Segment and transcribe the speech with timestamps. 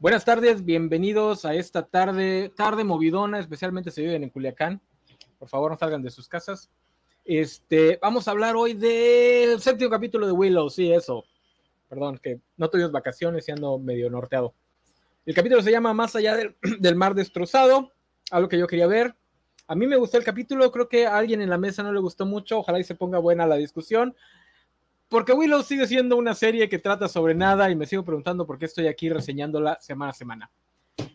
[0.00, 4.80] Buenas tardes, bienvenidos a esta tarde, tarde movidona, especialmente si viven en Culiacán.
[5.38, 6.70] Por favor, no salgan de sus casas.
[7.22, 11.26] Este, vamos a hablar hoy del séptimo capítulo de Willow, sí, eso.
[11.86, 14.54] Perdón, que no tuvimos vacaciones y ando medio norteado.
[15.26, 17.92] El capítulo se llama Más allá del, del mar destrozado,
[18.30, 19.14] algo que yo quería ver.
[19.66, 22.00] A mí me gustó el capítulo, creo que a alguien en la mesa no le
[22.00, 24.16] gustó mucho, ojalá y se ponga buena la discusión.
[25.10, 28.58] Porque Willow sigue siendo una serie que trata sobre nada y me sigo preguntando por
[28.58, 30.50] qué estoy aquí reseñándola semana a semana.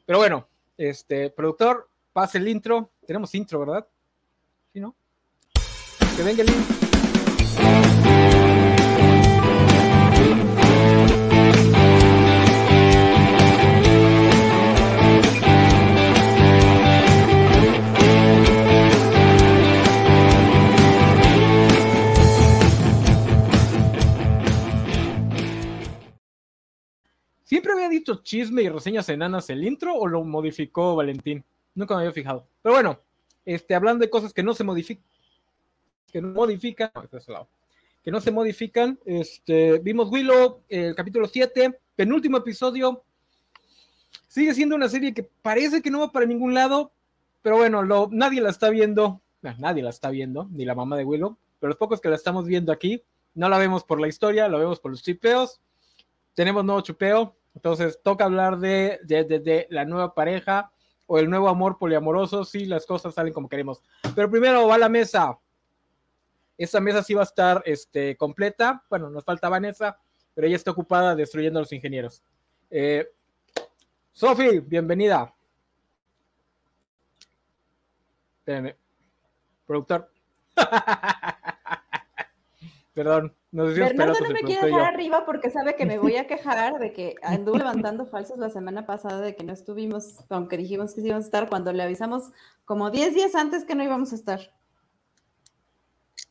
[0.06, 2.92] Pero bueno, este, productor, pase el intro.
[3.08, 3.88] Tenemos intro, ¿verdad?
[4.74, 4.94] ¿Sí, no?
[6.18, 6.95] Que venga el intro.
[27.46, 31.44] ¿Siempre había dicho chisme y reseñas enanas el intro o lo modificó Valentín?
[31.76, 32.48] Nunca me había fijado.
[32.64, 33.00] Pero bueno,
[33.46, 35.06] este, hablando de cosas que no se modifican,
[36.12, 36.90] que no modifican,
[38.04, 43.04] que no se modifican, este, vimos Willow, el capítulo 7, penúltimo episodio.
[44.28, 46.94] Sigue siendo una serie que parece que no va para ningún lado,
[47.44, 50.98] pero bueno, lo, nadie la está viendo, nah, nadie la está viendo, ni la mamá
[50.98, 53.04] de Willow, pero los pocos que la estamos viendo aquí,
[53.36, 55.62] no la vemos por la historia, la vemos por los chipeos
[56.36, 60.72] tenemos nuevo chupeo, entonces toca hablar de, de, de, la nueva pareja
[61.08, 63.82] o el nuevo amor poliamoroso si las cosas salen como queremos.
[64.14, 65.40] Pero primero va la mesa.
[66.58, 68.84] Esta mesa sí va a estar este, completa.
[68.90, 69.98] Bueno, nos falta Vanessa,
[70.34, 72.22] pero ella está ocupada destruyendo a los ingenieros.
[72.70, 73.08] Eh,
[74.12, 75.34] Sofi, bienvenida.
[78.40, 78.76] Espérenme.
[79.66, 80.12] Productor.
[82.94, 83.36] Perdón.
[83.56, 86.28] No sé si Bernardo no me quiere dejar arriba porque sabe que me voy a
[86.28, 90.94] quejar de que anduve levantando falsos la semana pasada de que no estuvimos, aunque dijimos
[90.94, 92.32] que sí íbamos a estar, cuando le avisamos
[92.66, 94.54] como 10 días antes que no íbamos a estar.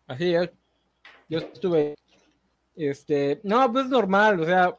[0.07, 0.51] Así es.
[1.31, 1.95] Yo estuve.
[2.77, 4.77] Este, no, pues es normal, o sea,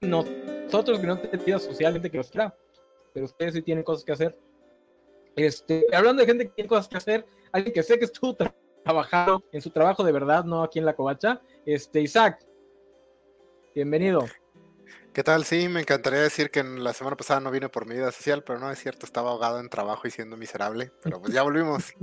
[0.00, 2.56] nosotros que no tenemos vida social, gente que los quiera,
[3.14, 4.36] pero ustedes sí tienen cosas que hacer.
[5.36, 8.34] Este, hablando de gente que tiene cosas que hacer, alguien que sé que estuvo
[8.88, 11.42] trabajando en su trabajo de verdad, no aquí en la covacha.
[11.66, 12.42] Este, Isaac,
[13.74, 14.24] bienvenido.
[15.12, 15.44] ¿Qué tal?
[15.44, 18.58] Sí, me encantaría decir que la semana pasada no vine por mi vida social, pero
[18.58, 21.92] no es cierto, estaba ahogado en trabajo y siendo miserable, pero pues ya volvimos.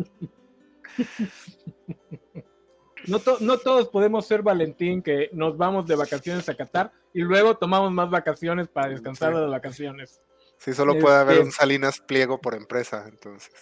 [3.07, 7.21] No, to no, todos podemos ser Valentín, que nos vamos de vacaciones a Qatar y
[7.21, 9.35] luego tomamos más vacaciones para descansar sí.
[9.35, 10.21] de las vacaciones.
[10.57, 13.53] Sí, solo puede haber un Salinas pliego por empresa, entonces.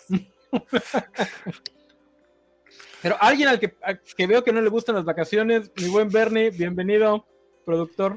[3.04, 6.08] Pero alguien al que, al que, veo que no le gustan las vacaciones, mi buen
[6.08, 7.26] Bernie, bienvenido,
[7.66, 8.16] productor.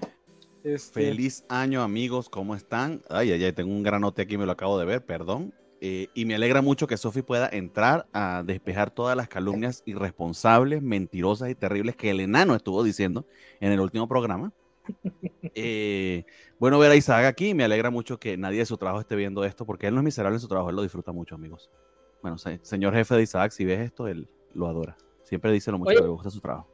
[0.63, 1.01] Este...
[1.07, 3.03] Feliz año, amigos, ¿cómo están?
[3.11, 5.53] Ay, ay, ay, tengo un granote aquí, me lo acabo de ver, perdón.
[5.81, 10.83] Eh, y me alegra mucho que Sofi pueda entrar a despejar todas las calumnias irresponsables,
[10.83, 13.27] mentirosas y terribles que el enano estuvo diciendo
[13.59, 14.53] en el último programa.
[15.59, 16.27] Eh,
[16.59, 19.43] bueno ver a Isaac aquí, me alegra mucho que nadie de su trabajo esté viendo
[19.43, 21.71] esto, porque él no es miserable en su trabajo, él lo disfruta mucho, amigos.
[22.21, 24.97] Bueno, señor jefe de Isaac, si ves esto, él lo adora.
[25.23, 26.69] Siempre dice lo mucho Oye, que le gusta su trabajo.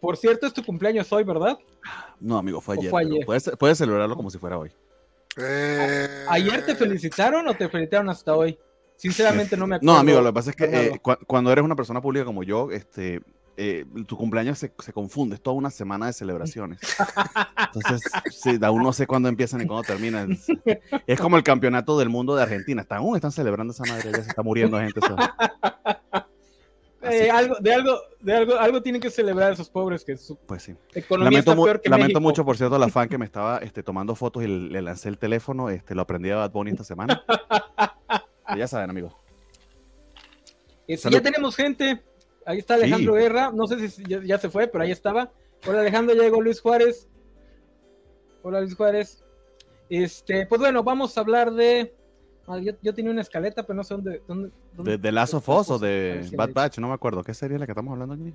[0.00, 1.56] Por cierto, es tu cumpleaños hoy, ¿verdad?
[2.18, 2.90] No, amigo, fue ayer.
[2.90, 3.24] Fue ayer?
[3.24, 4.72] Puedes, puedes, celebrarlo como si fuera hoy.
[5.36, 6.26] Eh...
[6.28, 8.58] ¿Ayer te felicitaron o te felicitaron hasta hoy?
[8.96, 9.92] Sinceramente no me acuerdo.
[9.92, 12.42] No, amigo, lo que pasa es que eh, cu cuando eres una persona pública como
[12.42, 13.20] yo, este,
[13.56, 16.78] eh, tu cumpleaños se, se, confunde, es toda una semana de celebraciones.
[17.74, 20.32] Entonces, sí, aún no sé cuándo empiezan y cuándo terminan.
[20.32, 20.46] Es,
[21.06, 22.82] es, como el campeonato del mundo de Argentina.
[22.82, 25.00] Están, aún están celebrando esa madre, ya se está muriendo gente.
[27.02, 30.62] Eh, algo, de algo, de algo, algo tienen que celebrar esos pobres que su pues
[30.62, 30.74] sí.
[30.94, 32.20] economía lamento, está peor que lamento México.
[32.20, 34.82] mucho, por cierto, a la fan que me estaba este, tomando fotos y le, le,
[34.82, 37.24] lancé el teléfono, este, lo aprendí a Bad Bunny esta semana.
[38.56, 39.14] ya saben, amigos.
[40.86, 42.02] Este, ya tenemos gente.
[42.44, 43.20] Ahí está Alejandro sí.
[43.20, 43.50] Guerra.
[43.52, 45.32] No sé si ya, ya, se fue, pero ahí estaba.
[45.66, 47.08] Hola Alejandro, ya llegó Luis Juárez.
[48.42, 49.24] Hola Luis Juárez.
[49.88, 51.94] Este, pues bueno, vamos a hablar de.
[52.46, 54.22] Ah, yo, yo, tenía una escaleta, pero no sé dónde.
[54.26, 56.78] dónde, dónde ¿De, de Last of Us o de Bad Batch?
[56.78, 57.22] No me acuerdo.
[57.22, 58.34] ¿Qué serie es la que estamos hablando aquí?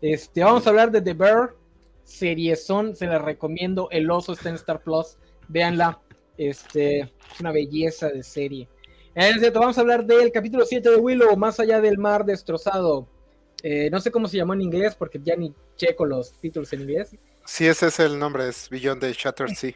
[0.00, 1.54] Este, vamos a hablar de The Bear.
[2.04, 3.88] Serie son, se la recomiendo.
[3.90, 5.18] El oso está en Star Plus.
[5.48, 6.00] Véanla.
[6.38, 8.68] Este, es una belleza de serie.
[9.14, 13.08] Es cierto, vamos a hablar del capítulo 7 de Willow, Más allá del mar destrozado.
[13.64, 16.82] Eh, no sé cómo se llamó en inglés, porque ya ni checo los títulos en
[16.82, 17.16] inglés.
[17.44, 19.74] Sí, ese es el nombre, es Beyond the Shattered Sea.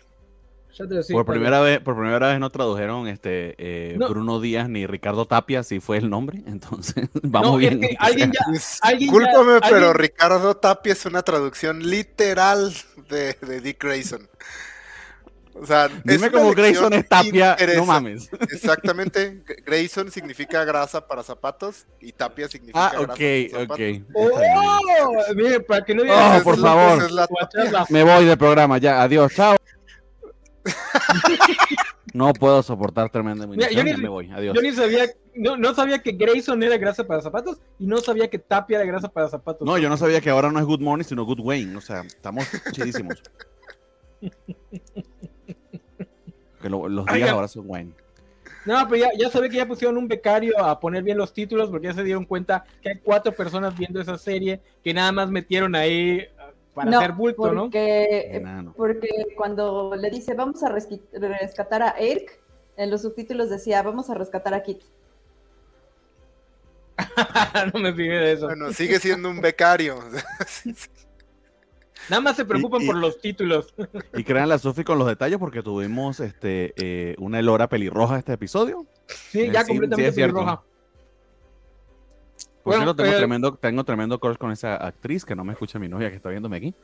[1.11, 4.09] Por primera, vez, por primera vez no tradujeron este eh, no.
[4.09, 7.85] Bruno Díaz ni Ricardo Tapia, si fue el nombre, entonces vamos no, bien.
[7.85, 9.95] Es que alguien ya, Discúlpame, pero ¿alguien?
[9.95, 12.73] Ricardo Tapia es una traducción literal
[13.09, 14.29] de, de Dick Grayson.
[15.55, 18.31] O sea, Dime como Grayson es tapia, no mames.
[18.51, 19.43] Exactamente.
[19.67, 23.19] Grayson significa grasa para zapatos y tapia significa Ah, grasa ok,
[23.51, 23.81] para ok.
[23.81, 24.03] zapatos.
[24.15, 25.35] ¡Oh!
[25.35, 27.11] Mire, para que no Oh, digas por favor.
[27.13, 27.29] La.
[27.91, 29.57] Me voy del programa, ya, adiós, chao.
[32.14, 34.55] No puedo soportar tremenda Mira, yo ni- me voy, adiós.
[34.55, 38.29] Yo ni sabía, no, no sabía que Grayson era grasa para zapatos y no sabía
[38.29, 39.67] que Tapia era grasa para zapatos.
[39.67, 41.75] No, yo no sabía que ahora no es Good Morning, sino Good Wayne.
[41.76, 43.23] O sea, estamos chidísimos.
[46.61, 47.93] Que lo- los días ahora son Wayne.
[48.64, 51.88] No, pero ya, ya que ya pusieron un becario a poner bien los títulos porque
[51.88, 55.75] ya se dieron cuenta que hay cuatro personas viendo esa serie que nada más metieron
[55.75, 56.42] ahí ah,
[56.75, 57.63] para no, hacer bulto, ¿no?
[57.65, 58.73] porque, Enano.
[58.77, 62.41] porque cuando le dice vamos a rescatar a Eric,
[62.77, 64.81] en los subtítulos decía vamos a rescatar a Kit.
[67.75, 68.47] no me fijé de eso.
[68.47, 69.99] Bueno, sigue siendo un becario.
[72.09, 73.75] Nada más se preocupan Y- y- por los títulos.
[74.15, 78.33] Y crean la Sofi con los detalles porque tuvimos este eh, una Elora pelirroja este
[78.33, 78.87] episodio.
[79.07, 80.35] Sí, ya sí, completamente sí, es cierto.
[80.37, 80.63] pelirroja.
[82.62, 85.53] Por Bueno, cierto, tengo eh, tremendo, tengo tremendo crush con esa actriz que no me
[85.53, 86.75] escucha mi novia que está viéndome aquí.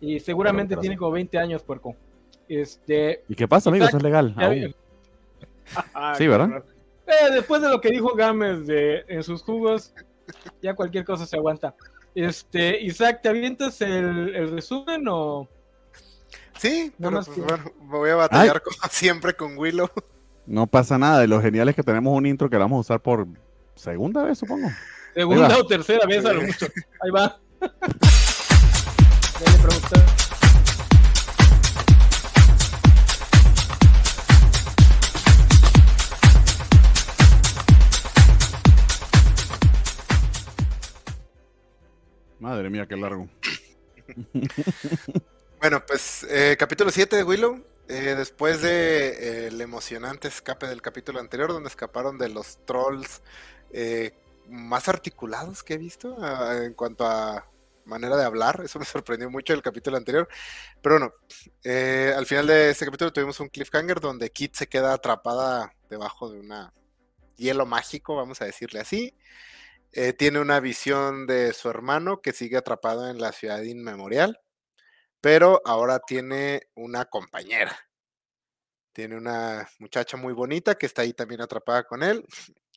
[0.00, 0.98] Y seguramente Pero- pero tiene sí.
[0.98, 1.96] como 20 años, puerco.
[2.48, 3.22] Este.
[3.28, 3.86] ¿Y qué pasa, amigo?
[3.86, 4.34] Eso es legal.
[4.36, 4.74] aún.
[5.94, 6.62] Ah, Sí, ¿verdad?
[7.06, 9.94] Eh, después de lo que dijo Gámez de, en sus jugos,
[10.60, 11.74] ya cualquier cosa se aguanta.
[12.14, 15.48] Este, Isaac, ¿te avientas el, el resumen o...?
[16.58, 19.88] Sí, No pero más pues, que- bueno, me voy a batallar como siempre con Willow.
[20.46, 21.20] No pasa nada.
[21.20, 23.26] De lo genial es que tenemos un intro que vamos a usar por
[23.74, 24.68] segunda vez, supongo.
[25.14, 26.66] Segunda o tercera vez a lo mucho.
[27.00, 27.38] Ahí va.
[42.38, 43.28] Madre mía, qué largo.
[45.60, 47.64] Bueno, pues eh, capítulo 7 de Willow.
[47.88, 53.22] eh, después de eh, el emocionante escape del capítulo anterior, donde escaparon de los trolls
[53.72, 54.12] eh,
[54.48, 57.48] más articulados que he visto ah, en cuanto a
[57.84, 58.60] manera de hablar.
[58.64, 60.28] Eso me sorprendió mucho del capítulo anterior.
[60.82, 61.12] Pero bueno,
[61.64, 66.30] eh, al final de este capítulo tuvimos un cliffhanger donde Kit se queda atrapada debajo
[66.30, 66.72] de una
[67.36, 69.16] hielo mágico, vamos a decirle así.
[69.92, 74.40] Eh, tiene una visión de su hermano que sigue atrapado en la ciudad inmemorial
[75.22, 77.74] pero ahora tiene una compañera.
[78.92, 82.26] Tiene una muchacha muy bonita que está ahí también atrapada con él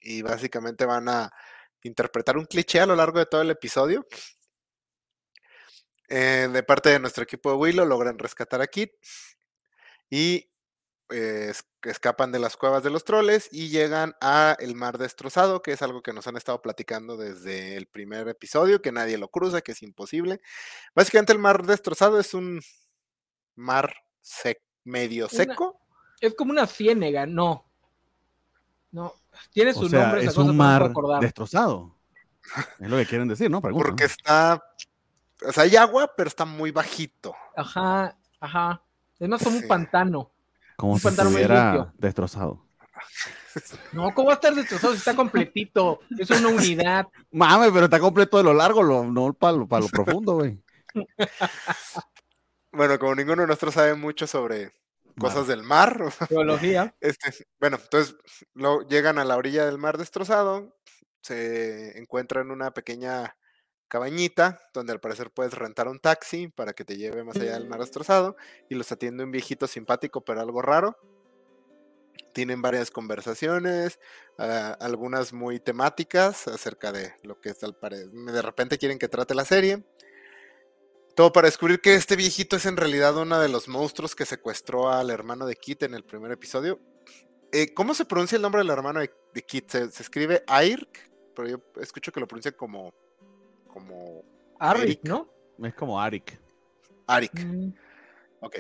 [0.01, 1.31] y básicamente van a
[1.83, 4.06] interpretar un cliché a lo largo de todo el episodio.
[6.07, 8.92] Eh, de parte de nuestro equipo de Willow logran rescatar a Kit
[10.09, 10.51] y
[11.09, 15.62] eh, es- escapan de las cuevas de los troles y llegan a el mar destrozado,
[15.62, 19.30] que es algo que nos han estado platicando desde el primer episodio, que nadie lo
[19.30, 20.41] cruza, que es imposible.
[20.95, 22.59] Básicamente el mar destrozado es un
[23.56, 25.80] mar sec- medio Una- seco.
[26.21, 27.69] Es como una ciénega, no.
[28.91, 29.13] No.
[29.52, 31.96] Tiene su O sea, nombre, esa es cosa, un no mar destrozado.
[32.80, 33.62] Es lo que quieren decir, ¿no?
[33.62, 34.08] Pregunta, Porque ¿no?
[34.08, 34.64] está.
[35.48, 37.36] O sea, hay agua, pero está muy bajito.
[37.56, 38.82] Ajá, ajá.
[39.20, 39.64] Es más como Sí.
[39.64, 40.32] un pantano.
[40.78, 41.94] Como un si pantalón muy estuviera limpio.
[41.98, 42.66] destrozado.
[43.94, 46.00] No, ¿cómo va a estar destrozado si está completito?
[46.20, 47.08] Es una unidad.
[47.32, 49.88] Mame, pero está completo de lo largo, lo- no para lo, pa' lo
[50.24, 50.62] profundo, güey.
[52.72, 54.72] Bueno, como ninguno de nosotros sabe mucho sobre
[55.19, 55.98] cosas del mar,
[56.29, 56.95] Geología.
[57.01, 58.15] este, bueno, entonces
[58.53, 60.75] lo, llegan a la orilla del mar destrozado,
[61.22, 63.36] se encuentran una pequeña
[63.88, 67.67] cabañita donde al parecer puedes rentar un taxi para que te lleve más allá del
[67.67, 68.36] mar destrozado
[68.69, 70.98] y los atiende un viejito simpático pero algo raro.
[72.34, 74.00] Tienen varias conversaciones,
[74.38, 79.07] ah, algunas muy temáticas acerca de lo que es al pare- de repente quieren que
[79.07, 79.86] trate la serie.
[81.15, 84.89] Todo para descubrir que este viejito es en realidad uno de los monstruos que secuestró
[84.91, 86.79] al hermano de Kit en el primer episodio.
[87.53, 89.69] Eh, ¿Cómo se pronuncia el nombre del hermano de, de Kit?
[89.69, 92.93] Se, se escribe Airk, pero yo escucho que lo pronuncia como,
[93.67, 94.24] como
[94.60, 95.00] Arik, Eric.
[95.03, 95.29] ¿no?
[95.63, 96.38] Es como Arik.
[97.07, 97.45] Arik.
[97.45, 97.74] Mm,
[98.41, 98.57] Ok.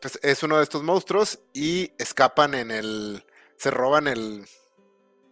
[0.00, 3.24] Pues es uno de estos monstruos y escapan en el.
[3.56, 4.44] Se roban el.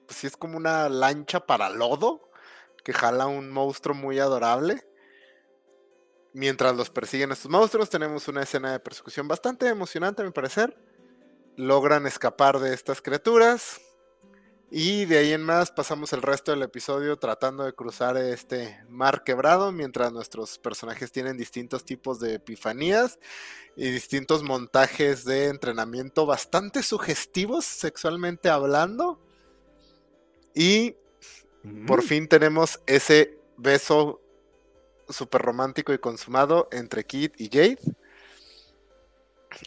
[0.06, 2.30] Pues sí, es como una lancha para lodo
[2.84, 4.84] que jala un monstruo muy adorable.
[6.34, 10.76] Mientras los persiguen estos monstruos, tenemos una escena de persecución bastante emocionante, a mi parecer.
[11.56, 13.80] Logran escapar de estas criaturas.
[14.74, 19.22] Y de ahí en más pasamos el resto del episodio tratando de cruzar este mar
[19.22, 23.18] quebrado mientras nuestros personajes tienen distintos tipos de epifanías
[23.76, 29.20] y distintos montajes de entrenamiento bastante sugestivos sexualmente hablando.
[30.54, 30.96] Y
[31.86, 32.06] por Mm.
[32.06, 34.22] fin tenemos ese beso
[35.12, 37.78] súper romántico y consumado entre Kit y Jade.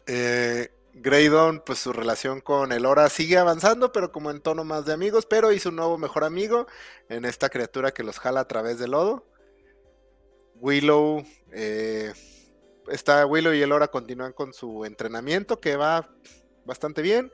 [0.08, 4.94] Eh, Graydon, pues su relación con Elora sigue avanzando, pero como en tono más de
[4.94, 6.68] amigos, pero hizo un nuevo mejor amigo
[7.10, 9.26] en esta criatura que los jala a través del lodo.
[10.56, 12.14] Willow, eh,
[12.88, 16.10] está Willow y Elora continúan con su entrenamiento que va
[16.64, 17.32] bastante bien.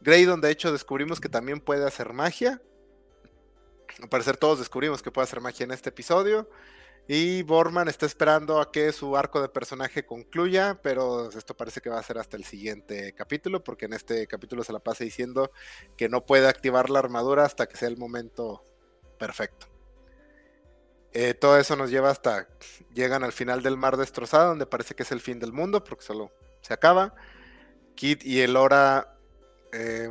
[0.00, 2.62] Graydon, de hecho, descubrimos que también puede hacer magia.
[4.00, 6.48] Al parecer todos descubrimos que puede hacer magia en este episodio.
[7.08, 11.90] Y Borman está esperando a que su arco de personaje concluya, pero esto parece que
[11.90, 15.50] va a ser hasta el siguiente capítulo, porque en este capítulo se la pasa diciendo
[15.96, 18.62] que no puede activar la armadura hasta que sea el momento
[19.18, 19.66] perfecto.
[21.12, 22.48] Eh, todo eso nos lleva hasta
[22.94, 26.04] llegan al final del mar destrozado, donde parece que es el fin del mundo, porque
[26.04, 26.30] solo
[26.60, 27.14] se acaba.
[27.96, 29.18] Kit y Elora
[29.72, 30.08] eh,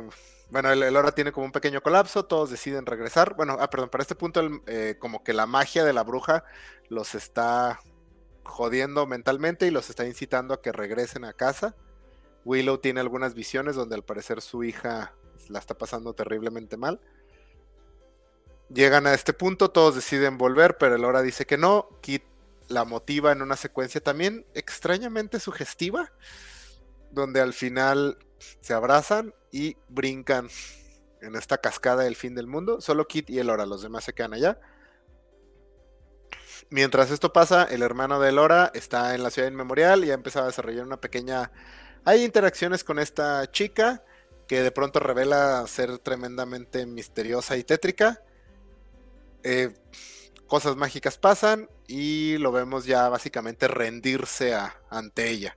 [0.52, 3.34] bueno, el, el, tiene como un pequeño colapso, todos deciden regresar.
[3.34, 6.44] Bueno, ah, perdón, para este punto eh, como que la magia de la bruja
[6.90, 7.80] los está
[8.44, 11.74] jodiendo mentalmente y los está incitando a que regresen a casa.
[12.44, 15.14] Willow tiene algunas visiones donde al parecer su hija
[15.48, 17.00] la está pasando terriblemente mal.
[18.68, 21.88] Llegan a este punto, todos deciden volver, pero Elora dice que no.
[22.02, 22.24] Kit
[22.68, 26.12] la motiva en una secuencia también extrañamente sugestiva,
[27.10, 28.18] donde al final
[28.60, 30.48] se abrazan y brincan
[31.20, 32.80] en esta cascada del fin del mundo.
[32.80, 34.58] Solo Kit y Elora, los demás se quedan allá.
[36.70, 40.46] Mientras esto pasa, el hermano de Elora está en la ciudad inmemorial y ha empezado
[40.46, 41.52] a desarrollar una pequeña...
[42.04, 44.02] Hay interacciones con esta chica
[44.48, 48.22] que de pronto revela ser tremendamente misteriosa y tétrica.
[49.44, 49.74] Eh,
[50.46, 54.56] cosas mágicas pasan y lo vemos ya básicamente rendirse
[54.90, 55.56] ante ella.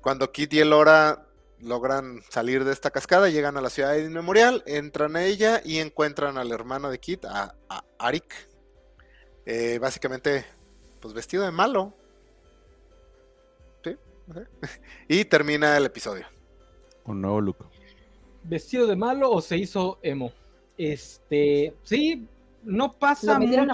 [0.00, 1.25] Cuando Kit y Elora
[1.60, 6.38] logran salir de esta cascada, llegan a la ciudad inmemorial, entran a ella y encuentran
[6.38, 7.54] al hermano de Kit, a,
[7.98, 8.34] Arik,
[9.46, 10.44] eh, básicamente,
[11.00, 11.94] pues vestido de malo.
[13.84, 13.96] ¿Sí?
[15.08, 16.26] y termina el episodio.
[17.04, 17.68] Con nuevo look.
[18.42, 20.32] ¿Vestido de malo o se hizo emo?
[20.78, 22.28] Este, sí,
[22.62, 23.66] no pasa mucho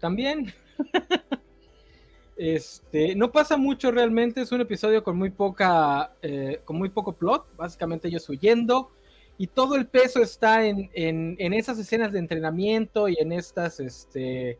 [0.00, 0.52] También.
[2.36, 7.12] Este, no pasa mucho realmente, es un episodio con muy poca, eh, con muy poco
[7.12, 8.90] plot, básicamente ellos huyendo,
[9.38, 14.58] y todo el peso está en, en, esas escenas de entrenamiento y en estas, este,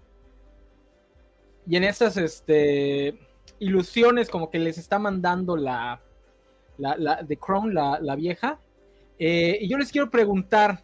[1.66, 3.18] y en estas, este,
[3.58, 6.00] ilusiones como que les está mandando la,
[6.78, 8.58] la, la de Crown, la, la vieja.
[9.18, 10.82] Eh, y yo les quiero preguntar,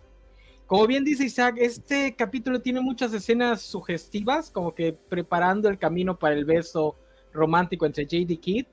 [0.69, 6.19] como bien dice Isaac, este capítulo tiene muchas escenas sugestivas, como que preparando el camino
[6.19, 6.95] para el beso
[7.33, 8.37] romántico entre J.D.
[8.37, 8.67] Kidd,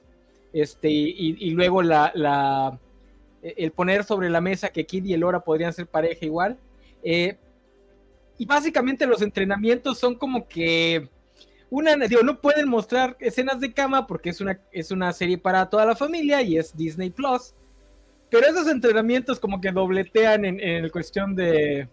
[0.51, 2.77] este, y, luego la,
[3.41, 6.57] el poner sobre la mesa que Kid y Elora podrían ser pareja igual.
[7.01, 7.37] Eh,
[8.37, 11.09] y básicamente los entrenamientos son como que
[11.69, 15.69] una, digo, no pueden mostrar escenas de cama porque es una, es una serie para
[15.69, 17.53] toda la familia y es Disney Plus.
[18.35, 21.87] Pero esos entrenamientos como que dobletean en, en cuestión de,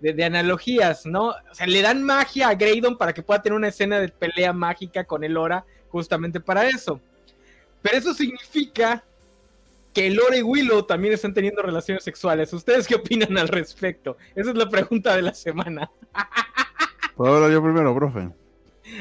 [0.00, 1.30] de, analogías, ¿no?
[1.30, 4.52] O sea, le dan magia a Graydon para que pueda tener una escena de pelea
[4.52, 7.00] mágica con Elora, justamente para eso.
[7.82, 9.02] Pero eso significa
[9.92, 12.52] que Elora y Willow también están teniendo relaciones sexuales.
[12.52, 14.16] ¿Ustedes qué opinan al respecto?
[14.36, 15.90] Esa es la pregunta de la semana.
[17.16, 18.30] ¿Puedo hablar yo primero, profe?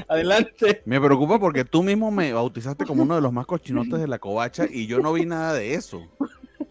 [0.08, 0.82] Adelante.
[0.86, 4.18] Me preocupa porque tú mismo me bautizaste como uno de los más cochinotes de la
[4.18, 6.02] covacha y yo no vi nada de eso.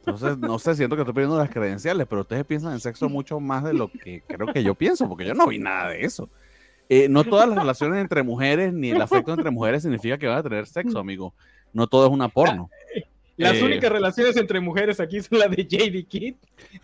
[0.06, 3.40] Entonces, no sé, siento que estoy pidiendo las credenciales, pero ustedes piensan en sexo mucho
[3.40, 6.28] más de lo que creo que yo pienso, porque yo no vi nada de eso.
[6.88, 10.38] Eh, no todas las relaciones entre mujeres ni el afecto entre mujeres significa que van
[10.38, 11.34] a tener sexo, amigo.
[11.72, 12.68] No todo es una porno.
[13.36, 16.34] Las eh, únicas relaciones entre mujeres aquí son las de JD Kidd.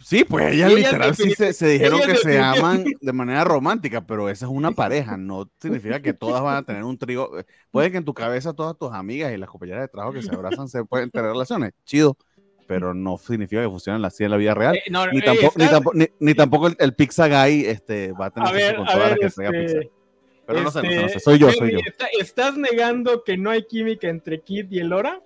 [0.02, 4.46] Sí, pues ellas literal sí se, dijeron que se aman de manera romántica, pero esa
[4.46, 7.30] es una pareja, no significa que todas van a tener un trío.
[7.70, 10.34] Puede que en tu cabeza todas tus amigas y las compañeras de trabajo que se
[10.34, 12.16] abrazan se pueden tener relaciones, chido,
[12.70, 14.76] pero no significa que funcionen así en la vida real.
[14.76, 19.10] Eh, ni, tampoco, ni, tampoco, el, Pizza Guy este, va a tener sexo con todas
[19.10, 19.78] las que este, pizza.
[20.46, 21.78] Pero no, sé, no, sé, soy yo, soy yo.
[22.20, 25.20] ¿Estás negando que no hay química entre Kid y Elora?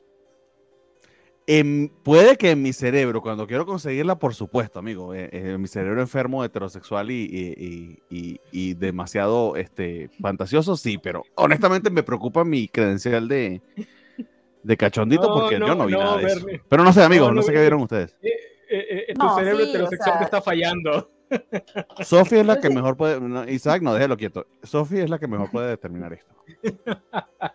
[2.03, 5.69] puede que en mi cerebro, cuando quiero conseguirla, por supuesto, amigo, eh, eh, en mi
[5.69, 12.69] cerebro enfermo, heterosexual y, y, y, demasiado este, fantasioso, sí, pero honestamente me preocupa mi
[12.69, 13.61] credencial de,
[14.65, 16.47] de cachondito porque yo no vi nada de eso.
[16.69, 18.17] Pero no sé, amigos, no, sé qué vieron ustedes.
[18.23, 18.31] Eh,
[18.71, 21.11] eh, eh, tu cerebro heterosexual te está fallando.
[22.01, 23.53] Sofía es la que mejor puede.
[23.53, 24.47] Isaac, no, déjelo quieto.
[24.63, 26.35] Sofía es la que mejor puede determinar esto.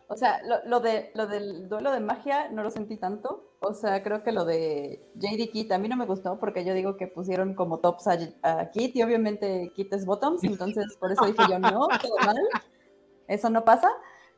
[0.07, 3.53] O sea, lo, de, lo del duelo de magia no lo sentí tanto.
[3.59, 6.73] O sea, creo que lo de JD Kit a mí no me gustó porque yo
[6.73, 11.11] digo que pusieron como tops a, a Kit y obviamente Kit es bottoms, entonces por
[11.11, 12.37] eso dije yo no, todo mal.
[13.27, 13.89] Eso no pasa.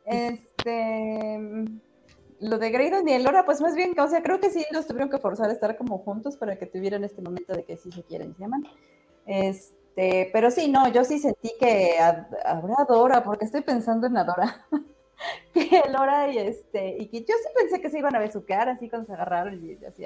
[0.06, 1.38] Este
[2.42, 5.10] lo de Graydon y Elora, pues más bien, o sea, creo que sí los tuvieron
[5.10, 8.04] que forzar a estar como juntos para que tuvieran este momento de que sí se
[8.04, 8.64] quieren, se llaman.
[9.28, 14.66] Este, pero sí, no, yo sí sentí que habrá Dora, porque estoy pensando en Adora.
[15.54, 18.90] que Elora y este, y que yo sí pensé que se iban a besuquear así
[18.90, 20.06] cuando se agarraron y así,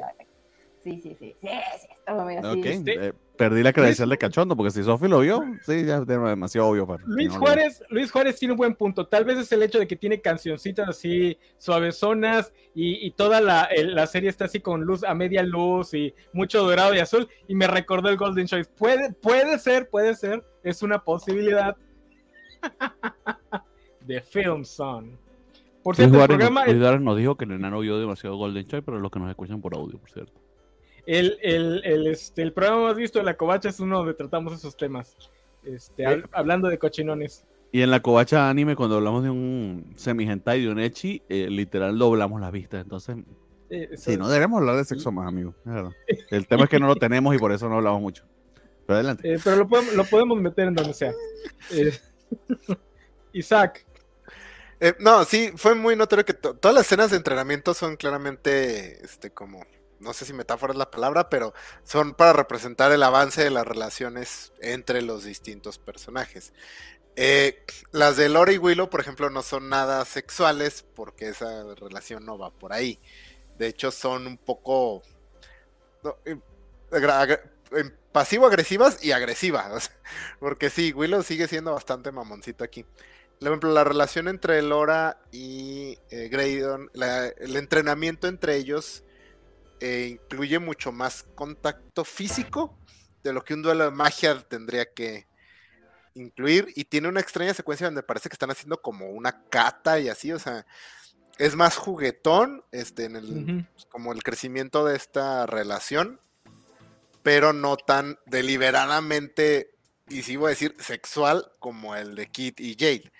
[0.83, 3.13] Sí, sí, sí, sí, sí, estaba muy así.
[3.37, 6.87] Perdí la credencial de cachondo, porque si Sofi lo vio, sí, ya es demasiado obvio.
[6.87, 9.07] Para Luis, Juárez, Luis Juárez tiene un buen punto.
[9.07, 13.69] Tal vez es el hecho de que tiene cancioncitas así suavezonas y, y toda la,
[13.75, 17.27] la, serie está así con luz a media luz y mucho dorado y azul.
[17.47, 18.69] Y me recordó el Golden Choice.
[18.77, 21.75] Puede, puede ser, puede ser, es una posibilidad.
[24.01, 25.17] de Film Son.
[25.83, 26.65] Por cierto, el programa.
[26.65, 29.29] Luis Juárez nos dijo que el enano vio demasiado Golden Choice, pero los que nos
[29.29, 30.44] escuchan por audio, por cierto.
[31.05, 34.53] El, el, el, este, el programa más visto de la covacha es uno donde tratamos
[34.53, 35.15] esos temas.
[35.63, 37.45] Este, hablando de cochinones.
[37.71, 41.97] Y en la covacha anime, cuando hablamos de un semi-hentai de un echi, eh, literal
[41.97, 42.83] doblamos las vistas.
[42.83, 43.17] Entonces,
[43.95, 45.53] sí, no debemos hablar de sexo más, amigo.
[46.29, 48.23] El tema es que no lo tenemos y por eso no hablamos mucho.
[48.85, 49.33] Pero adelante.
[49.33, 51.13] Eh, pero lo podemos, lo podemos meter en donde sea.
[51.71, 51.91] Eh,
[53.33, 53.85] Isaac.
[54.99, 59.63] no, sí, fue muy notorio que todas las escenas de entrenamiento son claramente este, como
[59.99, 63.65] no sé si metáfora es la palabra, pero son para representar el avance de las
[63.65, 66.53] relaciones entre los distintos personajes.
[67.15, 72.25] Eh, las de Lori y Willow, por ejemplo, no son nada sexuales porque esa relación
[72.25, 72.99] no va por ahí.
[73.57, 75.01] De hecho, son un poco
[78.11, 79.91] pasivo-agresivas y agresivas.
[80.39, 82.85] Porque sí, Willow sigue siendo bastante mamoncito aquí.
[83.39, 89.04] Por ejemplo, la relación entre Lora y eh, Graydon, el entrenamiento entre ellos
[89.79, 92.77] eh, incluye mucho más contacto físico
[93.23, 95.27] de lo que un duelo de magia tendría que
[96.13, 96.71] incluir.
[96.75, 100.31] Y tiene una extraña secuencia donde parece que están haciendo como una cata y así,
[100.31, 100.65] o sea,
[101.37, 106.19] es más juguetón, este, en el, como el crecimiento de esta relación,
[107.23, 109.75] pero no tan deliberadamente,
[110.07, 113.11] y si voy a decir, sexual como el de Kit y Jade.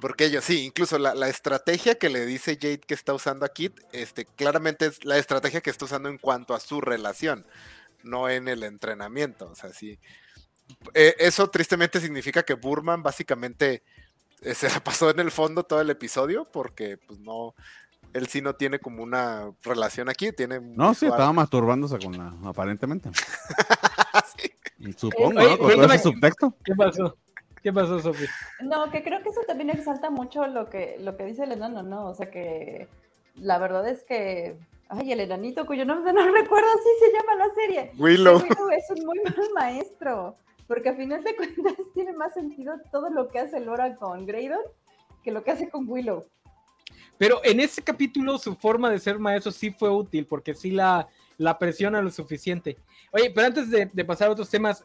[0.00, 3.78] Porque ellos, sí, incluso la, estrategia que le dice Jade que está usando a Kit,
[3.92, 7.46] este, claramente es la estrategia que está usando en cuanto a su relación,
[8.02, 9.48] no en el entrenamiento.
[9.50, 9.98] O sea, sí.
[10.94, 13.82] Eh, eso tristemente significa que Burman básicamente
[14.40, 17.54] eh, se la pasó en el fondo todo el episodio, porque pues no,
[18.12, 20.60] él sí no tiene como una relación aquí, tiene...
[20.60, 23.10] No, sí, estaba masturbándose con la, aparentemente.
[24.96, 25.58] Supongo, ¿no?
[25.58, 26.56] Con todo ese subtexto.
[26.64, 27.16] ¿Qué pasó?
[27.64, 28.28] ¿Qué pasó, Sofía?
[28.60, 31.82] No, que creo que eso también exalta mucho lo que, lo que dice el enano,
[31.82, 32.08] ¿no?
[32.08, 32.88] O sea que
[33.36, 34.58] la verdad es que.
[34.90, 37.92] Ay, el enanito cuyo nombre no recuerdo así se llama la serie.
[37.98, 38.34] Willow.
[38.34, 40.36] Willow es un muy mal maestro.
[40.68, 44.60] Porque a final de cuentas tiene más sentido todo lo que hace Laura con Graydon
[45.22, 46.22] que lo que hace con Willow.
[47.16, 51.08] Pero en ese capítulo su forma de ser maestro sí fue útil porque sí la,
[51.38, 52.76] la presiona lo suficiente.
[53.10, 54.84] Oye, pero antes de, de pasar a otros temas,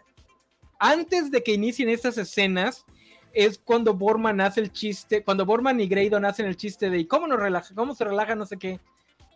[0.79, 2.85] antes de que inicien estas escenas,
[3.33, 7.27] es cuando Borman hace el chiste, cuando Borman y Graydon hacen el chiste de cómo
[7.27, 8.79] nos relaja, cómo se relaja, no sé qué.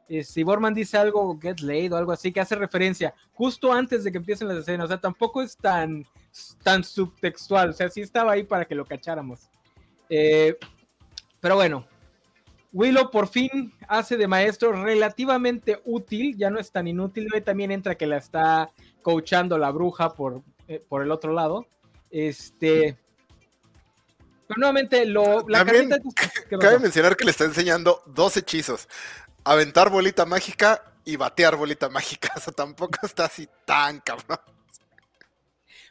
[0.10, 4.04] Eh, si Borman dice algo, get laid o algo así, que hace referencia justo antes
[4.04, 4.86] de que empiecen las escenas.
[4.86, 6.06] O sea, tampoco es tan,
[6.64, 7.70] tan subtextual.
[7.70, 9.50] O sea, sí estaba ahí para que lo cacháramos.
[10.10, 10.58] Eh,
[11.40, 11.88] pero bueno,
[12.74, 17.30] Willow por fin hace de maestro relativamente útil, ya no es tan inútil.
[17.46, 20.42] También entra que la está coachando la bruja por,
[20.74, 21.68] eh, por el otro lado.
[22.10, 22.98] Este.
[24.48, 25.66] Pero nuevamente, lo, la
[26.60, 28.88] Cabe mencionar que le está enseñando dos hechizos:
[29.44, 32.32] aventar bolita mágica y batear bolita mágica.
[32.38, 34.40] O sea, tampoco está así tan cabrón.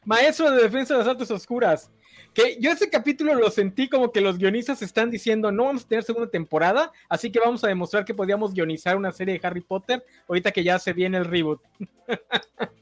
[0.04, 1.90] Maestro de defensa de las artes oscuras.
[2.34, 5.88] Que yo ese capítulo lo sentí como que los guionistas están diciendo no vamos a
[5.88, 9.60] tener segunda temporada, así que vamos a demostrar que podíamos guionizar una serie de Harry
[9.60, 11.60] Potter ahorita que ya se viene el reboot.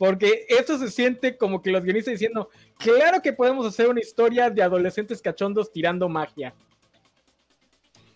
[0.00, 4.48] Porque esto se siente como que los guionistas diciendo, claro que podemos hacer una historia
[4.48, 6.54] de adolescentes cachondos tirando magia.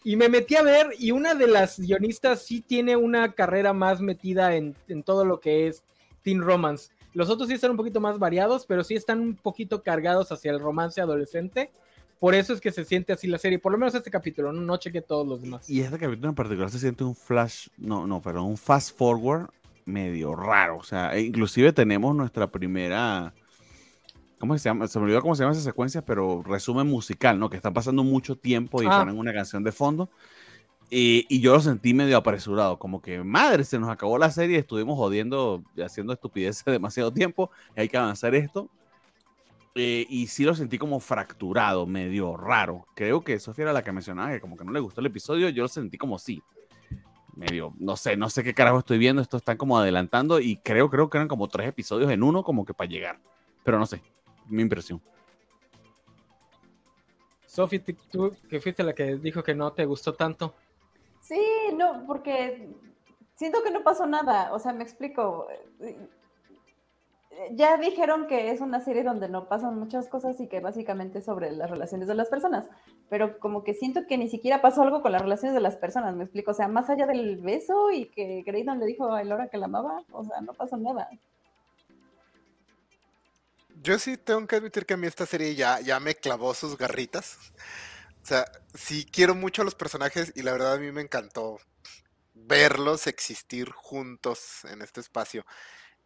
[0.02, 4.00] Y me metí a ver y una de las guionistas sí tiene una carrera más
[4.00, 5.84] metida en, todo lo que es
[6.22, 6.90] teen romance.
[7.12, 10.52] Los otros sí están un poquito más variados, pero sí están un poquito cargados hacia
[10.52, 11.70] el romance adolescente.
[12.18, 14.62] Por eso es que se siente así la serie, por lo menos este capítulo, no,
[14.62, 15.68] no cheque todos los demás.
[15.68, 19.50] Y este capítulo en particular se siente un flash, no, no, pero un fast forward
[19.84, 20.78] medio raro.
[20.78, 23.34] O sea, e inclusive tenemos nuestra primera.
[24.38, 24.88] ¿Cómo se llama?
[24.88, 27.48] Se me olvidó cómo se llama esa secuencia, pero resumen musical, ¿no?
[27.48, 29.00] Que están pasando mucho tiempo y ah.
[29.00, 30.10] ponen una canción de fondo.
[30.90, 34.96] Y, yo lo sentí medio apresurado, como que madre, se nos acabó la serie, estuvimos
[34.96, 38.70] jodiendo, haciendo estupideces demasiado tiempo, y hay que avanzar esto.
[39.74, 42.86] Eh, y sí lo sentí como fracturado, medio raro.
[42.94, 45.48] Creo que Sofía era la que mencionaba que como que no le gustó el episodio,
[45.48, 46.42] yo lo sentí como sí.
[47.36, 50.88] Medio, no sé, no sé qué carajo estoy viendo, esto están como adelantando y creo,
[50.88, 53.18] creo que eran como tres episodios en uno como que para llegar.
[53.64, 54.02] Pero no sé,
[54.46, 55.00] mi impresión.
[57.46, 60.54] Sofi, tú que fuiste la que dijo que no te gustó tanto.
[61.20, 61.40] Sí,
[61.74, 62.68] no, porque
[63.36, 65.46] siento que no pasó nada, o sea, me explico.
[67.52, 71.50] Ya dijeron que es una serie donde no pasan muchas cosas y que básicamente sobre
[71.52, 72.66] las relaciones de las personas,
[73.08, 76.14] pero como que siento que ni siquiera pasó algo con las relaciones de las personas,
[76.14, 79.48] me explico, o sea, más allá del beso y que Graydon le dijo a Elora
[79.48, 81.08] que la amaba, o sea, no pasó nada.
[83.82, 86.78] Yo sí tengo que admitir que a mí esta serie ya, ya me clavó sus
[86.78, 87.38] garritas.
[88.22, 91.58] O sea, sí quiero mucho a los personajes y la verdad a mí me encantó
[92.32, 95.44] verlos existir juntos en este espacio.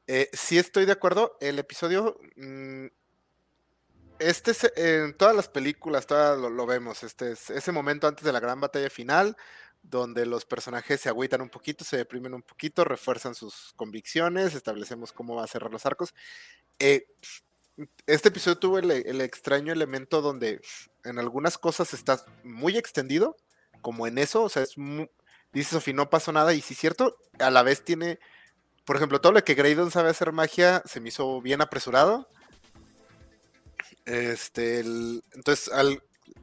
[0.09, 2.19] Eh, sí estoy de acuerdo, el episodio...
[2.37, 2.87] Mm,
[4.19, 8.33] este es, en todas las películas, lo, lo, vemos, este es ese momento antes de
[8.33, 9.37] la gran batalla final,
[9.81, 15.13] donde los personajes se agüitan un poquito, se deprimen un poquito, refuerzan sus convicciones, establecemos
[15.13, 16.15] cómo va a cerrar los arcos.
[16.81, 17.07] Eh,
[18.07, 20.61] este episodio tuvo el, extraño elemento donde
[21.05, 23.37] en algunas cosas está muy extendido,
[23.83, 24.75] como en eso, o sea, es
[25.53, 28.19] dice Sofi, no pasó nada, y si es cierto, a la vez tiene,
[28.89, 32.27] por ejemplo, todo lo que Graydon sabe hacer magia se me hizo bien apresurado.
[34.07, 35.71] Este, entonces,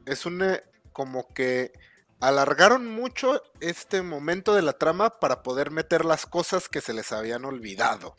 [0.04, 1.72] es un eh, como que
[2.20, 7.10] alargaron mucho este momento de la trama para poder meter las cosas que se les
[7.10, 8.14] habían olvidado.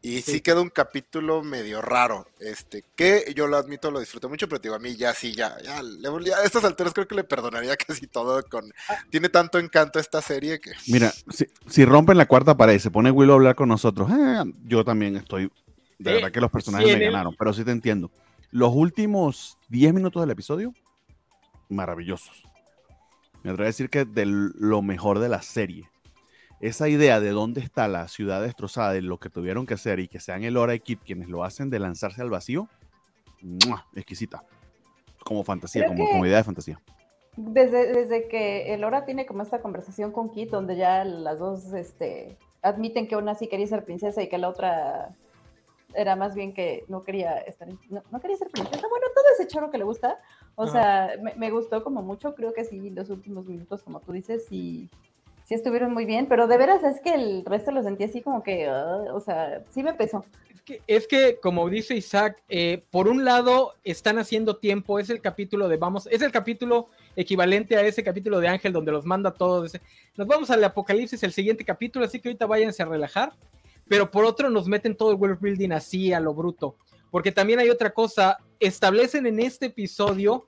[0.00, 0.40] Y sí.
[0.40, 4.76] queda un capítulo medio raro, este, que yo lo admito, lo disfruto mucho, pero digo,
[4.76, 8.42] a mí ya sí, ya, ya, a estas alturas creo que le perdonaría casi todo
[8.44, 8.72] con...
[8.88, 8.98] Ah.
[9.10, 10.70] Tiene tanto encanto esta serie que...
[10.86, 11.12] Mira,
[11.66, 14.84] si, rompen la cuarta pared y se pone Willow a hablar con nosotros, eh, yo
[14.84, 15.50] también estoy...
[15.98, 18.12] De verdad que los personajes me ganaron, pero sí te entiendo.
[18.52, 20.72] Los últimos 10 minutos del episodio,
[21.68, 22.44] maravillosos.
[23.42, 25.90] Me atrevo a decir que de lo mejor de la serie
[26.60, 30.08] esa idea de dónde está la ciudad destrozada, de lo que tuvieron que hacer y
[30.08, 32.68] que sean el Hora Equip quienes lo hacen de lanzarse al vacío,
[33.94, 34.44] exquisita.
[35.24, 36.80] Como fantasía, como, idea de fantasía.
[37.36, 41.72] Desde, desde que el Hora tiene como esta conversación con Kit, donde ya las dos
[41.72, 45.14] este, admiten que una sí quería ser princesa y que la otra
[45.94, 48.86] era más bien que no quería estar, no, quería ser princesa.
[48.88, 50.18] Bueno, todo ese choro que le gusta.
[50.54, 52.34] O sea, me, me, gustó como mucho.
[52.34, 54.90] Creo que sí, los últimos minutos, como tú dices, y
[55.48, 58.42] sí estuvieron muy bien, pero de veras es que el resto lo sentí así como
[58.42, 60.22] que, ah, o sea, sí me pesó.
[60.86, 65.66] Es que, como dice Isaac, eh, por un lado están haciendo tiempo, es el capítulo
[65.68, 69.72] de vamos, es el capítulo equivalente a ese capítulo de Ángel donde los manda todos.
[70.18, 73.32] Nos vamos al apocalipsis, el siguiente capítulo, así que ahorita váyanse a relajar,
[73.88, 76.76] pero por otro nos meten todo el world building así a lo bruto,
[77.10, 80.46] porque también hay otra cosa, establecen en este episodio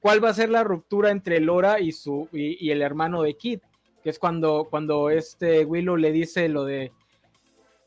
[0.00, 3.32] cuál va a ser la ruptura entre Lora y, su, y, y el hermano de
[3.32, 3.60] Kid
[4.02, 6.92] que es cuando, cuando este Willow le dice lo de,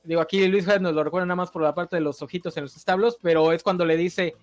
[0.04, 2.64] digo, aquí Luis nos lo recuerda nada más por la parte de los ojitos en
[2.64, 4.36] los establos, pero es cuando le dice,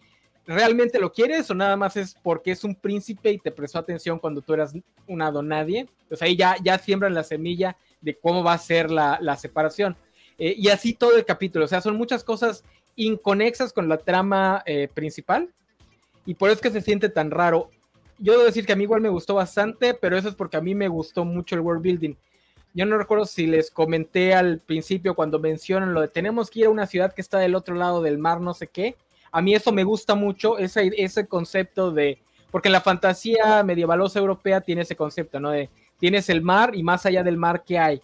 [0.47, 4.19] ¿realmente lo quieres o nada más es porque es un príncipe y te prestó atención
[4.19, 4.75] cuando tú eras
[5.07, 5.89] una donadie?
[6.09, 9.97] Pues ahí ya, ya siembran la semilla de cómo va a ser la, separación.
[10.39, 12.65] Eh, y así todo el capítulo, o sea, son muchas cosas
[12.97, 15.49] inconexas con la trama eh, principal
[16.27, 17.71] y por eso es que se siente tan raro
[18.23, 20.61] yo debo decir que a mí igual me gustó bastante, pero eso es porque a
[20.61, 22.15] mí me gustó mucho el world building.
[22.73, 26.67] Yo no recuerdo si les comenté al principio cuando mencionan lo de tenemos que ir
[26.67, 28.97] a una ciudad que está del otro lado del mar, no sé qué.
[29.33, 32.19] A mí eso me gusta mucho, ese, ese concepto de,
[32.51, 35.51] porque la fantasía medievalosa europea tiene ese concepto, ¿no?
[35.51, 38.03] De tienes el mar y más allá del mar, ¿qué hay?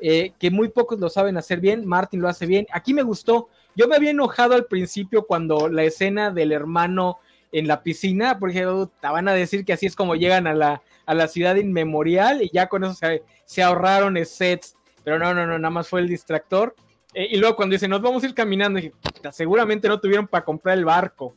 [0.00, 2.66] Eh, que muy pocos lo saben hacer bien, Martin lo hace bien.
[2.72, 7.18] Aquí me gustó, yo me había enojado al principio cuando la escena del hermano
[7.52, 8.60] en la piscina, porque
[9.00, 12.42] te van a decir que así es como llegan a la, a la ciudad inmemorial
[12.42, 16.00] y ya con eso se, se ahorraron sets, pero no, no, no, nada más fue
[16.00, 16.74] el distractor.
[17.14, 18.92] Eh, y luego cuando dicen, nos vamos a ir caminando, dije,
[19.32, 21.34] seguramente no tuvieron para comprar el barco.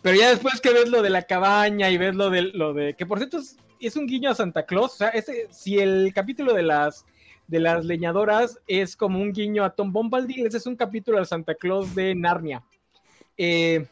[0.00, 2.94] Pero ya después que ves lo de la cabaña y ves lo de, lo de
[2.94, 3.38] que por cierto
[3.80, 7.04] es, un guiño a Santa Claus, o sea, ese, si el capítulo de las,
[7.46, 11.26] de las leñadoras es como un guiño a Tom Bombadil, ese es un capítulo de
[11.26, 12.64] Santa Claus de Narnia.
[13.36, 13.86] Eh,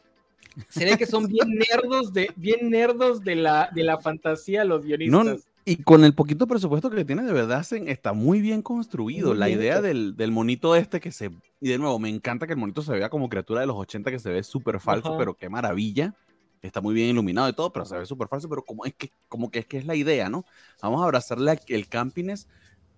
[0.69, 4.83] se ve que son bien nerdos de, bien nerdos de la, de la fantasía los
[4.83, 5.47] guionistas.
[5.65, 9.33] y con el poquito presupuesto que tiene, de verdad está muy bien construido.
[9.33, 11.31] la idea del, monito este que se.
[11.59, 14.11] Y de nuevo, me encanta que el monito se vea como criatura de los 80,
[14.11, 16.13] que se ve súper falso, pero qué maravilla.
[16.61, 18.49] Está muy bien iluminado y todo, pero se ve súper falso.
[18.49, 20.43] Pero como es que, como que es que es la idea, ¿no?
[20.81, 22.47] Vamos a abrazarle el campines.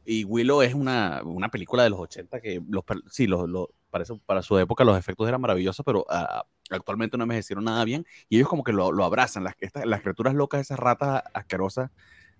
[0.05, 4.41] Y Willow es una, película de los 80 que los, sí, los, para, eso, para
[4.41, 8.49] su época los efectos eran maravillosos, pero a, actualmente no envejecieron nada bien, y ellos
[8.49, 11.91] como que lo, lo abrazan, las, estas- las criaturas locas, esas ratas asquerosas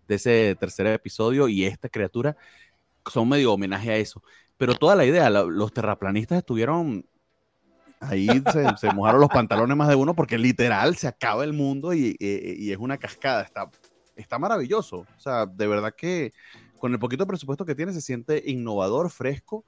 [0.08, 2.36] de ese tercer episodio y esta criatura
[3.12, 4.22] son medio homenaje a eso.
[4.58, 7.06] Pero toda la idea, los terraplanistas estuvieron
[8.00, 11.94] ahí, se, se mojaron los pantalones más de uno porque literal se acaba el mundo
[11.94, 13.72] y, y- y es una cascada, está,
[14.16, 15.00] está maravilloso.
[15.00, 16.34] O sea, de verdad que
[16.78, 19.66] con el poquito presupuesto que tiene se siente innovador, fresco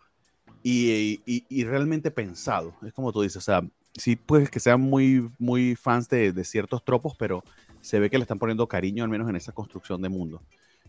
[0.64, 2.76] y, y- y realmente pensado.
[2.86, 3.62] Es como tú dices, o sea,
[3.94, 7.44] sí puedes que sean muy, muy fans de, de ciertos tropos, pero
[7.82, 10.42] se ve que le están poniendo cariño al menos en esa construcción de mundo.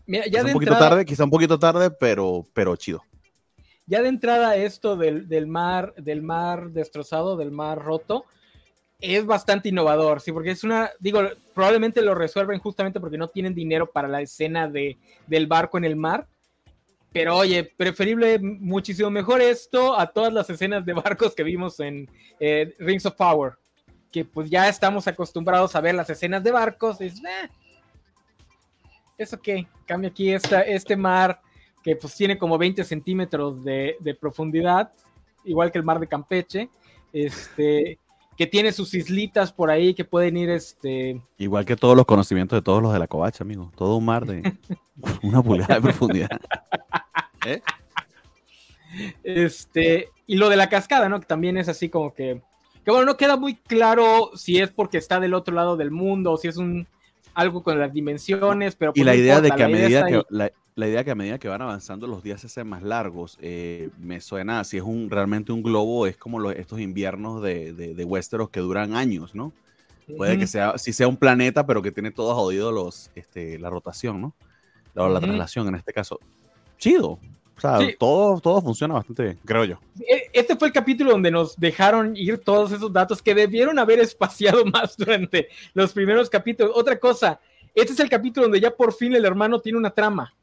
[0.05, 3.03] Mira, ya Quizá de, un poquito entrada, tarde, quizá un poquito tarde, pero, pero chido.
[3.85, 8.25] ya de entrada esto del, del mar, del mar destrozado, del mar roto,
[8.99, 11.21] es bastante innovador, sí, porque es una, digo,
[11.53, 15.83] probablemente lo resuelven justamente porque no tienen dinero para la escena de, del barco en
[15.85, 16.27] el mar.
[17.13, 22.09] Pero oye, preferible muchísimo mejor esto a todas las escenas de barcos que vimos en
[22.39, 23.53] eh, Rings of Power.
[24.11, 26.99] Que pues ya estamos acostumbrados a ver las escenas de barcos.
[27.01, 27.49] es, "Eh,
[29.17, 29.39] ¿Eso?
[29.85, 31.39] Cambia aquí esta, este mar
[31.83, 34.91] que pues tiene como 20 centímetros de, de profundidad,
[35.43, 36.69] igual que el mar de Campeche.
[37.11, 37.99] Este,
[38.35, 42.57] que tiene sus islitas por ahí que pueden ir este, Igual que todos los conocimientos
[42.57, 43.71] de todos los de la covacha, amigo.
[43.75, 44.41] Todo un mar de
[45.21, 46.29] una pulgada de profundidad.
[47.45, 47.61] ¿Eh?
[49.23, 51.19] Este, y lo de la cascada, ¿no?
[51.19, 52.41] Que también es así como que,
[52.85, 56.31] que bueno, no queda muy claro si es porque está del otro lado del mundo
[56.31, 56.87] o si es un
[57.33, 60.51] algo con las dimensiones, pero Y pues la idea de que a medida que la,
[60.75, 63.89] la idea que a medida que van avanzando los días se hacen más largos, eh,
[63.99, 67.93] me suena, si es un realmente un globo, es como los, estos inviernos de, de,
[67.93, 69.51] de Westeros que duran años, ¿no?
[70.17, 73.69] Puede que sea, si sea un planeta, pero que tiene todo jodido los, este, la
[73.69, 74.33] rotación, ¿no?
[74.93, 76.19] La, la traslación en este caso.
[76.83, 77.19] Chido.
[77.55, 77.95] O sea, Sí.
[77.97, 79.79] todo, todo funciona bastante bien, creo yo.
[80.01, 83.99] E- Este fue el capítulo donde nos dejaron ir todos esos datos que debieron haber
[84.57, 86.73] espaciado más durante los primeros capítulos.
[86.75, 87.39] Otra cosa,
[87.75, 90.33] este es el capítulo donde ya por fin el hermano tiene una trama.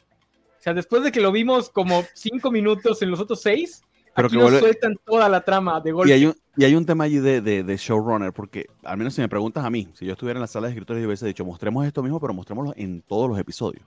[0.58, 3.82] O sea, después de que lo vimos como cinco minutos en los otros seis,
[4.14, 6.10] Pero aquí que nos vuelve- sueltan toda la trama de golpe.
[6.10, 9.14] Y hay, un, y hay un tema allí de, de, de showrunner, porque al menos
[9.14, 11.26] si me preguntas a mí, si yo estuviera en la sala de escritores, yo hubiese
[11.26, 13.84] dicho, mostremos esto mismo, pero mostrémoslo en todos los episodios.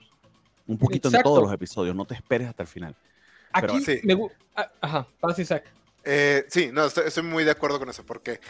[0.66, 1.30] Un poquito en Exacto.
[1.30, 2.96] todos los episodios, no te esperes hasta el final.
[3.52, 4.00] Aquí pero sí.
[4.02, 5.64] me ah, Ajá, pasa Isaac.
[6.04, 8.40] Eh, sí, no, estoy, estoy muy de acuerdo con eso, porque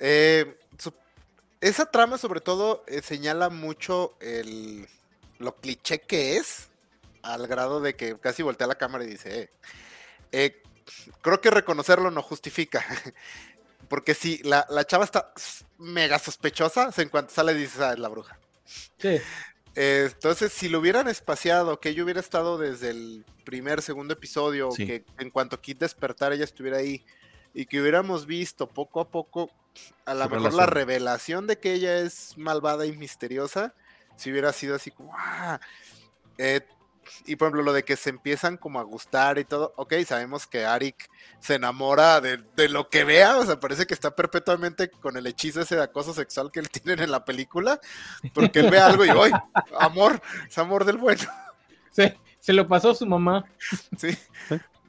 [0.00, 0.94] eh, su-
[1.60, 4.86] esa trama sobre todo eh, señala mucho el,
[5.38, 6.68] lo cliché que es,
[7.22, 9.50] al grado de que casi voltea la cámara y dice, eh,
[10.32, 10.62] eh,
[11.22, 12.84] creo que reconocerlo no justifica,
[13.88, 15.32] porque si la, la chava está
[15.78, 18.38] mega sospechosa, en cuanto sale dices, ah, es la bruja.
[18.98, 19.18] Sí.
[19.76, 24.70] Eh, Entonces, si lo hubieran espaciado, que ella hubiera estado desde el primer, segundo episodio,
[24.70, 24.86] Sí.
[24.86, 27.04] que en cuanto Kit despertara ella estuviera ahí,
[27.52, 29.50] y que hubiéramos visto poco a poco,
[30.04, 33.74] a lo mejor la revelación de que ella es malvada y misteriosa,
[34.16, 35.60] si hubiera sido así como, "Ah".
[36.38, 36.60] Eh,
[37.26, 40.46] y por ejemplo, lo de que se empiezan como a gustar y todo, ok, sabemos
[40.46, 41.08] que Arik
[41.40, 45.26] se enamora de, de lo que vea, o sea, parece que está perpetuamente con el
[45.26, 47.80] hechizo ese de acoso sexual que le tienen en la película,
[48.32, 49.32] porque él ve algo y, ¡ay!
[49.78, 51.22] Amor, es amor del bueno,
[51.92, 53.44] Se, se lo pasó a su mamá.
[53.96, 54.16] sí.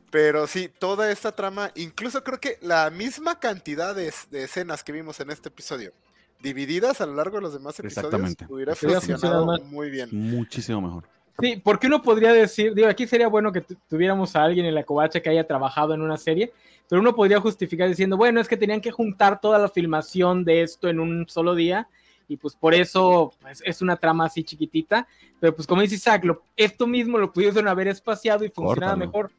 [0.10, 4.91] Pero sí, toda esta trama, incluso creo que la misma cantidad de, de escenas que
[4.91, 5.93] vimos en este episodio,
[6.41, 10.10] divididas a lo largo de los demás episodios, hubiera funcionado muy bien.
[10.12, 11.14] Muchísimo mejor.
[11.39, 14.74] Sí, porque uno podría decir, digo, aquí sería bueno que tu- tuviéramos a alguien en
[14.76, 16.54] la covacha que haya trabajado en una serie,
[16.88, 20.62] pero uno podría justificar diciendo, bueno, es que tenían que juntar toda la filmación de
[20.62, 21.89] esto en un solo día
[22.28, 25.08] y pues por eso pues, es una trama así chiquitita,
[25.39, 29.12] pero pues como dice Isaac, lo- esto mismo lo pudieron haber espaciado y funcionaba Córtalo.
[29.12, 29.32] mejor.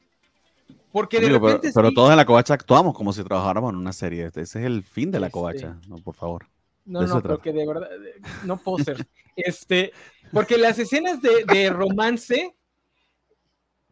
[0.93, 3.77] Porque de Amigo, repente pero sí- todos en la covacha actuamos como si trabajáramos en
[3.77, 4.27] una serie.
[4.27, 5.33] Ese es el fin de la Este.
[5.35, 5.77] covacha.
[5.89, 6.47] No, por favor.
[6.87, 7.89] No, no, porque de verdad,
[8.45, 9.07] no puedo ser.
[9.37, 9.93] Este,
[10.33, 12.55] porque las escenas de, de romance,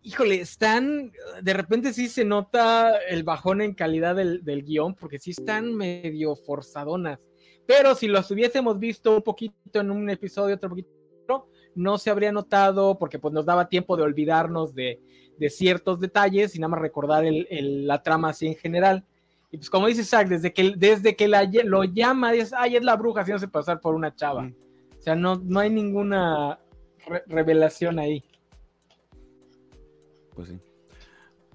[0.02, 5.18] híjole, están, de repente sí se nota el bajón en calidad del, del guion, porque
[5.18, 7.20] sí están medio forzadonas.
[7.66, 12.30] Pero si los hubiésemos visto un poquito en un episodio, otro poquito, no se habría
[12.30, 15.00] notado, porque pues nos daba tiempo de olvidarnos de,
[15.38, 19.04] de ciertos detalles y nada más recordar el- el- la trama así en general.
[19.55, 22.83] Y pues como dice Zack, desde que, desde que la, lo llama, es, ay, es
[22.83, 24.43] la bruja, haciéndose pasar por una chava.
[24.43, 24.55] Mm.
[24.99, 26.59] O sea, no, no hay ninguna
[27.07, 28.25] re- revelación ahí.
[30.35, 30.59] Pues sí.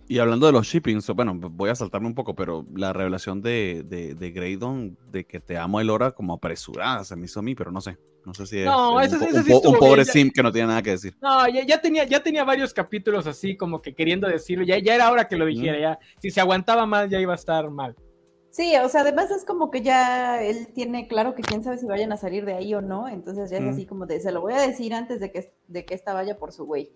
[0.07, 3.83] Y hablando de los shippings, bueno, voy a saltarme un poco, pero la revelación de,
[3.85, 7.53] de, de Graydon de que te amo Elora como apresurada se me hizo a mí,
[7.53, 7.97] pero no sé.
[8.29, 10.91] No sé si es, No, es un, pobre ya- sim que no tiene nada que
[10.91, 11.15] decir.
[11.19, 14.93] No, ya, ya tenía, ya tenía varios capítulos así como que queriendo decirlo, ya, ya
[14.93, 15.99] era hora que lo dijera, ya.
[16.21, 17.95] Si se aguantaba más ya iba a estar mal.
[18.51, 21.87] Sí, o sea, además es como que ya él tiene claro que quién sabe si
[21.87, 23.69] vayan a salir de ahí o no, entonces ya es Mm.
[23.69, 26.37] así como de, se lo voy a decir antes de que, de que esta vaya
[26.37, 26.91] por su güey.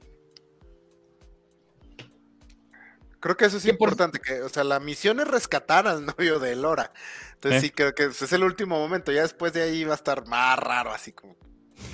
[3.23, 6.39] Creo que eso es por- importante, que, o sea, la misión es rescatar al novio
[6.39, 6.91] de Lora.
[7.36, 7.67] Entonces Sí.
[7.67, 9.13] sí, creo que es el último momento.
[9.13, 11.36] Ya después de ahí va a estar más raro, así como,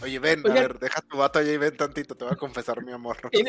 [0.02, 2.84] oye, ven, a ver, deja tu vato allá y ven tantito, te voy a confesar
[2.84, 3.18] mi amor.
[3.32, 3.48] En,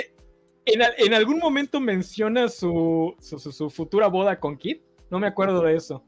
[0.67, 4.83] en al- en algún momento menciona su, su, su- su futura boda con Kit.
[5.09, 6.05] No me acuerdo de eso.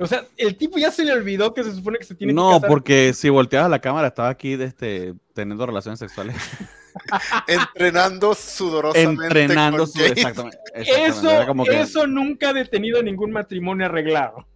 [0.00, 2.34] O sea, el tipo ya se le olvidó que se supone que se tiene que
[2.34, 6.36] No, porque si volteabas la cámara estaba aquí de este, teniendo relaciones sexuales.
[7.46, 9.24] Entrenando sudorosamente.
[9.42, 9.98] Entrenando con su...
[9.98, 10.12] Jade.
[10.12, 10.58] Exactamente.
[10.74, 14.46] exactamente, Eso, que- eso nunca ha detenido ningún matrimonio arreglado.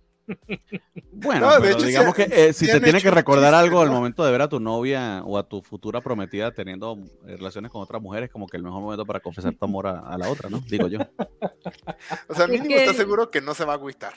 [1.13, 3.81] Bueno, No, de pero hecho, sí digamos que eh, si te tiene que recordar algo
[3.81, 3.95] al ¿no?
[3.95, 7.83] momento de ver a tu novia o a tu futura prometida teniendo eh, relaciones con
[7.83, 10.49] otras mujeres, como que el mejor momento para confesar tu amor a, a la otra,
[10.51, 10.61] ¿no?
[10.61, 10.99] Digo yo.
[12.29, 14.13] O sea, Es mínimo que- está seguro que no se va a agüitar.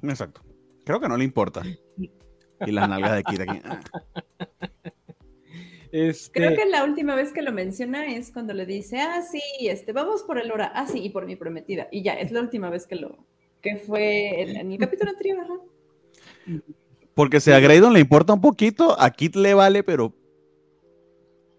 [0.00, 0.42] Mm, Exacto.
[0.84, 1.62] Creo que no le importa.
[2.64, 3.60] Y las nalgas de Kit aquí.
[3.64, 3.80] ah.
[5.90, 9.40] Este, Creo que la última vez que lo menciona es cuando le dice, ah, sí,
[9.68, 11.88] este, vamos por el hora, ah, sí, y por mi prometida.
[11.92, 13.26] Y ya, es la última vez que lo,
[13.62, 15.54] que fue en, en el capítulo anterior, ajá.
[17.14, 20.14] Porque si a Graydon le importa un poquito, a Kit le vale, pero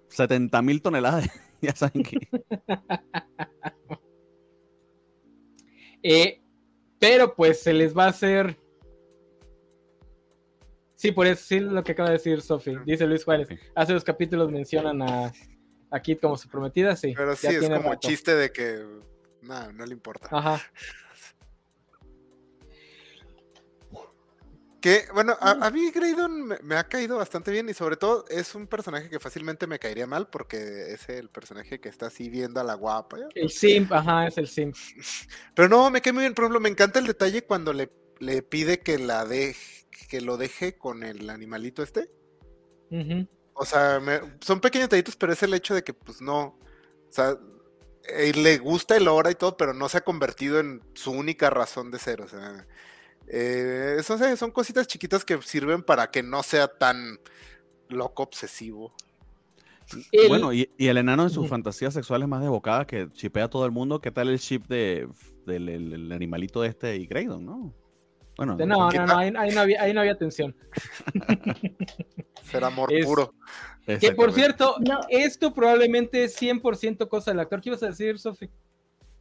[0.10, 1.30] 70 mil toneladas.
[1.62, 2.18] ya saben que.
[6.04, 6.42] eh,
[7.00, 8.58] pero pues se les va a hacer.
[10.96, 12.76] Sí, por eso sí lo que acaba de decir Sofi.
[12.86, 13.50] Dice Luis Juárez.
[13.76, 15.34] Hace dos capítulos mencionan a,
[15.92, 17.14] a Kit como su prometida, sí.
[17.16, 18.08] Pero sí, ya es tiene como rato.
[18.08, 18.86] chiste de que,
[19.42, 20.30] nada, no le importa.
[20.32, 20.62] Ajá.
[24.84, 28.26] Que, bueno, a, a mí Graydon me, me ha caído bastante bien y sobre todo
[28.28, 32.28] es un personaje que fácilmente me caería mal porque es el personaje que está así
[32.30, 33.18] viendo a la guapa.
[33.18, 33.28] ¿ya?
[33.34, 34.76] El simp, ajá, es el simp.
[35.56, 36.34] Pero no, me cae muy bien.
[36.34, 40.36] Por ejemplo, me encanta el detalle cuando le, le pide que la deje, que lo
[40.36, 42.12] deje con el animalito este.
[43.54, 46.60] O sea, me- son pequeños detallitos, pero es el hecho de que, pues no.
[47.08, 47.38] O sea,
[48.10, 51.50] eh, le gusta el hora y todo, pero no se ha convertido en su única
[51.50, 52.22] razón de ser.
[52.22, 52.68] O sea,
[53.28, 57.20] eh, eso, sí, son cositas chiquitas que sirven para que no sea tan
[57.90, 58.94] loco obsesivo.
[60.12, 63.50] El- Bueno, y, y el enano en sus fantasías sexuales más desbocadas que chipea a
[63.50, 64.00] todo el mundo.
[64.02, 65.08] ¿Qué tal el chip de,
[65.46, 67.74] del el- el animalito este y Graydon, no?
[68.38, 70.56] Bueno, No, no, ahí, ahí no había, ahí no había tensión.
[72.44, 73.34] Ser amor Es- puro.
[73.86, 75.02] Que por cierto, No.
[75.10, 77.60] esto probablemente es 100% cosa del actor.
[77.62, 78.50] ¿Qué ibas a decir, Sofi?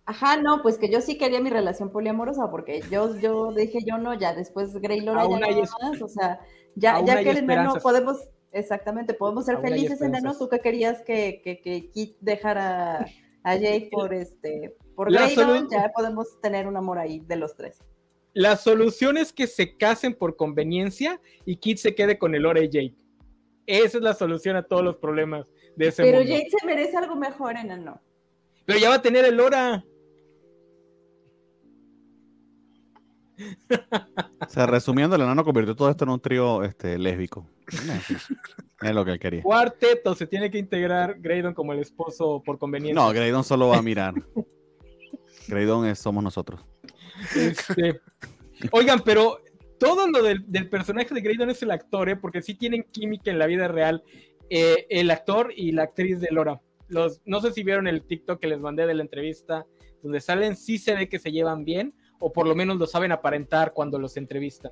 [0.05, 3.99] Ajá, no, pues que yo sí quería mi relación poliamorosa, porque yo, yo dije yo
[3.99, 6.41] no, ya después Grey Lora ya no más, o sea,
[6.75, 8.19] ya, ya que el enano podemos,
[8.51, 13.07] exactamente, podemos ser Aún felices enano, tú que querías que, que, que Kit dejara
[13.45, 17.37] a Jake por este, por La Graydon, solu- ya podemos tener un amor ahí de
[17.37, 17.79] los tres.
[18.35, 22.69] La solución es que se casen por conveniencia y Kit se quede con el Lore
[22.69, 22.97] Jake.
[23.67, 26.33] Esa es la solución a todos los problemas de ese Pero mundo.
[26.35, 28.01] Jake se merece algo mejor, enano.
[28.65, 29.85] Pero ya va a tener el Lora.
[34.41, 37.49] O sea, resumiendo, el enano convirtió todo esto en un trío este, lésbico.
[38.81, 39.43] Es lo que él quería.
[39.43, 43.01] Cuarteto se tiene que integrar Graydon como el esposo por conveniencia.
[43.01, 44.15] No, Graydon solo va a mirar.
[45.49, 46.61] Graydon es, somos nosotros.
[47.37, 48.01] Este,
[48.73, 49.39] Oigan, pero
[49.79, 52.17] todo lo del, del personaje de Graydon es el actor, ¿eh?
[52.17, 54.03] porque sí tienen química en la vida real.
[54.55, 56.61] eh, el actor y la actriz de Lora.
[56.89, 59.65] Los, no sé si vieron el TikTok que les mandé de la entrevista,
[60.03, 63.11] donde salen, sí se ve que se llevan bien, o por lo menos lo saben
[63.11, 64.71] aparentar cuando los entrevistan.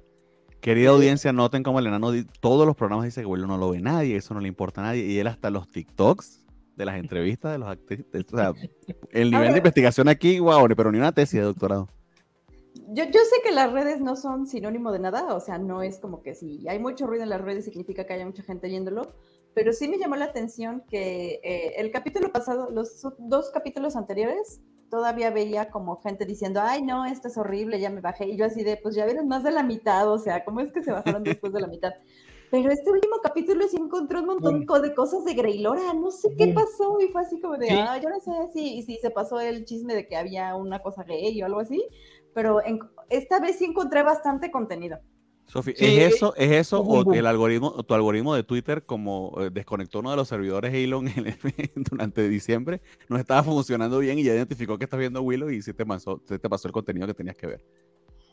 [0.61, 3.81] Querida audiencia, noten cómo el enano todos los programas dice que bueno, no lo ve
[3.81, 5.05] nadie, eso no le importa a nadie.
[5.05, 6.45] Y él hasta los TikToks
[6.77, 8.07] de las entrevistas de los actrices.
[8.33, 8.53] O sea,
[9.11, 11.89] el nivel de investigación aquí, wow, pero ni una tesis de doctorado.
[12.93, 15.99] Yo, yo sé que las redes no son sinónimo de nada, o sea, no es
[15.99, 19.13] como que si hay mucho ruido en las redes significa que haya mucha gente yéndolo,
[19.55, 24.61] pero sí me llamó la atención que eh, el capítulo pasado, los dos capítulos anteriores,
[24.91, 28.45] todavía veía como gente diciendo, ay, no, esto es horrible, ya me bajé, y yo
[28.47, 30.93] así de, pues ya vieron más de la mitad, o sea, ¿cómo es que se
[30.93, 31.93] bajaron después de la mitad?
[32.51, 36.35] Pero este último capítulo sí encontró un montón co- de cosas de Greylora, no sé
[36.37, 37.73] qué pasó, y fue así como de, Sí.
[37.73, 41.05] ah, yo no sé si, si se pasó el chisme de que había una cosa
[41.05, 41.83] gay o algo así,
[42.35, 44.99] pero en- esta vez sí encontré bastante contenido.
[45.51, 47.15] Sofi, Sí, ¿es eso, es eso boom, o boom.
[47.17, 51.27] el algoritmo, tu algoritmo de Twitter como eh, desconectó uno de los servidores Elon en
[51.27, 51.35] el-
[51.91, 55.73] durante diciembre, no estaba funcionando bien y ya identificó que estás viendo Willow y sí
[55.75, 57.65] te pasó, te pasó el contenido que tenías que ver?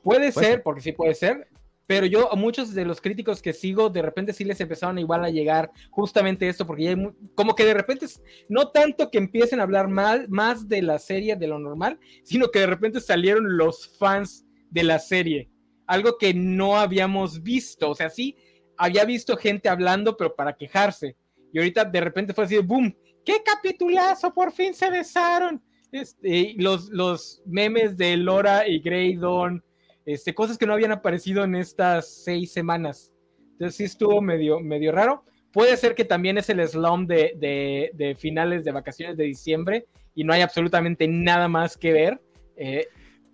[0.04, 0.64] Puede Puede ser, ser.
[0.64, 1.48] porque sí puede ser,
[1.88, 5.24] pero yo a muchos de los críticos que sigo, de repente sí les empezaron igual
[5.26, 8.06] a llegar justamente esto, porque ya hay mu- como que de repente,
[8.48, 12.50] no tanto que empiecen a hablar mal, más de la serie de lo normal, sino
[12.52, 15.50] que de repente salieron los fans de la serie.
[15.88, 17.90] Algo que no habíamos visto.
[17.90, 18.36] O sea, sí,
[18.78, 21.16] había visto gente hablando, pero para quejarse.
[21.52, 22.96] Y ahorita de repente fue así, ¡boom!
[23.26, 24.34] ¡Qué capitulazo!
[24.34, 25.62] Por fin se besaron.
[25.92, 29.64] Este, los, los memes de Laura y Graydon,
[30.06, 33.14] este, cosas que no habían aparecido en estas seis semanas.
[33.54, 35.24] Entonces sí estuvo medio, medio raro.
[35.52, 37.34] Puede ser que también es el slum de,
[37.94, 42.22] de, finales de vacaciones de diciembre y no hay absolutamente nada más que ver.
[42.58, 42.88] Eh,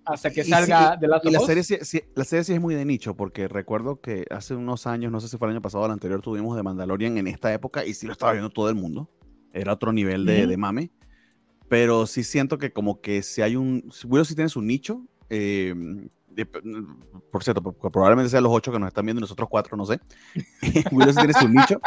[0.06, 2.86] hasta que salga de la y la serie, sí, la serie sí es muy de
[2.86, 5.86] nicho, porque recuerdo que hace unos años, no sé si fue el año pasado o
[5.86, 8.76] el anterior, tuvimos de Mandalorian en esta época y sí lo estaba viendo todo el
[8.76, 9.10] mundo.
[9.54, 10.92] Era otro nivel de, de mame.
[11.70, 13.90] Pero sí siento que como que si hay un...
[14.06, 15.74] Bueno, si tienes un nicho, eh,
[17.32, 20.00] por cierto, probablemente sean los ocho que nos están viendo y nosotros cuatro, no sé.
[20.92, 21.80] Willow sí tiene su nicho.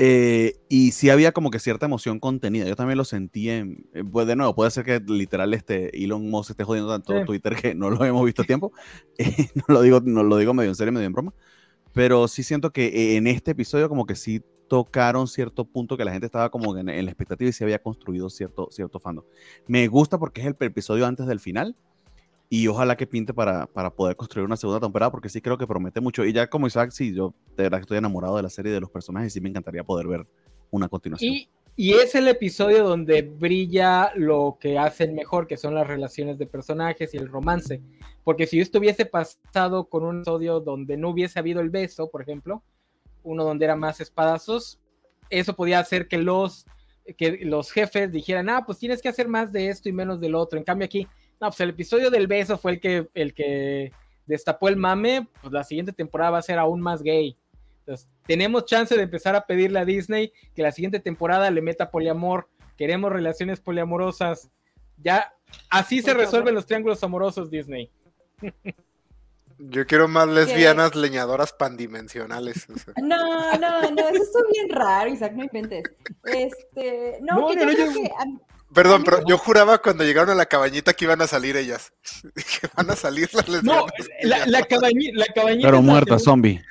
[0.00, 2.66] Eh, y sí había como que cierta emoción contenida.
[2.66, 3.84] Yo también lo sentí en.
[3.92, 7.56] Eh, pues de nuevo, puede ser que literal este Elon Musk esté jodiendo tanto Twitter
[7.56, 8.72] que no lo hemos visto a tiempo.
[9.18, 11.34] Eh, no, lo digo, no lo digo medio en serio, medio en broma.
[11.92, 16.12] Pero sí siento que en este episodio, como que sí tocaron cierto punto que la
[16.12, 19.24] gente estaba como en, en la expectativa y se había construido cierto, cierto fandom.
[19.66, 21.74] Me gusta porque es el episodio antes del final
[22.50, 25.66] y ojalá que pinte para, para, poder construir una segunda temporada, porque sí creo que
[25.66, 26.24] promete mucho.
[26.24, 28.90] Y ya como Isaac, sí, yo de verdad estoy enamorado de la serie de los
[28.90, 30.26] personajes y sí me encantaría poder ver
[30.70, 31.34] una continuación.
[31.34, 36.38] Y, y, es el episodio donde brilla lo que hacen mejor, que son las relaciones
[36.38, 37.82] de personajes y el romance.
[38.24, 42.22] Porque si yo estuviese pasado con un episodio donde no hubiese habido el beso, por
[42.22, 42.62] ejemplo,
[43.24, 44.80] uno donde era más espadazos,
[45.28, 46.64] eso podía hacer que los,
[47.18, 50.34] que los jefes dijeran, ah, pues tienes que hacer más de esto y menos del
[50.34, 50.58] otro.
[50.58, 51.06] En cambio aquí
[51.40, 53.92] no, pues el episodio del beso fue el que, el que
[54.26, 57.36] destapó el mame, pues la siguiente temporada va a ser aún más gay.
[57.80, 61.90] Entonces, tenemos chance de empezar a pedirle a Disney que la siguiente temporada le meta
[61.90, 62.48] poliamor.
[62.76, 64.50] Queremos relaciones poliamorosas.
[64.98, 65.32] Ya,
[65.70, 67.90] así se resuelven los triángulos amorosos, Disney.
[69.60, 72.66] Yo quiero más lesbianas leñadoras pandimensionales.
[73.02, 75.82] No, no, no, eso es bien raro, Isaac, no inventes.
[76.24, 78.10] Este, no, que yo creo que
[78.72, 81.92] Perdón, pero yo juraba cuando llegaron a la cabañita que iban a salir ellas.
[82.34, 83.84] que van a salir las lesbianas.
[83.84, 83.86] No,
[84.22, 86.62] la, la, cabañita, Pero muerta, zombie.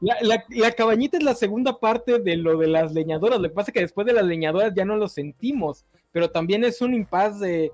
[0.00, 3.40] La, cabañita es la segunda parte de lo de las leñadoras.
[3.40, 5.84] Lo que pasa es que después de las leñadoras ya no lo sentimos.
[6.12, 7.72] Pero también es un impas de.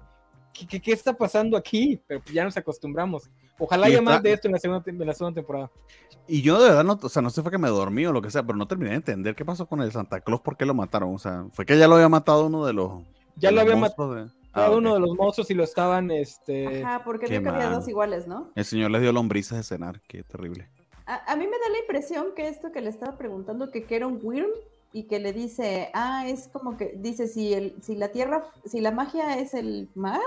[0.53, 2.00] ¿Qué, qué, está pasando aquí?
[2.07, 3.30] Pero pues ya nos acostumbramos.
[3.59, 5.70] Ojalá haya más de esto en la, segunda, en la segunda temporada.
[6.26, 8.22] Y yo de verdad no, o sea, no sé fue que me dormí o lo
[8.22, 10.66] que sea, pero no terminé de entender qué pasó con el Santa Claus, por qué
[10.66, 11.14] lo mataron.
[11.14, 13.03] O sea, fue que ya lo había matado uno de los
[13.37, 16.83] ya lo había matado ah, uno de los monstruos y lo estaban, este...
[16.83, 18.51] Ajá, porque que había dos iguales, ¿no?
[18.55, 20.68] El señor les dio lombrices de cenar, qué terrible.
[21.07, 24.07] A, mí me da la impresión que esto que le estaba preguntando, que, que era
[24.07, 24.51] un Wyrm,
[24.93, 28.80] y que le dice, ah, es como que, dice, si, el, si la tierra, si
[28.80, 30.20] la magia es el mar,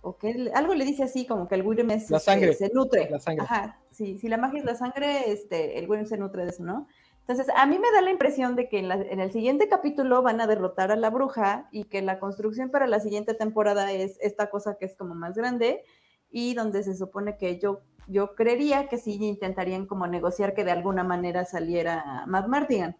[0.00, 2.54] o que algo le dice así, como que el Wyrm es, la sangre.
[2.54, 3.08] se nutre.
[3.10, 3.44] La sangre.
[3.44, 6.64] Ajá, si, si la magia es la sangre, este, el Wyrm se nutre de eso,
[6.64, 6.88] ¿no?
[7.26, 10.46] Entonces, a mí me da la impresión de que en, el siguiente capítulo van a
[10.46, 14.76] derrotar a la bruja y que la construcción para la siguiente temporada es esta cosa
[14.78, 15.84] que es como más grande
[16.30, 20.72] y donde se supone que yo, yo creería que sí intentarían como negociar que de
[20.72, 22.94] alguna manera saliera Matt Mardigan.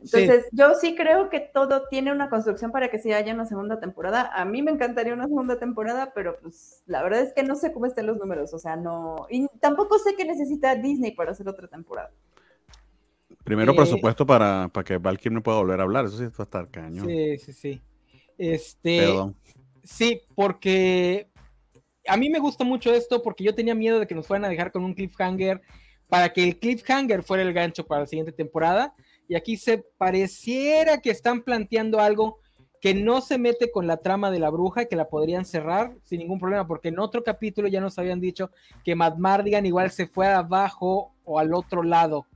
[0.00, 3.78] Entonces, yo sí creo que todo tiene una construcción para que se haya una segunda
[3.78, 4.28] temporada.
[4.34, 7.72] A mí me encantaría una segunda temporada, pero pues la verdad es que no sé
[7.72, 9.26] cómo estén los números, o sea, no.
[9.30, 12.10] Y tampoco sé qué necesita Disney para hacer otra temporada.
[13.44, 16.42] Primero eh, presupuesto para, para que Valkyrie no pueda volver a hablar, eso sí a
[16.42, 17.06] estar cañón.
[17.06, 17.82] Sí, sí, sí.
[18.38, 19.36] Este, Perdón.
[19.84, 21.28] Sí, porque
[22.08, 24.48] a mí me gusta mucho esto porque yo tenía miedo de que nos fueran a
[24.48, 25.60] dejar con un cliffhanger
[26.08, 28.94] para que el cliffhanger fuera el gancho para la siguiente temporada.
[29.28, 32.38] Y aquí se pareciera que están planteando algo
[32.80, 35.94] que no se mete con la trama de la bruja y que la podrían cerrar
[36.04, 38.50] sin ningún problema, porque en otro capítulo ya nos habían dicho
[38.84, 42.26] que Matt Mardigan igual se fue abajo o al otro lado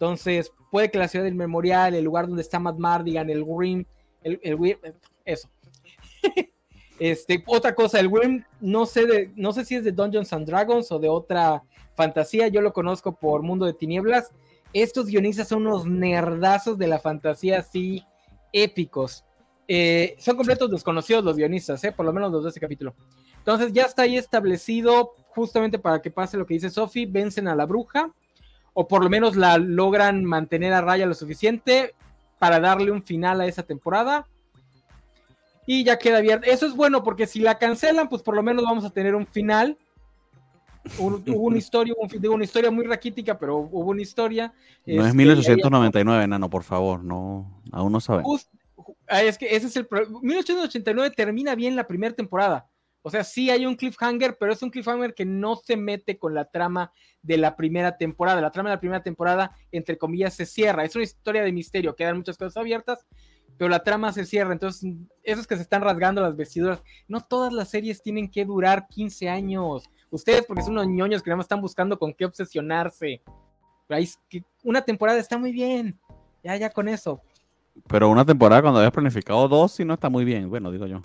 [0.00, 3.84] entonces, puede que la ciudad del memorial, el lugar donde está Matt Mardigan, el Grim,
[4.22, 4.78] el, el
[5.26, 5.50] eso.
[6.98, 10.46] este, otra cosa, el Grim, no sé, de, no sé si es de Dungeons and
[10.46, 11.62] Dragons o de otra
[11.96, 14.32] fantasía, yo lo conozco por Mundo de Tinieblas.
[14.72, 18.02] Estos guionistas son unos nerdazos de la fantasía así
[18.54, 19.26] épicos.
[19.68, 21.92] Eh, son completos desconocidos los guionistas, ¿eh?
[21.92, 22.94] por lo menos los de ese capítulo.
[23.36, 27.54] Entonces ya está ahí establecido, justamente para que pase lo que dice Sophie, vencen a
[27.54, 28.14] la bruja
[28.74, 31.94] o por lo menos la logran mantener a raya lo suficiente
[32.38, 34.26] para darle un final a esa temporada.
[35.66, 36.50] Y ya queda abierto.
[36.50, 39.26] Eso es bueno porque si la cancelan, pues por lo menos vamos a tener un
[39.26, 39.76] final.
[40.98, 41.94] hubo una historia,
[42.30, 44.52] una historia muy raquítica, pero hubo una historia.
[44.86, 48.48] No es 1899, este, Nano, por favor, no, aún no sabemos.
[49.06, 49.88] Ah, es que ese es el
[50.22, 52.69] 1889 termina bien la primera temporada,
[53.02, 56.34] O sea, sí hay un cliffhanger, pero es un cliffhanger que no se mete con
[56.34, 56.92] la trama
[57.22, 58.40] de la primera temporada.
[58.40, 60.84] La trama de la primera temporada, entre comillas, se cierra.
[60.84, 63.06] Es una historia de misterio, quedan muchas cosas abiertas,
[63.56, 64.52] pero la trama se cierra.
[64.52, 64.92] Entonces,
[65.22, 69.28] esos que se están rasgando las vestiduras, no todas las series tienen que durar 15
[69.28, 69.88] años.
[70.10, 73.22] Ustedes, porque son unos ñoños que nada más están buscando con qué obsesionarse.
[74.62, 75.98] Una temporada está muy bien.
[76.42, 77.22] Ya, ya con eso.
[77.88, 80.48] Pero una temporada cuando habías planificado dos, sí no está muy bien.
[80.48, 81.02] Bueno, digo yo.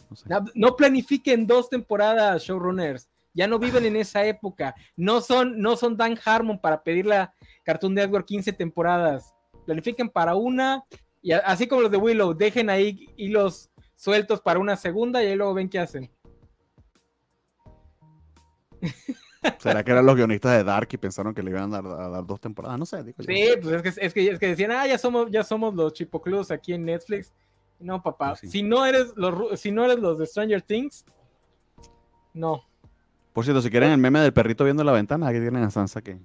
[0.54, 3.10] No, planifiquen dos temporadas, showrunners.
[3.34, 4.76] Ya no viven en esa época.
[4.96, 9.34] No son, no son Dan Harmon para pedir la Cartoon Network 15 temporadas.
[9.66, 10.84] Planifiquen para una.
[11.22, 15.36] Y así como los de Willow, dejen ahí hilos sueltos para una segunda y ahí
[15.36, 16.12] luego ven qué hacen.
[19.60, 22.40] ¿Será que eran los guionistas de Dark y pensaron que le iban a dar, dos
[22.40, 22.80] temporadas?
[22.80, 23.04] No sé.
[23.04, 26.52] Digo sí, pues es que, es, que, decían, ah, ya somos, ya somos los chipoclus
[26.52, 27.34] aquí en Netflix.
[27.80, 28.36] No, papá.
[28.40, 31.06] Pues si, no eres los, si no eres los de Stranger Things,
[32.34, 32.62] no.
[33.34, 36.02] Por cierto, si quieren el meme del perrito viendo la ventana, aquí tienen a Sansa
[36.02, 36.20] que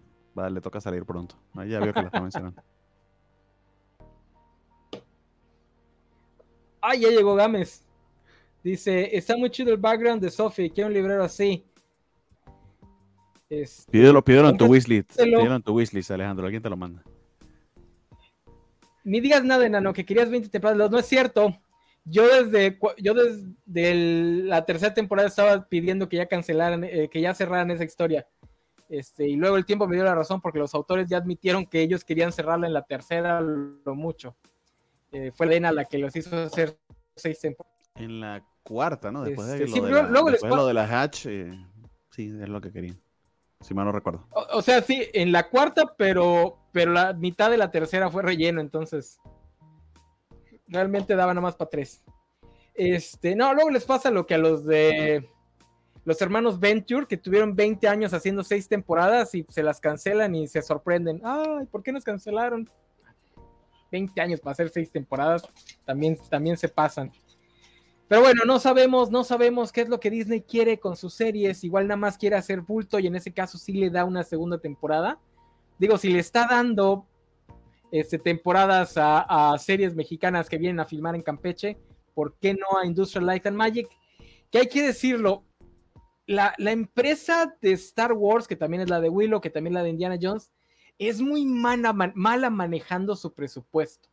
[0.51, 1.35] le toca salir pronto.
[1.55, 2.62] Ahí ya veo que la está mencionando.
[6.81, 7.85] Ah, ya llegó Gámez.
[8.62, 11.64] Dice, está muy chido el background de Sophie, quiero un librero así.
[13.51, 15.16] Este, pídelo, pídelo en tu wishlist.
[15.16, 16.46] Pídelo en tu wishlist, Alejandro.
[16.46, 17.03] Alguien te lo manda.
[19.03, 20.90] Ni digas nada, enano, que querías 20 temporadas.
[20.90, 21.59] No es cierto.
[22.05, 23.94] Yo desde, yo desde
[24.44, 28.26] la tercera temporada estaba pidiendo que ya cancelaran, eh, que ya cerraran esa historia.
[28.88, 31.80] Este, y luego el tiempo me dio la razón porque los autores ya admitieron que
[31.80, 34.36] ellos querían cerrarla en la tercera lo mucho.
[35.12, 36.78] Eh, fue Lena la que los hizo hacer
[37.16, 37.78] seis temporadas.
[37.96, 39.22] En la cuarta, ¿no?
[39.22, 41.53] Después de, este, lo, de la, Hatch, eh,
[42.11, 42.98] sí, es lo que querían
[43.61, 44.27] si mal no recuerdo.
[44.53, 48.61] O, sea, sí, en la cuarta, pero, pero la mitad de la tercera fue relleno,
[48.61, 49.21] entonces
[50.67, 52.03] realmente daba nada más para tres.
[52.75, 55.29] Este, no, luego les pasa lo que a los de
[56.05, 60.49] los hermanos Venture, que tuvieron 20 años haciendo seis temporadas y se las cancelan y
[60.49, 61.21] se sorprenden.
[61.23, 62.69] Ay, ¿por qué nos cancelaron?
[63.93, 65.43] 20 años para hacer seis temporadas,
[65.85, 67.13] también, también se pasan.
[68.11, 71.63] Pero bueno, no sabemos, no sabemos qué es lo que Disney quiere con sus series.
[71.63, 74.59] Igual nada más quiere hacer bulto y en ese caso sí le da una segunda
[74.59, 75.21] temporada.
[75.79, 77.07] Digo, si le está dando
[77.93, 81.79] este, temporadas a, series mexicanas que vienen a filmar en Campeche,
[82.13, 83.87] ¿por qué no a Industrial Light and Magic?
[84.51, 85.45] Que hay que decirlo,
[86.27, 89.85] la, empresa de Star Wars, que también es la de Willow, que también es la
[89.85, 90.51] de Indiana Jones,
[90.99, 94.09] es muy mala manejando su presupuesto.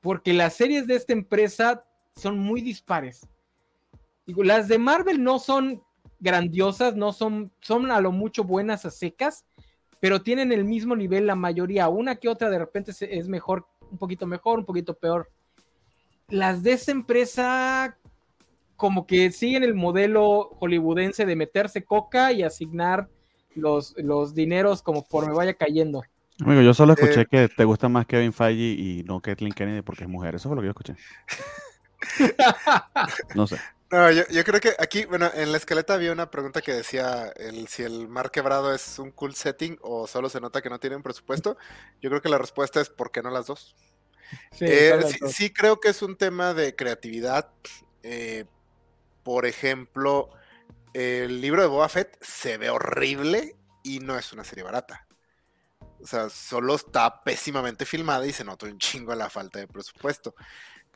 [0.00, 1.84] Porque las series de esta empresa
[2.16, 3.26] son muy dispares.
[4.26, 5.82] Digo, las de Marvel no son
[6.20, 9.44] grandiosas, no son, son a lo mucho buenas a secas,
[10.00, 11.88] pero tienen el mismo nivel la mayoría.
[11.88, 15.30] Una que otra de repente es mejor, un poquito mejor, un poquito peor.
[16.28, 17.98] Las de esa empresa
[18.76, 23.08] como que siguen el modelo hollywoodense de meterse coca y asignar
[23.54, 26.02] los, los dineros conforme vaya cayendo.
[26.40, 29.82] Amigo, yo solo escuché eh, que te gusta más Kevin Feige y no Kathleen Kennedy
[29.82, 30.34] porque es mujer.
[30.34, 30.96] Eso fue lo que yo escuché.
[33.34, 33.58] no sé.
[33.90, 37.68] No, yo, creo que aquí, bueno, en la escaleta había una pregunta que decía el,
[37.68, 41.02] si el mar quebrado es un cool setting o solo se nota que no tienen
[41.02, 41.56] presupuesto.
[42.00, 43.76] Yo creo que la respuesta es ¿por qué no las dos?
[44.50, 47.50] Sí, eh, sí, creo que es un tema de creatividad.
[48.02, 48.46] Eh,
[49.22, 50.30] por ejemplo,
[50.92, 55.06] el libro de Boba Fett se ve horrible y no es una serie barata.
[56.02, 60.34] O sea, solo está pésimamente filmada y se nota un chingo la falta de presupuesto.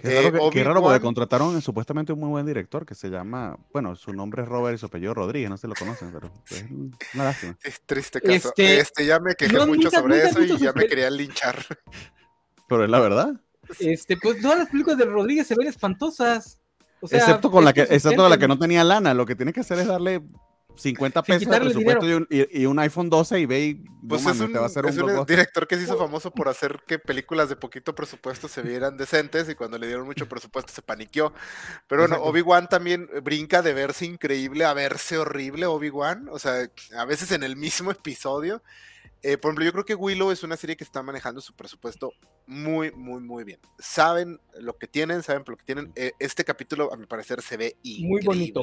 [0.01, 3.97] Qué raro, que, raro porque contrataron supuestamente un muy buen director que se llama, bueno,
[3.97, 6.65] su nombre es Robert y su apellido Rodríguez, no se lo conocen, pero es
[7.15, 7.59] una lástima.
[7.65, 8.51] Es triste caso.
[8.51, 11.57] Este, este ya me quejé mucho sobre eso y ya me querían linchar.
[12.69, 13.41] Pero es la verdad.
[13.81, 16.61] Este, pues todas las películas de Rodríguez se ven espantosas.
[17.03, 19.61] excepto con la que, excepto con la que no tenía lana, lo que tiene que
[19.61, 20.23] hacer es darle
[20.79, 24.65] 50 pesos de presupuesto y un, iPhone 12 y ve pues es un, te va
[24.65, 28.49] a hacer un, director que se hizo famoso por hacer que películas de poquito presupuesto
[28.49, 31.33] se vieran decentes y cuando le dieron mucho presupuesto se paniqueó.
[31.89, 37.05] Pero bueno, Obi-Wan también brinca de verse increíble a verse horrible Obi-Wan, o sea, a
[37.05, 38.63] veces en el mismo episodio.
[39.23, 42.13] Eh, por ejemplo, yo creo que Willow es una serie que está manejando su presupuesto
[42.47, 43.59] muy, muy, muy bien.
[43.81, 45.93] Saben lo que tienen, saben lo que tienen.
[45.97, 48.09] Eh, este capítulo, a mi parecer, se ve increíble.
[48.09, 48.63] Muy bonito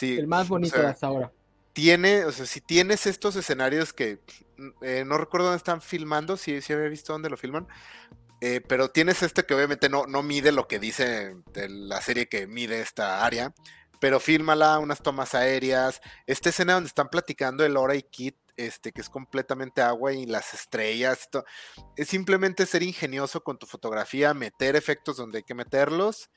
[0.00, 1.32] el más bonito de hasta ahora.
[1.72, 4.20] Tiene, o sea, si tienes estos escenarios que
[4.82, 7.66] eh, no recuerdo dónde están filmando, si, si había visto dónde lo filman,
[8.40, 12.46] eh, pero tienes este que obviamente no, no mide lo que dice la serie que
[12.46, 13.54] mide esta área,
[14.00, 18.92] pero fílmala, unas tomas aéreas, esta escena donde están platicando el Hora y Kit, este,
[18.92, 21.28] que es completamente agua y las estrellas,
[21.96, 26.30] es simplemente ser ingenioso con tu fotografía, meter efectos donde hay que meterlos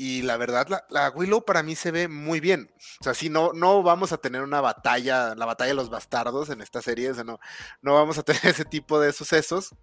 [0.00, 2.70] Y la verdad, la, Willow para mí se ve muy bien.
[3.00, 6.50] O sea, sí, no, no vamos a tener una batalla, la batalla de los bastardos
[6.50, 7.40] en esta serie, o sea, no,
[7.82, 9.74] no vamos a tener ese tipo de sucesos,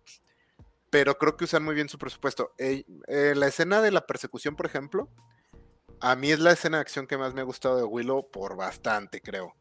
[0.89, 2.53] pero creo que usan muy bien su presupuesto.
[2.57, 5.09] Eh, eh, la escena de la persecución, por ejemplo,
[5.99, 8.55] a mí es la escena de acción que más me ha gustado de Willow por
[8.55, 9.53] bastante, creo.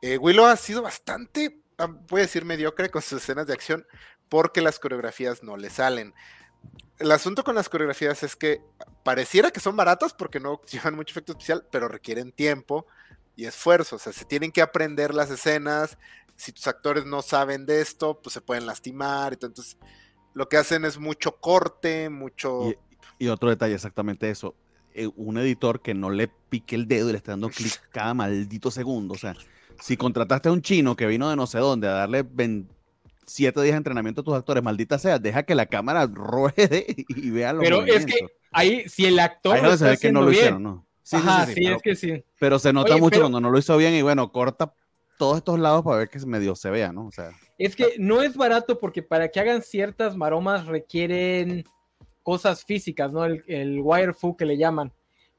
[0.00, 1.60] Eh, Willow ha sido bastante,
[2.08, 3.86] voy a decir, mediocre con sus escenas de acción
[4.30, 6.14] porque las coreografías no le salen
[6.98, 8.60] el asunto con las coreografías es que
[9.04, 12.86] pareciera que son baratas porque no llevan mucho efecto especial, pero requieren tiempo
[13.36, 13.96] y esfuerzo.
[13.96, 15.96] O sea, se tienen que aprender las escenas.
[16.36, 19.32] Si tus actores no saben de esto, pues se pueden lastimar.
[19.32, 19.76] Entonces,
[20.34, 22.72] lo que hacen es mucho corte, mucho.
[23.18, 24.54] Y, otro detalle, exactamente eso.
[24.94, 28.14] Eh, un editor que no le pique el dedo y le esté dando clic cada
[28.14, 29.14] maldito segundo.
[29.14, 29.36] O sea,
[29.80, 32.77] si contrataste a un chino que vino de no sé dónde a darle 20
[33.28, 37.30] siete días de entrenamiento a tus actores, maldita sea, deja que la cámara ruede y
[37.30, 40.62] vea los Pero es que ahí, si el actor lo está que no lo hicieron,
[40.62, 40.86] ¿no?
[41.02, 42.22] Sí, Ajá, sí, es que sí.
[42.38, 44.74] Pero se nota mucho cuando no lo hizo bien y bueno, corta
[45.18, 47.06] todos estos lados para ver que medio se vea, ¿no?
[47.06, 47.30] O sea.
[47.56, 51.64] Es que no es barato porque para que hagan ciertas maromas requieren
[52.22, 53.24] cosas físicas, ¿no?
[53.24, 54.92] El, el wire fu que le llaman,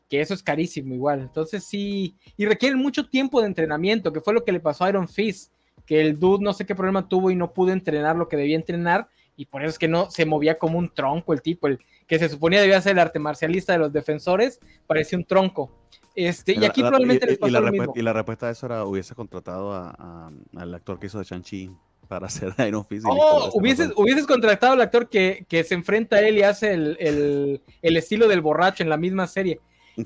[0.10, 1.20] que eso es carísimo igual.
[1.22, 4.90] Entonces sí, y requieren mucho tiempo de entrenamiento, que fue lo que le pasó a
[4.90, 5.54] Iron Fist
[5.90, 8.56] que el dude no sé qué problema tuvo y no pudo entrenar lo que debía
[8.56, 11.80] entrenar y por eso es que no se movía como un tronco el tipo, el
[12.06, 15.72] que se suponía debía ser el arte marcialista de los defensores, parecía un tronco.
[16.14, 17.94] Este, y, aquí probablemente les pasó lo mismo.
[17.96, 21.72] Y la respuesta a eso era hubiese contratado al actor que hizo de Shang-Chi
[22.08, 23.08] para hacer Iron Fist.
[23.10, 26.98] Oh, hubieses, hubieses, contratado al actor que, que, se enfrenta a él y hace el,
[27.00, 29.60] el, el, estilo del borracho en la misma serie.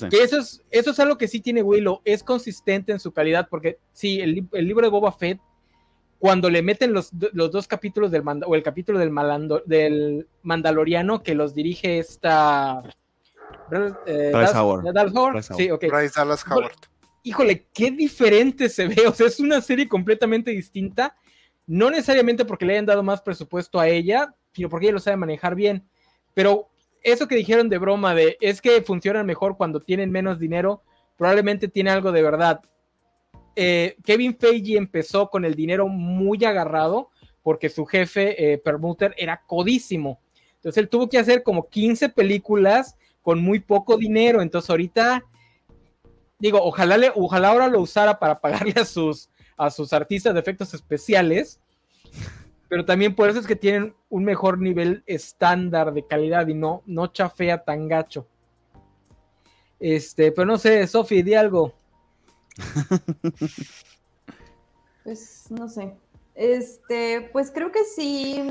[0.09, 3.47] Que eso es, eso es algo que sí tiene Willow, es consistente en su calidad,
[3.49, 5.39] porque sí, el, el libro de Boba Fett
[6.23, 9.13] cuando le meten los, dos capítulos del o el capítulo del,
[9.65, 12.81] del Mandaloriano que los dirige esta
[14.05, 15.43] eh, Bryce Howard.
[15.43, 15.89] Sí, okay.
[15.89, 16.71] Bryce Dallas Howard.
[17.23, 19.03] Híjole, qué diferente se ve.
[19.09, 21.17] O sea, es una serie completamente distinta.
[21.67, 25.17] No necesariamente porque le hayan dado más presupuesto a ella, sino porque ella lo sabe
[25.17, 25.85] manejar bien.
[26.33, 26.69] Pero
[27.01, 30.83] eso que dijeron de broma de es que funcionan mejor cuando tienen menos dinero,
[31.17, 32.61] probablemente tiene algo de verdad.
[33.55, 37.09] Eh, Kevin Feige empezó con el dinero muy agarrado
[37.43, 40.21] porque su jefe, eh, Permuter, era codísimo.
[40.55, 44.41] Entonces él tuvo que hacer como 15 películas con muy poco dinero.
[44.41, 45.25] Entonces ahorita,
[46.39, 50.39] digo, ojalá, le, ojalá ahora lo usara para pagarle a sus, a sus artistas de
[50.39, 51.59] efectos especiales.
[52.69, 56.81] Pero también por eso es que tienen un mejor nivel estándar de calidad y no,
[56.85, 58.27] no chafea tan gacho.
[59.79, 61.73] Este, pero no sé, Sofi, di algo.
[65.03, 65.93] Pues no sé.
[66.35, 68.41] Este, pues creo que sí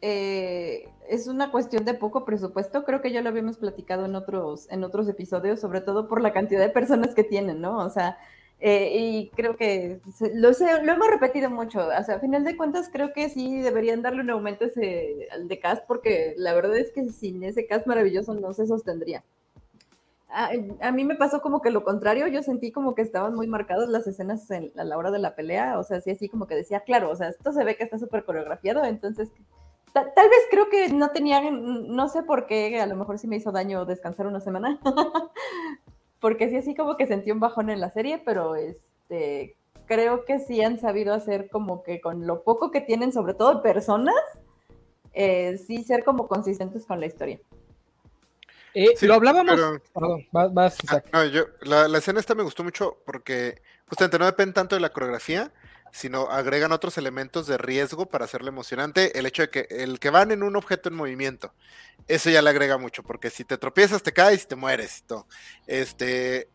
[0.00, 2.84] eh, es una cuestión de poco presupuesto.
[2.84, 6.32] Creo que ya lo habíamos platicado en otros, en otros episodios, sobre todo por la
[6.32, 7.78] cantidad de personas que tienen, ¿no?
[7.78, 8.18] O sea,
[8.60, 10.00] eh, y creo que
[10.34, 11.86] lo, lo hemos repetido mucho.
[11.86, 15.48] O sea, a final de cuentas, creo que sí deberían darle un aumento ese, al
[15.48, 19.24] de cast, porque la verdad es que sin ese cast maravilloso no se sostendría
[20.34, 23.88] a, mí me pasó como que lo contrario, yo sentí como que estaban muy marcadas
[23.88, 26.80] las escenas a la hora de la pelea, o sea, sí, así como que decía,
[26.80, 29.30] claro, o sea, esto se ve que está súper coreografiado, entonces
[29.92, 33.36] tal vez creo que no tenían, no sé por qué, a lo mejor sí me
[33.36, 34.80] hizo daño descansar una semana,
[36.20, 39.56] porque sí, así como que sentí un bajón en la serie, pero este,
[39.86, 43.62] creo que sí han sabido hacer como que con lo poco que tienen, sobre todo
[43.62, 44.16] personas,
[45.12, 47.38] eh, sí ser como consistentes con la historia.
[48.74, 49.80] Eh, lo hablábamos.
[49.92, 51.24] Perdón, vas, ah,
[51.62, 55.52] la, escena esta me gustó mucho porque justamente no depende tanto de la coreografía,
[55.92, 59.16] sino agregan otros elementos de riesgo para hacerlo emocionante.
[59.18, 61.54] El hecho de que el que van en un objeto en movimiento,
[62.08, 65.02] eso ya le agrega mucho, porque si te tropiezas, te caes y te mueres y
[65.02, 65.26] todo.
[65.68, 66.48] Este,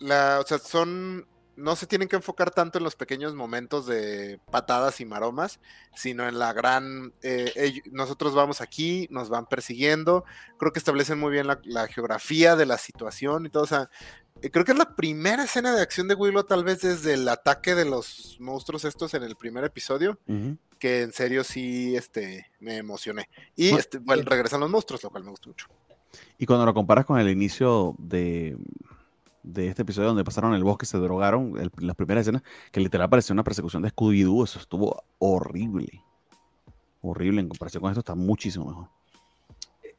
[0.00, 1.26] la, o sea, son
[1.60, 5.60] no se tienen que enfocar tanto en los pequeños momentos de patadas y maromas,
[5.94, 10.24] sino en la gran, eh, nosotros vamos aquí, nos van persiguiendo,
[10.58, 13.90] creo que establecen muy bien la, geografía de la situación y todo, o sea,
[14.42, 17.28] eh, creo que es la primera escena de acción de Willow, tal vez desde el
[17.28, 20.18] ataque de los monstruos estos en el primer episodio,
[20.78, 23.28] que en serio sí este, me emocioné.
[23.54, 25.66] Y este, bueno, regresan los monstruos, lo cual me gustó mucho.
[26.38, 28.56] Y cuando lo comparas con el inicio de
[29.42, 33.32] de este episodio donde pasaron el bosque, se drogaron, las primeras escenas, que literal pareció
[33.32, 36.02] una persecución de Scooby-Doo, eso estuvo horrible.
[37.02, 38.88] Horrible en comparación con esto, está muchísimo mejor.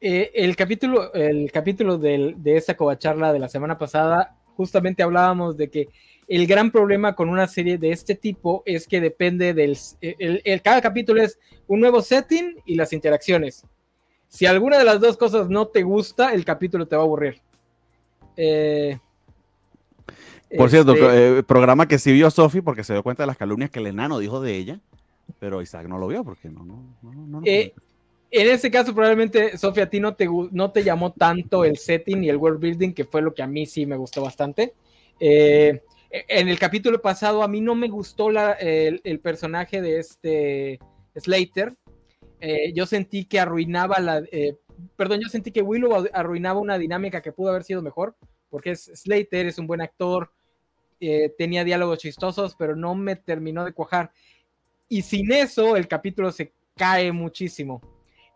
[0.00, 5.70] Eh, el capítulo, el capítulo de esa covacharla de la semana pasada, justamente hablábamos de
[5.70, 5.88] que
[6.28, 9.76] el gran problema con una serie de este tipo es que depende del...
[10.00, 13.66] El, cada capítulo es un nuevo setting y las interacciones.
[14.28, 17.42] Si alguna de las dos cosas no te gusta, el capítulo te va a aburrir.
[18.36, 18.98] Eh,
[20.56, 23.36] Por cierto, este, eh, programa que sí vio Sofi porque se dio cuenta de las
[23.36, 24.80] calumnias que el enano dijo de ella,
[25.38, 27.72] pero Isaac no lo vio porque no, no, no, no, Eh,
[28.30, 32.24] en ese caso, probablemente, Sofía, a ti no te, no te llamó tanto el setting
[32.24, 34.72] y el world building, que fue lo que a mí sí me gustó bastante.
[35.20, 39.98] Eh, en el capítulo pasado, a mí no me gustó la- el, el personaje de
[39.98, 40.78] este
[41.14, 41.74] Slater.
[42.40, 44.22] Eh, yo sentí que arruinaba la.
[44.32, 44.56] eh,
[44.96, 48.16] perdón, yo sentí que Willow arruinaba una dinámica que pudo haber sido mejor,
[48.48, 50.30] porque es Slater, es un buen actor,
[51.04, 54.12] eh, tenía diálogos chistosos, pero no me terminó de cuajar.
[54.88, 57.80] Y sin eso, el capítulo se cae muchísimo.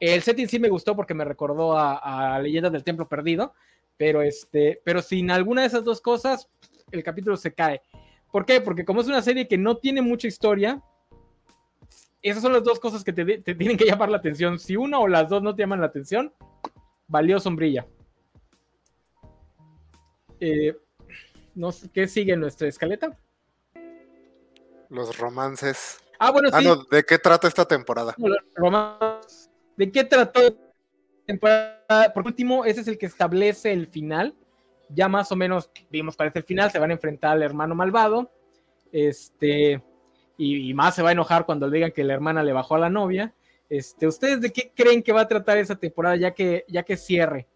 [0.01, 3.55] El setting sí me gustó porque me recordó a, a Leyendas del Templo Perdido,
[3.97, 6.49] pero, este, pero sin alguna de esas dos cosas,
[6.91, 7.83] el capítulo se cae.
[8.33, 8.61] ¿Por qué?
[8.61, 10.83] Porque como es una serie que no tiene mucha historia,
[12.21, 14.59] esas son las dos cosas que te, te tienen que llamar la atención.
[14.59, 16.33] Si una o las dos no te llaman la atención,
[17.07, 17.87] valió sombrilla.
[20.41, 20.77] Eh,
[21.57, 23.19] no sé, ¿Qué sigue en nuestra escaleta?
[24.89, 25.99] Los romances.
[26.19, 26.65] Ah, bueno, Ah, sí.
[26.67, 28.15] no, ¿de qué trata esta temporada?
[28.19, 29.51] No, los romances.
[29.77, 30.41] ¿De qué trató
[31.27, 32.13] temporada?
[32.15, 34.35] Por último, ese es el que establece el final.
[34.91, 36.71] Ya más o menos vimos cuál es el final.
[36.71, 38.31] Se van a enfrentar al hermano malvado.
[38.93, 39.83] Este.
[40.39, 42.77] Y, y más se va a enojar cuando le digan que la hermana le bajó
[42.77, 43.35] a la novia.
[43.69, 46.97] Este, ¿Ustedes de qué creen que va a tratar esa temporada ya que, ya que
[46.97, 47.49] cierre?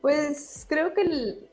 [0.00, 1.50] Pues creo que el-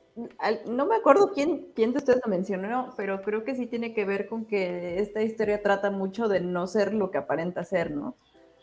[0.67, 4.05] no me acuerdo quién, quién de ustedes lo mencionó, pero creo que sí tiene que
[4.05, 8.15] ver con que esta historia trata mucho de no ser lo que aparenta ser, ¿no?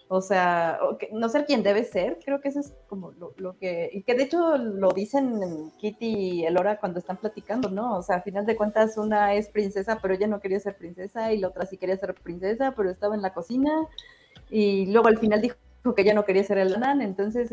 [0.08, 0.78] O sea,
[1.12, 4.14] no ser quien debe ser, creo que eso es como lo, lo que, y que
[4.14, 6.06] de hecho lo dicen en Kitty
[6.40, 7.96] y Elora cuando están platicando, ¿no?
[7.98, 11.32] O sea, a final de cuentas una es princesa, pero ella no quería ser princesa,
[11.32, 13.70] y la otra sí quería ser princesa, pero estaba en la cocina,
[14.50, 15.56] y luego al final dijo
[15.94, 17.50] que ella no quería ser el Anan, entonces,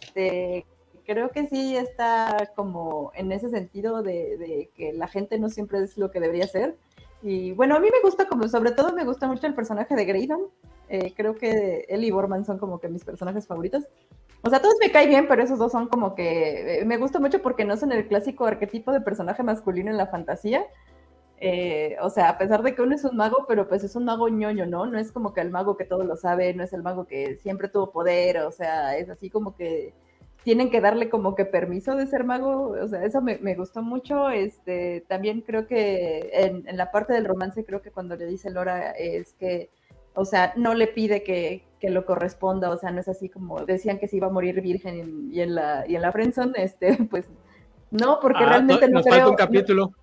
[0.00, 0.64] este,
[1.08, 5.82] creo que sí está como en ese sentido de, de que la gente no siempre
[5.82, 6.76] es lo que debería ser.
[7.22, 10.04] Y bueno, a mí me gusta como, sobre todo me gusta mucho el personaje de
[10.04, 10.42] Graydon.
[10.90, 13.84] Eh, creo que él y Borman son como que mis personajes favoritos.
[14.42, 17.18] O sea, todos me caen bien, pero esos dos son como que eh, me gusta
[17.20, 20.66] mucho porque no son el clásico arquetipo de personaje masculino en la fantasía.
[21.40, 24.04] Eh, o sea, a pesar de que uno es un mago, pero pues es un
[24.04, 24.84] mago ñoño, ¿no?
[24.84, 27.36] No es como que el mago que todo lo sabe, no es el mago que
[27.36, 29.94] siempre tuvo poder, o sea, es así como que
[30.48, 33.82] tienen que darle como que permiso de ser mago, o sea, eso me, me gustó
[33.82, 38.24] mucho, este, también creo que en, en, la parte del romance, creo que cuando le
[38.24, 39.68] dice Lora es que,
[40.14, 43.66] o sea, no le pide que, que, lo corresponda, o sea, no es así como
[43.66, 46.96] decían que se iba a morir virgen y, en la, y en la friendzone, este,
[47.10, 47.26] pues,
[47.90, 49.16] no, porque Ah, realmente no, no nos creo...
[49.16, 49.82] falta un capítulo.
[49.84, 49.94] No,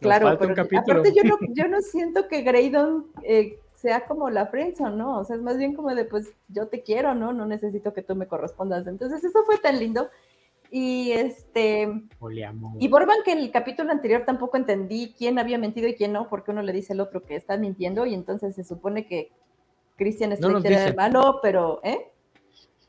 [0.00, 1.00] claro, pero un capítulo.
[1.00, 5.18] aparte yo no, yo no siento que Graydon eh, sea como la friendzone, ¿no?
[5.18, 7.32] O sea, es más bien como de, pues, yo te quiero, ¿no?
[7.32, 8.86] No necesito que tú me correspondas.
[8.86, 10.10] Entonces, eso fue tan lindo.
[10.70, 11.88] Y este.
[12.78, 16.28] Y Borban, que en el capítulo anterior tampoco entendí quién había mentido y quién no,
[16.28, 19.32] porque uno le dice al otro que está mintiendo, y entonces se supone que
[19.96, 22.12] Christian No Slater era el malo, pero, ¿eh?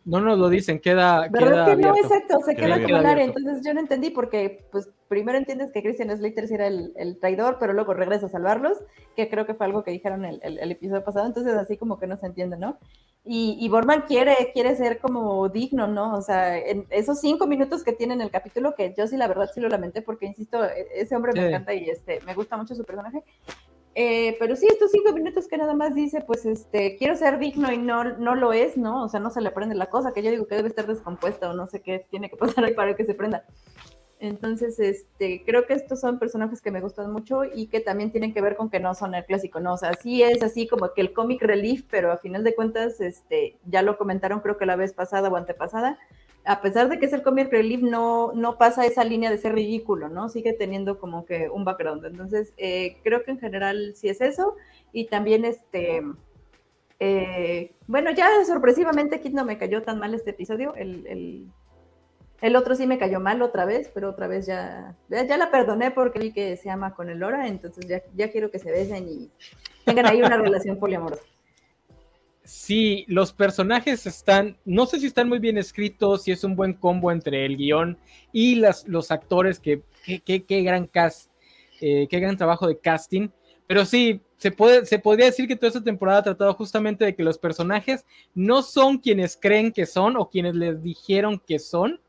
[0.04, 1.96] No nos lo dicen, queda, ¿Verdad queda que no?
[1.96, 3.24] Exacto, se Queda queda el área.
[3.24, 7.20] Entonces yo no entendí porque, pues, primero entiendes que Christian Slater sí era el, el
[7.20, 8.80] traidor, pero luego regresa a salvarlos,
[9.16, 11.28] que creo que fue algo que dijeron el, el, el episodio pasado.
[11.28, 12.78] Entonces, así como que no se entiende, ¿no?
[13.24, 16.16] Y, y Borman quiere, quiere ser como digno, ¿no?
[16.16, 19.28] O sea, en esos cinco minutos que tiene en el capítulo, que yo sí, la
[19.28, 21.48] verdad, sí lo lamenté, porque insisto, e- ese hombre me Sí.
[21.50, 23.22] encanta y este, me gusta mucho su personaje.
[23.94, 27.72] Eh, pero sí, estos cinco minutos que nada más dice, pues, este, quiero ser digno
[27.72, 29.04] y no, no lo es, ¿no?
[29.04, 31.50] O sea, no se le prende la cosa, que yo digo que debe estar descompuesta
[31.50, 33.46] o no sé qué tiene que pasar ahí para que se prenda.
[34.22, 38.36] Entonces, este, creo que estos son personajes que me gustan mucho y que también tienen
[38.36, 39.74] que ver con que no son el clásico, ¿no?
[39.74, 43.02] O sea, sí es así como que el comic relief, pero a final de cuentas,
[43.02, 45.98] este, ya lo comentaron creo que la vez pasada o antepasada,
[46.46, 49.54] a pesar de que es el comic relief, no, no pasa esa línea de ser
[49.54, 50.30] ridículo, ¿no?
[50.30, 52.06] Sigue teniendo como que un background.
[52.06, 54.56] Entonces, eh, creo que en general sí es eso.
[54.92, 56.02] Y también, este,
[57.00, 60.74] eh, bueno, ya sorpresivamente Kid no me cayó tan mal este episodio.
[60.76, 61.48] El, el,
[62.42, 65.52] el otro sí me cayó mal otra vez, pero otra vez ya, ya, ya la
[65.52, 68.72] perdoné porque vi que se ama con el Lora, entonces ya, ya quiero que se
[68.72, 69.32] besen y
[69.86, 71.24] tengan ahí una relación poliamorosa.
[72.54, 76.74] Sí, los personajes están, no sé si están muy bien escritos, si es un buen
[76.74, 77.98] combo entre el guion
[78.34, 81.32] y las, los actores, que qué gran cast,
[81.80, 83.30] eh, qué gran trabajo de casting,
[83.68, 87.16] pero sí, se, puede, se podría decir que toda esta temporada ha tratado justamente de
[87.16, 92.02] que los personajes no son quienes creen que son o quienes les dijeron que son,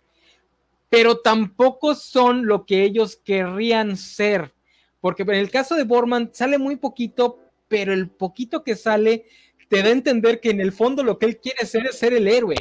[0.89, 4.53] pero tampoco son lo que ellos querrían ser,
[5.01, 7.39] porque en el caso de Borman sale muy poquito,
[7.69, 9.25] pero el poquito que sale
[9.73, 12.13] te da a entender que en el fondo lo que él quiere ser es ser
[12.13, 12.57] el héroe.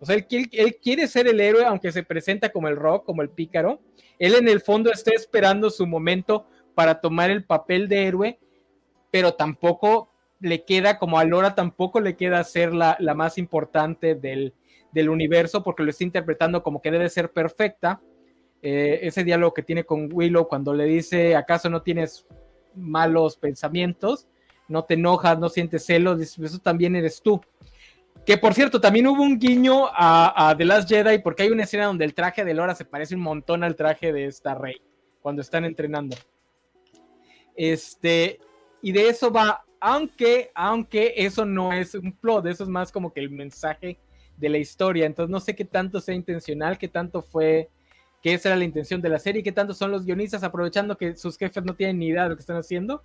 [0.00, 3.28] O sea, él, quiere ser el héroe, aunque se presenta como el rock, como el
[3.28, 3.78] pícaro.
[4.18, 6.44] Él en el fondo está esperando su momento
[6.74, 8.40] para tomar el papel de héroe,
[9.12, 10.10] pero tampoco
[10.40, 14.52] le queda, como a Lora tampoco le queda ser la, más importante del,
[14.90, 18.00] del, universo, porque lo está interpretando como que debe ser perfecta.
[18.60, 22.26] Eh, ese diálogo que tiene con Willow cuando le dice, ¿acaso no tienes
[22.74, 24.26] malos pensamientos?
[24.68, 26.18] ¿No te enojas, no sientes celos?
[26.18, 27.40] Dice, eso también eres tú.
[28.24, 31.62] Que por cierto, también hubo un guiño a, a, The Last Jedi, porque hay una
[31.62, 34.82] escena donde el traje de Lora se parece un montón al traje de esta rey,
[35.20, 36.16] cuando están entrenando.
[37.54, 38.40] Este,
[38.82, 43.12] y de eso va, aunque, aunque eso no es un plot, eso es más como
[43.12, 43.98] que el mensaje
[44.36, 45.06] de la historia.
[45.06, 47.70] Entonces no sé qué tanto sea intencional, qué tanto fue,
[48.22, 51.16] que esa era la intención de la serie, qué tanto son los guionistas aprovechando que
[51.16, 53.02] sus jefes no tienen ni idea de lo que están haciendo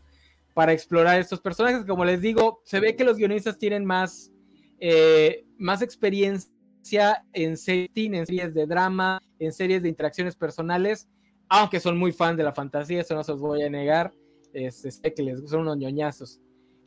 [0.54, 1.86] para explorar estos personajes.
[1.86, 4.32] Como les digo, se ve que los guionistas tienen más,
[4.80, 11.08] eh, más experiencia en, setting, en series de drama, en series de interacciones personales,
[11.50, 14.14] aunque son muy fans de la fantasía, eso no se los voy a negar.
[14.54, 16.40] Este, sé que les son unos ñoñazos.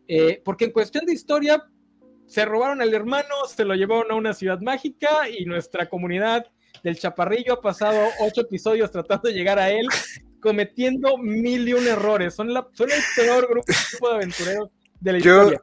[0.06, 1.62] Eh, porque en cuestión de historia,
[2.26, 6.46] se robaron al hermano, se lo llevaron a una ciudad mágica y nuestra comunidad
[6.82, 9.86] del Chaparrillo ha pasado ocho episodios tratando de llegar a él,
[10.44, 12.34] cometiendo mil y un errores.
[12.34, 13.64] Son, la, son el peor grupo
[14.10, 14.68] de aventureros
[15.00, 15.60] de la historia.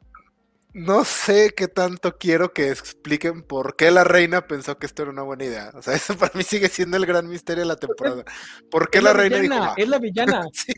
[0.74, 5.12] No sé qué tanto quiero que expliquen por qué la reina pensó que esto era
[5.12, 5.70] una buena idea.
[5.74, 8.24] O sea, eso para mí sigue siendo el gran misterio de la temporada.
[8.70, 10.42] ¿Por qué la, reina dijo, Es la villana.
[10.52, 10.72] sí.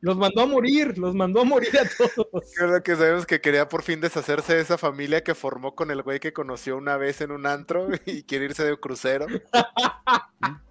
[0.00, 2.44] Los mandó a morir, los mandó a morir a todos.
[2.54, 6.02] Creo que sabemos que quería por fin deshacerse de esa familia que formó con el
[6.02, 9.26] güey que conoció una vez en un antro y quiere irse de crucero.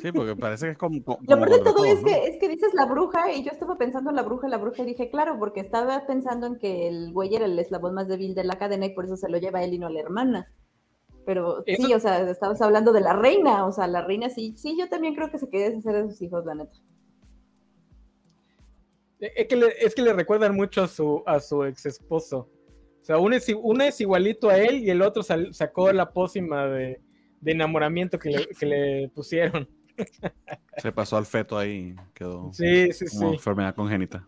[0.00, 1.02] Sí, porque parece que es como.
[1.02, 3.76] como Lo peor de todo es, que, es que dices la bruja y yo estaba
[3.76, 7.12] pensando en la bruja, la bruja y dije, claro, porque estaba pensando en que el
[7.12, 9.62] güey era el eslabón más débil de la cadena y por eso se lo lleva
[9.62, 10.52] él y no la hermana.
[11.24, 14.76] Pero sí, o sea, estabas hablando de la reina, o sea, la reina sí, sí,
[14.78, 16.76] yo también creo que se quiere deshacer de sus hijos, la neta.
[19.20, 22.50] E, es que le, es que le recuerdan mucho a su, a su ex esposo.
[23.00, 26.66] O sea, uno es, uno es igualito a él y el otro sacó la pócima
[26.66, 27.00] de,
[27.44, 29.68] de enamoramiento que le, que le, pusieron.
[30.78, 33.34] Se pasó al feto ahí, quedó sí, sí, como sí.
[33.36, 34.26] enfermedad congénita.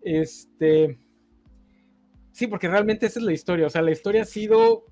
[0.00, 0.98] Este.
[2.30, 3.66] Sí, porque realmente esa es la historia.
[3.66, 4.86] O sea, la historia ha sido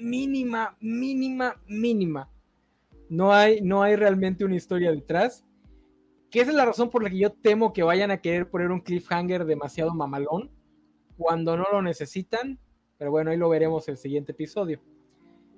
[0.00, 2.30] mínima, mínima, mínima.
[3.10, 5.44] No hay, no hay realmente una historia detrás.
[6.30, 8.70] Que esa es la razón por la que yo temo que vayan a querer poner
[8.70, 10.50] un cliffhanger demasiado mamalón
[11.18, 12.60] cuando no lo necesitan.
[12.96, 14.80] Pero bueno, ahí lo veremos el siguiente episodio.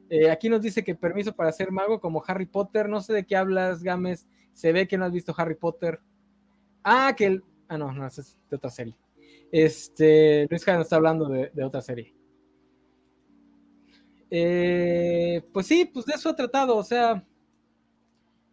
[0.08, 2.88] Eh, aquí nos dice que permiso para ser mago como Harry Potter.
[2.88, 4.26] No sé de qué hablas, Games.
[4.52, 6.00] Se ve que no has visto Harry Potter.
[6.82, 7.44] Ah, que el.
[7.68, 8.96] Ah, no, no, es de otra serie.
[9.50, 12.14] Este, Luis Jano está hablando de, otra serie.
[14.30, 17.24] Eh, pues sí, pues de eso ha tratado, o sea,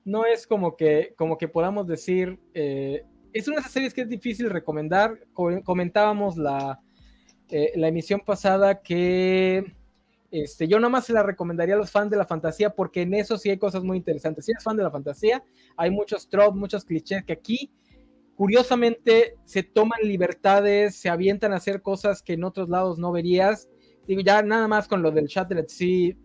[0.05, 4.01] no es como que, como que podamos decir, eh, es una de esas series que
[4.01, 5.19] es difícil recomendar.
[5.33, 6.79] Comentábamos la,
[7.49, 9.75] la emisión pasada que
[10.33, 13.37] este, yo más se la recomendaría a los fans de la fantasía porque en eso
[13.37, 14.45] sí hay cosas muy interesantes.
[14.45, 15.43] Si eres fan de la fantasía,
[15.77, 17.71] hay muchos tropes, muchos clichés que aquí,
[18.35, 23.69] curiosamente, se toman libertades, se avientan a hacer cosas que en otros lados no verías
[24.07, 26.17] digo, ya nada más con lo del Shattered sí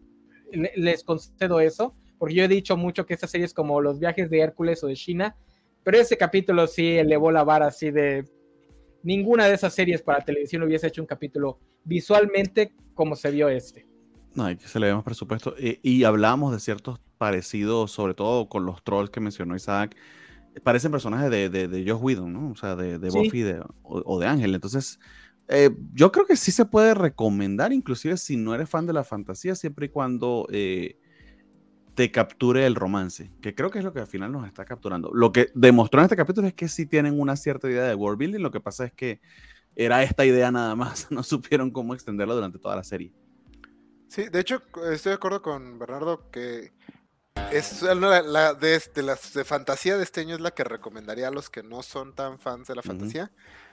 [0.50, 4.30] les concedo eso, porque yo he dicho mucho que esta serie es como los viajes
[4.30, 5.36] de Hércules o de China,
[5.84, 8.24] pero ese capítulo sí elevó la vara así de
[9.02, 13.87] ninguna de esas series para televisión hubiese hecho un capítulo visualmente como se vio este.
[14.38, 15.56] No, hay que se le dé más presupuesto.
[15.58, 19.96] Y, y hablamos de ciertos parecidos, sobre todo con los trolls que mencionó Isaac.
[20.62, 22.52] Parecen personajes de, de, de Josh Whedon, ¿no?
[22.52, 24.54] O sea, de, de Buffy de, o, o, de Ángel.
[24.54, 25.00] Entonces,
[25.48, 29.02] eh, yo creo que sí se puede recomendar, inclusive si no eres fan de la
[29.02, 31.00] fantasía, siempre y cuando eh,
[31.96, 35.10] te capture el romance, que creo que es lo que al final nos está capturando.
[35.12, 38.20] Lo que demostró en este capítulo es que sí tienen una cierta idea de world
[38.20, 39.20] building, lo que pasa es que
[39.74, 43.12] era esta idea nada más, no supieron cómo extenderla durante toda la serie.
[44.08, 46.72] Sí, de hecho estoy de acuerdo con Bernardo que
[47.52, 51.28] es la, la de, de, las de fantasía de este año es la que recomendaría
[51.28, 53.30] a los que no son tan fans de la fantasía.
[53.32, 53.68] Uh -huh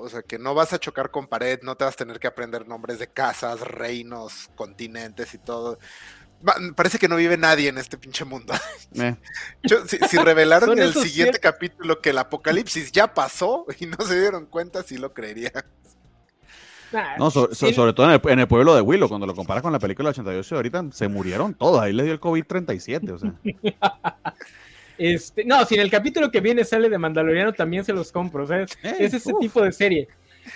[0.00, 2.26] o sea, que no vas a chocar con pared, no te vas a tener que
[2.26, 5.78] aprender nombres de casas, reinos, continentes y todo.
[6.74, 8.54] Parece que no vive nadie en este pinche mundo.
[8.92, 9.14] Eh.
[9.62, 11.40] Yo, si, si, revelaron en el siguiente cierto?
[11.42, 15.52] capítulo que el apocalipsis ya pasó y no se dieron cuenta, sí lo creería.
[17.18, 19.62] No, so, so, sobre todo en el, en el, pueblo de Willow, cuando lo comparas
[19.62, 23.34] con la película 88, ahorita se murieron todos, ahí le dio el COVID-37, o sea.
[25.02, 28.46] Este, no, si en el capítulo que viene sale de Mandaloriano también se los compro.
[28.46, 29.40] Sea, es, es ese uf.
[29.40, 30.08] tipo de serie.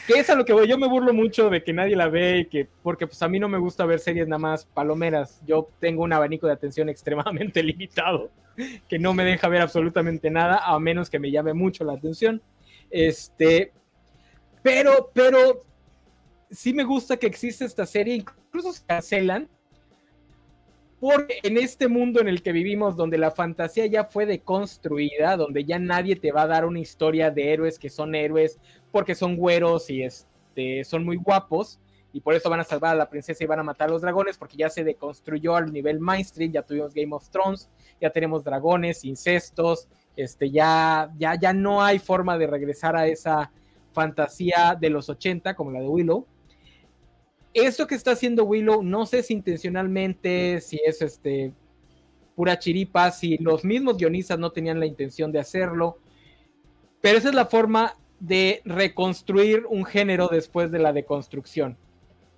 [0.06, 0.68] Que es a lo que voy.
[0.68, 3.38] Yo me burlo mucho de que nadie la ve y que, porque pues a mí
[3.38, 5.40] no me gusta ver series nada más palomeras.
[5.46, 8.30] Yo tengo un abanico de atención extremadamente limitado,
[8.86, 12.42] que no me deja ver absolutamente nada, a menos que me llame mucho la atención.
[12.90, 13.72] Este,
[14.62, 15.64] pero, pero
[16.50, 19.48] sí me gusta que existe esta serie, incluso se cancelan,
[21.00, 25.64] porque en este mundo en el que vivimos, donde la fantasía ya fue deconstruida, donde
[25.64, 28.58] ya nadie te va a dar una historia de héroes que son héroes
[28.90, 31.80] porque son güeros y este, son muy guapos,
[32.12, 34.02] y por eso van a salvar a la princesa y van a matar a los
[34.02, 37.68] dragones, porque ya se deconstruyó al nivel mainstream, ya tuvimos Game of Thrones,
[38.00, 43.50] ya tenemos dragones, incestos, este, ya, ya, ya no hay forma de regresar a esa
[43.92, 46.26] fantasía de los 80 como la de Willow
[47.54, 51.52] esto que está haciendo Willow, no sé si intencionalmente, si es este
[52.34, 55.98] pura chiripa, si los mismos guionistas no tenían la intención de hacerlo,
[57.00, 61.76] pero esa es la forma de reconstruir un género después de la deconstrucción.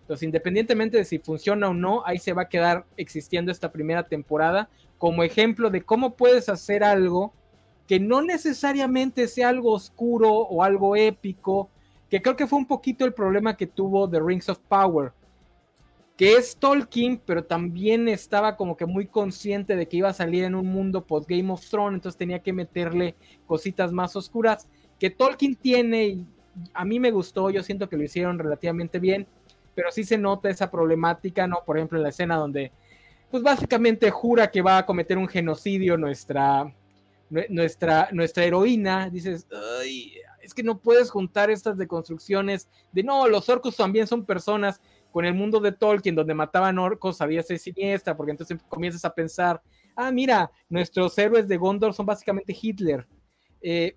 [0.02, 4.04] Entonces, independientemente de si funciona o no, ahí se va a quedar existiendo esta primera
[4.04, 7.32] temporada como ejemplo de cómo puedes hacer algo
[7.86, 11.70] que no necesariamente sea algo oscuro o algo épico,
[12.10, 15.12] que creo que fue un poquito el problema que tuvo The Rings of Power,
[16.16, 20.44] que es Tolkien, pero también estaba como que muy consciente de que iba a salir
[20.44, 23.14] en un mundo post Game of Thrones, entonces tenía que meterle
[23.46, 26.26] cositas más oscuras, que Tolkien tiene, y
[26.72, 29.26] a mí me gustó, yo siento que lo hicieron relativamente bien,
[29.74, 31.58] pero sí se nota esa problemática, ¿no?
[31.66, 32.72] Por ejemplo, en la escena donde,
[33.30, 36.72] pues básicamente jura que va a cometer un genocidio nuestra,
[37.50, 39.46] nuestra, nuestra heroína, dices,
[39.78, 40.14] ay,
[40.46, 44.80] es que no puedes juntar estas deconstrucciones de no, los orcos también son personas
[45.10, 49.14] con el mundo de Tolkien, donde mataban orcos, había ser siniestra, porque entonces comienzas a
[49.14, 49.62] pensar,
[49.96, 53.06] ah, mira, nuestros héroes de Gondor son básicamente Hitler.
[53.60, 53.96] Eh,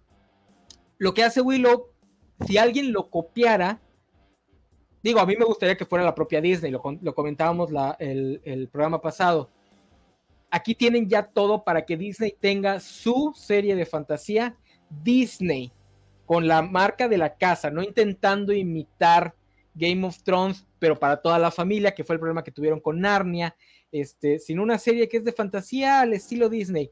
[0.98, 1.88] lo que hace Willow,
[2.48, 3.82] si alguien lo copiara,
[5.04, 6.82] digo, a mí me gustaría que fuera la propia Disney, lo,
[7.14, 7.70] comentábamos
[8.00, 9.52] el, el programa pasado.
[10.50, 14.58] Aquí tienen ya todo para que Disney tenga su serie de fantasía
[14.90, 15.72] Disney
[16.30, 19.34] con la marca de la casa, no intentando imitar
[19.74, 23.02] Game of Thrones, pero para toda la familia, que fue el problema que tuvieron con
[23.02, 23.56] Narnia,
[23.92, 26.92] este, sino una serie que es de fantasía al estilo Disney.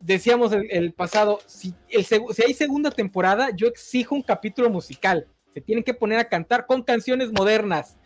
[0.00, 5.28] Decíamos el, pasado, si, si hay segunda temporada, yo exijo un capítulo musical.
[5.54, 7.96] Se tienen que poner a cantar con canciones modernas.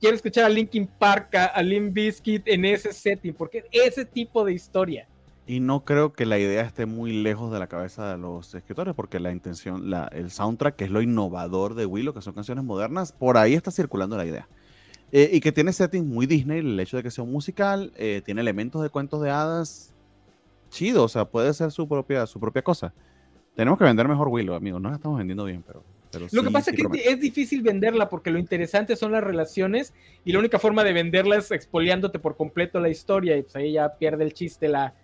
[0.00, 4.54] Quiero escuchar a Linkin Park, a Limp Bizkit en ese setting, porque ese tipo de
[4.54, 5.06] historia.
[5.46, 8.94] Y no creo que la idea esté muy lejos de la cabeza de los escritores,
[8.94, 12.62] porque la intención, la, el soundtrack, que es lo innovador de Willow, que son canciones
[12.62, 14.48] modernas, por ahí está circulando la idea.
[15.10, 18.22] Eh, y que tiene settings muy Disney, el hecho de que sea un musical, eh,
[18.24, 19.92] tiene elementos de cuentos de hadas,
[20.70, 22.94] chido, o sea, puede ser su propia, su propia cosa.
[23.56, 25.82] Tenemos que vender mejor Willow, amigos, no la estamos vendiendo bien, pero...
[26.30, 29.92] lo que pasa es que es difícil venderla porque lo interesante son las relaciones
[30.24, 33.72] y la única forma de venderla es expoliándote por completo la historia y pues ahí
[33.72, 34.94] ya pierde el chiste la,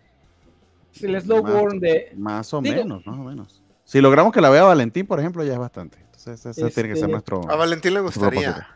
[1.02, 2.12] el slow burn de.
[2.16, 3.62] Más o menos, más o menos.
[3.84, 5.98] Si logramos que la vea Valentín, por ejemplo, ya es bastante.
[5.98, 7.50] Entonces, ese tiene que ser este, nuestro.
[7.50, 8.68] A Valentín le gustaría.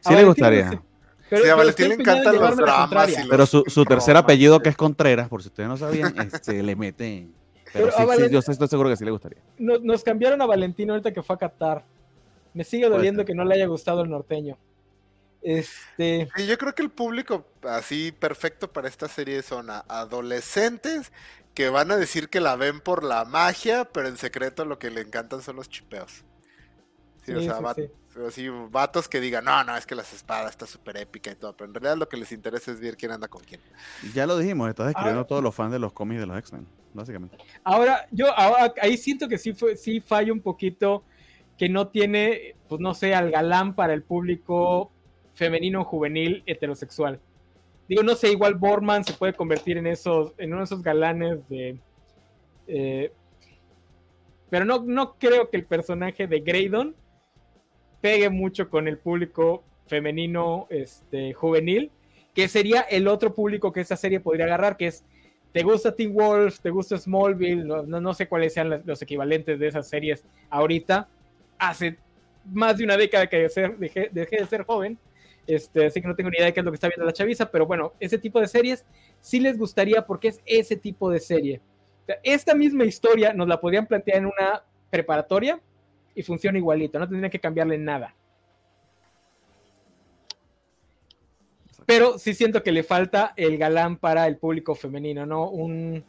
[0.00, 0.82] Sí, le gustaría.
[1.28, 3.14] Pero, sí, a Valentín le encantan los dramas.
[3.28, 6.74] pero su, su tercer apellido, que es Contreras, por si ustedes no sabían, este, le
[6.74, 7.28] mete.
[7.72, 9.38] Pero, sí, sí, yo estoy seguro que sí le gustaría.
[9.58, 11.84] Nos, cambiaron a Valentín ahorita que fue a Qatar.
[12.54, 14.56] Me sigue doliendo que no le haya gustado el norteño.
[15.42, 16.28] Este...
[16.44, 21.12] yo creo que el público así perfecto para esta serie son adolescentes
[21.56, 24.90] que van a decir que la ven por la magia, pero en secreto lo que
[24.90, 26.22] le encantan son los chipeos.
[27.24, 27.58] Sí, o sea,
[28.70, 31.68] vatos que digan, no, no, es que las espadas está súper épica y todo, pero
[31.68, 33.62] en realidad lo que les interesa es ver quién anda con quién.
[34.12, 36.66] Ya lo dijimos, estás describiendo a todos los fans de los cómics de los X-Men,
[36.92, 37.38] básicamente.
[37.64, 38.26] Ahora, yo
[38.82, 41.04] ahí siento que sí, fue, sí falla un poquito
[41.56, 44.92] que no tiene, pues no sé, al galán para el público
[45.32, 47.18] femenino juvenil heterosexual.
[47.88, 51.48] Digo, no sé, igual Borman se puede convertir en esos, en uno de esos galanes
[51.48, 51.78] de.
[52.66, 53.12] Eh,
[54.50, 56.94] pero no, no creo que el personaje de Graydon
[58.00, 61.90] pegue mucho con el público femenino este, juvenil,
[62.34, 65.04] que sería el otro público que esta serie podría agarrar, que es,
[65.52, 66.60] ¿te gusta Teen Wolf?
[66.60, 67.64] ¿Te gusta Smallville?
[67.64, 71.08] No, no, sé cuáles sean los equivalentes de esas series ahorita.
[71.58, 71.96] Hace
[72.44, 74.98] más de una década que dejé de ser joven,
[75.46, 77.12] este, así que no tengo ni idea de qué es lo que está viendo la
[77.12, 78.84] chaviza, pero bueno, ese tipo de series
[79.20, 81.60] sí les gustaría porque es ese tipo de serie.
[82.22, 85.60] esta misma historia nos la podrían plantear en una preparatoria
[86.14, 88.14] y funciona igualito, no tendrían que cambiarle nada.
[91.84, 95.48] Pero sí siento que le falta el galán para el público femenino, ¿no?
[95.48, 96.04] Un,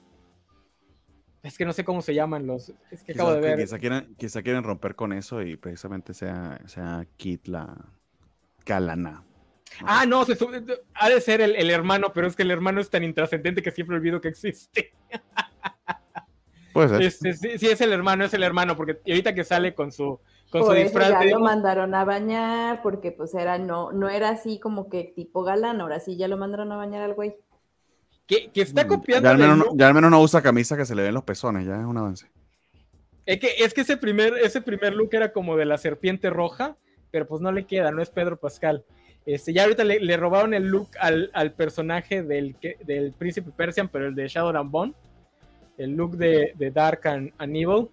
[1.43, 2.73] Es que no sé cómo se llaman los.
[2.89, 3.59] Es que Quizá, acabo de ver.
[3.59, 7.75] quizá quieren, quizá quieren romper con eso y precisamente sea, sea Kit la
[8.67, 9.23] Calana.
[9.85, 10.63] Ah, no, se sube-
[10.95, 13.71] ha de ser el, el hermano, pero es que el hermano es tan intrascendente que
[13.71, 14.93] siempre olvido que existe.
[16.73, 17.01] Puede ser.
[17.01, 20.19] Este, sí, sí, es el hermano, es el hermano, porque ahorita que sale con su,
[20.51, 21.09] con su Por disfraz.
[21.09, 25.43] ya lo mandaron a bañar, porque pues era, no, no era así como que tipo
[25.43, 27.35] galán, ahora sí ya lo mandaron a bañar al güey.
[28.27, 29.23] que, que está Mm, copiando.
[29.27, 31.65] ya, al menos, ya al menos no usa camisa que se le ven los pezones,
[31.65, 32.29] ya es un avance.
[33.25, 36.77] Es que, es que ese, primer, ese primer look era como de la serpiente roja,
[37.11, 38.83] pero pues no le queda, no es Pedro Pascal.
[39.25, 42.55] Este, ya ahorita le, robaron el look al, al personaje del,
[42.85, 44.93] del príncipe Persian, pero el de Shadow and Bone.
[45.77, 47.89] El look de, Dark and, and Evil.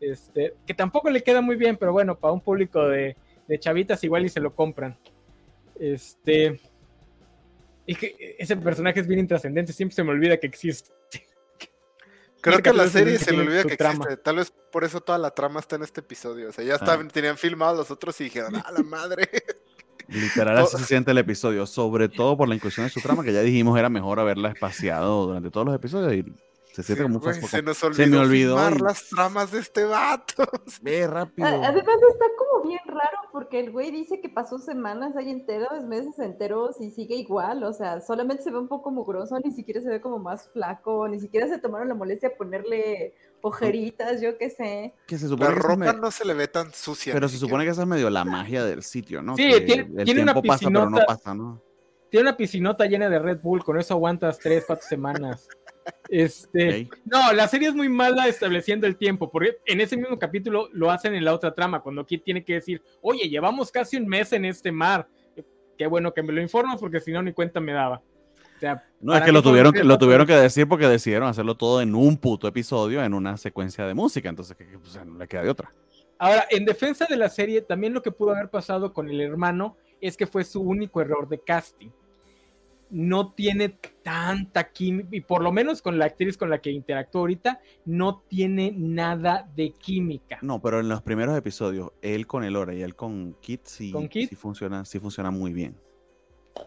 [0.00, 3.16] Este, que tampoco le queda muy bien, pero bueno, para un público de,
[3.48, 4.96] de chavitas igual y se lo compran.
[5.78, 6.60] Este.
[7.84, 10.90] Y que ese personaje es bien intrascendente, siempre se me olvida que existe.
[12.40, 14.04] Creo que a la serie se le olvida que trama.
[14.04, 14.16] existe.
[14.22, 16.50] Tal vez por eso toda la trama está en este episodio.
[16.50, 16.76] O sea, ya Ah.
[16.76, 19.28] estaban, tenían filmados los otros y dijeron, ¡ah, la madre!
[20.08, 23.32] Literal, así se siente el episodio, sobre todo por la inclusión de su trama, que
[23.32, 26.32] ya dijimos era mejor haberla espaciado durante todos los episodios y
[26.76, 29.60] se siente como un Güey, se nos se olvidó, me olvidó y- las tramas de
[29.60, 30.44] este vato.
[30.82, 31.48] Ve rápido.
[31.48, 35.84] A- Además está como bien raro porque el güey dice que pasó semanas ahí enteros,
[35.84, 39.80] meses enteros y sigue igual, o sea, solamente se ve un poco mugroso, ni siquiera
[39.80, 44.36] se ve como más flaco, ni siquiera se tomaron la molestia de ponerle ojeritas, yo
[44.38, 44.94] qué sé.
[45.06, 47.14] Que se La supone que esa es ropa me- no se le ve tan sucia.
[47.14, 49.36] pero se supone que esa es medio la magia del sitio, ¿no?
[49.36, 51.06] Sí, Que tiene- el tiene una tiempo pasa, pero no piscinota.
[51.06, 51.62] pasa, ¿no?
[52.10, 55.48] Tiene una piscinota llena de Red Bull, con eso aguantas tres, cuatro semanas.
[56.08, 60.68] Este, no, la serie es muy mala estableciendo el tiempo, porque en ese mismo capítulo
[60.72, 64.06] lo hacen en la otra trama, cuando Kit tiene que decir, oye, llevamos casi un
[64.06, 65.08] mes en este mar.
[65.76, 68.02] Qué bueno que me lo informas, porque si no, ni cuenta me daba.
[68.56, 71.56] O sea, No, es que lo tuvieron, que lo tuvieron que decir porque decidieron hacerlo
[71.56, 75.42] todo en un puto episodio, en una secuencia de música, entonces sea, no le queda
[75.42, 75.74] de otra.
[76.18, 79.76] Ahora, en defensa de la serie, también lo que pudo haber pasado con el hermano
[80.00, 81.90] es que fue su único error de casting.
[82.88, 87.22] No tiene tanta química, y por lo menos con la actriz con la que interactúa
[87.22, 90.38] ahorita, no tiene nada de química.
[90.42, 94.08] No, pero en los primeros episodios, él con Elora y él con Kit sí, ¿Con
[94.08, 94.28] Kit?
[94.30, 95.76] sí funciona, sí funciona muy bien.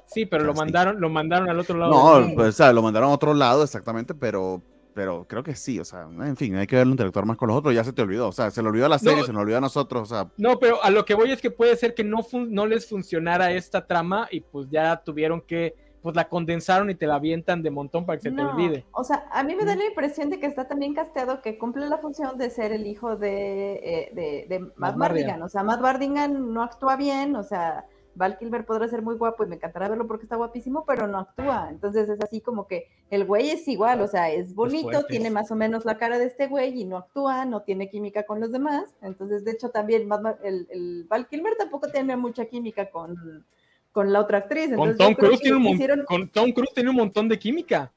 [0.05, 1.91] Sí, pero lo mandaron, lo mandaron al otro lado.
[2.21, 4.61] No, pues, o sea, lo mandaron a otro lado exactamente, pero,
[4.93, 7.57] pero creo que sí, o sea, en fin, hay que verlo interactuar más con los
[7.57, 9.25] otros, ya se te olvidó, o sea, se le olvidó a la serie, No.
[9.25, 11.49] se nos olvidó a nosotros, o sea, No, pero a lo que voy es que
[11.49, 16.15] puede ser que no, no les funcionara esta trama y pues ya tuvieron que, pues
[16.15, 18.85] la condensaron y te la avientan de montón para que se te olvide.
[18.91, 21.87] O sea, a mí me da la impresión de que está también casteado que cumple
[21.87, 25.41] la función de ser el hijo de, eh, de, de Matt Matt Bardigan.
[25.43, 27.85] O sea, Matt Bardigan no actúa bien, o sea,
[28.15, 31.19] Val Kilmer podrá ser muy guapo y me encantará verlo porque está guapísimo, pero no
[31.19, 31.67] actúa.
[31.69, 35.51] Entonces es así como que el güey es igual, o sea, es bonito, tiene más
[35.51, 38.51] o menos la cara de este güey y no actúa, no tiene química con los
[38.51, 38.93] demás.
[39.01, 43.45] Entonces, de hecho, también Matt Mar- el, el Val Kilmer tampoco tiene mucha química con,
[43.91, 44.69] con la otra actriz.
[44.75, 47.37] Con Entonces, yo Tom, Cruise tiene un hicieron- con Tom Cruise tiene un montón de
[47.39, 47.91] química.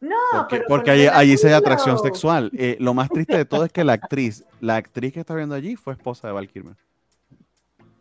[0.00, 2.50] No, porque, pero porque con allí, se hay atracción sexual.
[2.56, 5.54] Eh, lo más triste de todo es que la actriz, la actriz que está viendo
[5.54, 6.74] allí fue esposa de Val Kilmer.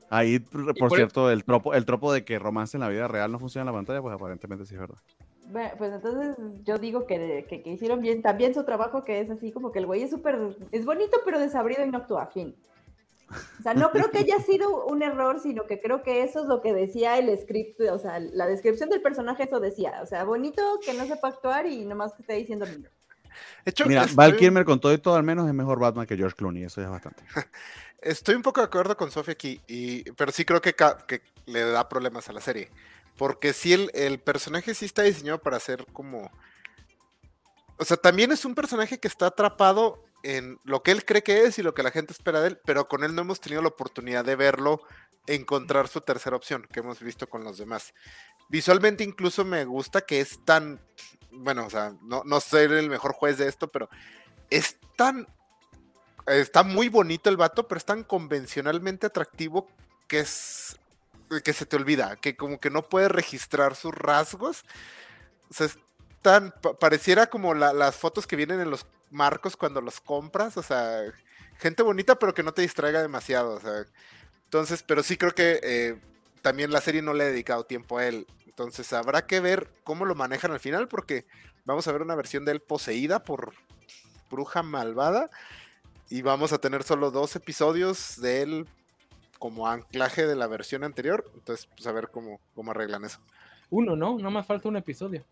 [0.10, 3.08] Ahí, por, por por- cierto, el tropo, el tropo de que romance en la vida
[3.08, 4.98] real no funciona en la pantalla, pues aparentemente sí es verdad.
[5.52, 9.30] Bueno, pues entonces yo digo que, que, que hicieron bien también su trabajo, que es
[9.30, 10.40] así como que el güey es súper,
[10.72, 12.56] es bonito pero desabrido y no actúa, fin.
[13.60, 16.48] O sea, no creo que haya sido un error, sino que creo que eso es
[16.48, 20.24] lo que decía el script, o sea, la descripción del personaje eso decía, o sea,
[20.24, 22.90] bonito que no sepa actuar y nomás que esté diciendo lindo.
[23.66, 26.18] Hecho, Mira, estoy, Val Kilmer con todo y todo al menos es mejor Batman que
[26.18, 27.24] George Clooney, eso ya es bastante.
[28.02, 30.74] estoy un poco de acuerdo con Sofía aquí, y, pero sí creo que
[31.46, 32.70] le da problemas a la serie.
[33.18, 36.32] Porque sí, el, el personaje sí está diseñado para ser como...
[37.78, 41.44] O sea, también es un personaje que está atrapado en lo que él cree que
[41.44, 43.62] es y lo que la gente espera de él, pero con él no hemos tenido
[43.62, 44.82] la oportunidad de verlo
[45.28, 47.94] encontrar su tercera opción que hemos visto con los demás.
[48.50, 50.82] Visualmente incluso me gusta que es tan,
[51.32, 53.90] bueno, o sea, no, no ser el mejor juez de esto, pero
[54.50, 55.28] es tan,
[56.26, 59.68] está muy bonito el vato, pero es tan convencionalmente atractivo
[60.08, 60.80] que es,
[61.44, 64.66] que se te olvida, que como que no puedes registrar sus rasgos.
[66.22, 70.58] Tan, pa- pareciera como la- las fotos que vienen en los marcos cuando los compras,
[70.58, 71.02] o sea,
[71.58, 73.86] gente bonita pero que no te distraiga demasiado, o sea,
[74.46, 76.00] entonces, pero sí creo que eh,
[76.42, 80.06] también la serie no le ha dedicado tiempo a él, entonces habrá que ver cómo
[80.06, 81.26] lo manejan al final porque
[81.66, 83.54] vamos a ver una versión de él poseída por
[84.30, 85.30] bruja malvada
[86.10, 88.68] y vamos a tener solo dos episodios de él
[89.38, 93.20] como anclaje de la versión anterior, entonces pues a ver cómo, cómo arreglan eso.
[93.70, 94.18] Uno, ¿no?
[94.20, 95.24] No más falta un episodio.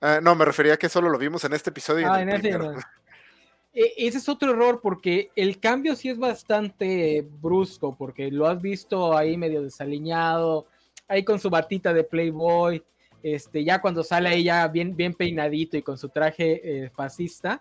[0.00, 2.02] Ah, no, me refería a que solo lo vimos en este episodio.
[2.02, 2.74] y Ah, en en el primero.
[3.74, 8.60] e, ese es otro error porque el cambio sí es bastante brusco, porque lo has
[8.60, 10.66] visto ahí medio desaliñado,
[11.08, 12.82] ahí con su batita de Playboy,
[13.22, 17.60] este, ya cuando sale ahí ya bien, bien peinadito y con su traje eh, fascista.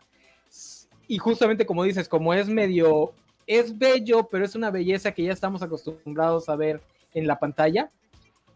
[1.08, 3.14] Y justamente como dices, como es medio,
[3.48, 6.82] es bello, pero es una belleza que ya estamos acostumbrados a ver
[7.14, 7.90] en la pantalla.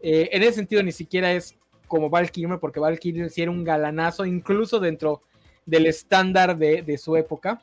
[0.00, 1.56] Eh, en ese sentido ni siquiera es
[1.88, 5.22] como Val porque Val Kilmer sí era un galanazo, incluso dentro
[5.66, 7.60] del estándar de, su época.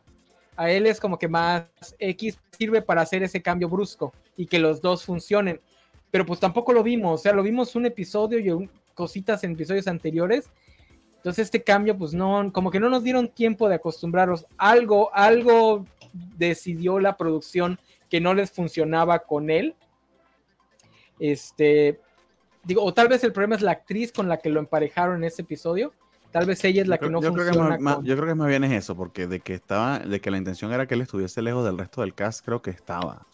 [0.57, 1.65] A él es como que más
[1.99, 5.59] X sirve para hacer ese cambio brusco y que los dos funcionen.
[6.11, 9.87] Pero pues tampoco lo vimos, o sea, lo vimos un episodio y cositas en episodios
[9.87, 10.49] anteriores.
[11.17, 14.45] Entonces este cambio pues no, como que no nos dieron tiempo de acostumbrarnos.
[14.57, 15.85] Algo, algo
[16.37, 17.79] decidió la producción
[18.09, 19.75] que no les funcionaba con él.
[21.19, 21.99] Este,
[22.65, 25.23] digo, o tal vez el problema es la actriz con la que lo emparejaron en
[25.25, 25.93] ese episodio
[26.35, 27.51] Tal vez ella es la que no yo funciona.
[27.53, 30.19] Creo que más, yo creo que más bien es eso, porque de que estaba, de
[30.19, 33.25] que la intención era que él estuviese lejos del resto del cast, creo que estaba.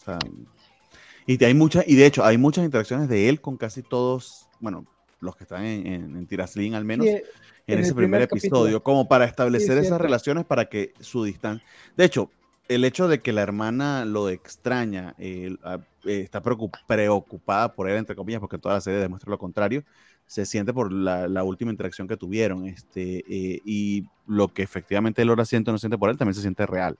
[1.26, 4.86] y hay muchas, y de hecho, hay muchas interacciones de él con casi todos, bueno,
[5.18, 9.78] los que están en, en, Tiraslin al menos, en, ese primer, episodio, como para establecer
[9.78, 11.66] esas relaciones para que su distancia.
[11.96, 12.30] De hecho,
[12.68, 15.16] el hecho de que la hermana lo extraña,
[15.64, 19.84] ah, eh, está preocupada por él, entre comillas, porque toda la serie demuestra lo contrario,
[20.26, 22.66] se siente por la, última interacción que tuvieron.
[22.66, 26.34] Este, eh, y lo que efectivamente él ahora siente o no siente por él también
[26.34, 26.96] se siente real.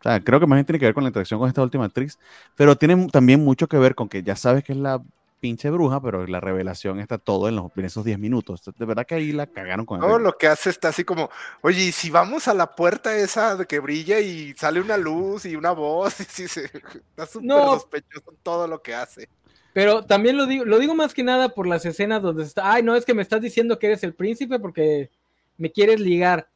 [0.00, 1.84] O sea, creo que más bien tiene que ver con la interacción con esta última
[1.84, 2.18] actriz,
[2.56, 5.00] pero tiene también mucho que ver con que ya sabes que es la
[5.42, 8.62] pinche bruja, pero la revelación está todo en, los, en esos 10 minutos.
[8.78, 11.30] De verdad que ahí la cagaron con Todo lo que hace está así como,
[11.62, 15.44] oye, y si vamos a la puerta esa de que brilla y sale una luz
[15.44, 19.28] y una voz, y sí, se, está súper sospechoso todo lo que hace.
[19.72, 22.84] Pero también lo digo, lo digo más que nada por las escenas donde está, ay,
[22.84, 25.10] no, es que me estás diciendo que eres el príncipe porque
[25.56, 26.48] me quieres ligar.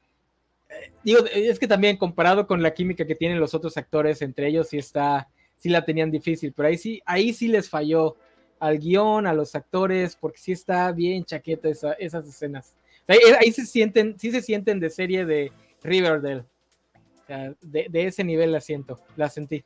[0.68, 4.46] Eh, digo, es que también comparado con la química que tienen los otros actores, entre
[4.46, 8.16] ellos sí está, sí la tenían difícil, pero ahí sí, ahí sí les falló
[8.58, 12.74] al guion, a los actores, porque sí está bien chaqueta esas escenas.
[13.08, 15.52] ahí, se sienten, sí se sienten de serie de
[15.82, 16.44] Riverdale.
[17.60, 19.64] de, ese nivel la siento, la sentí.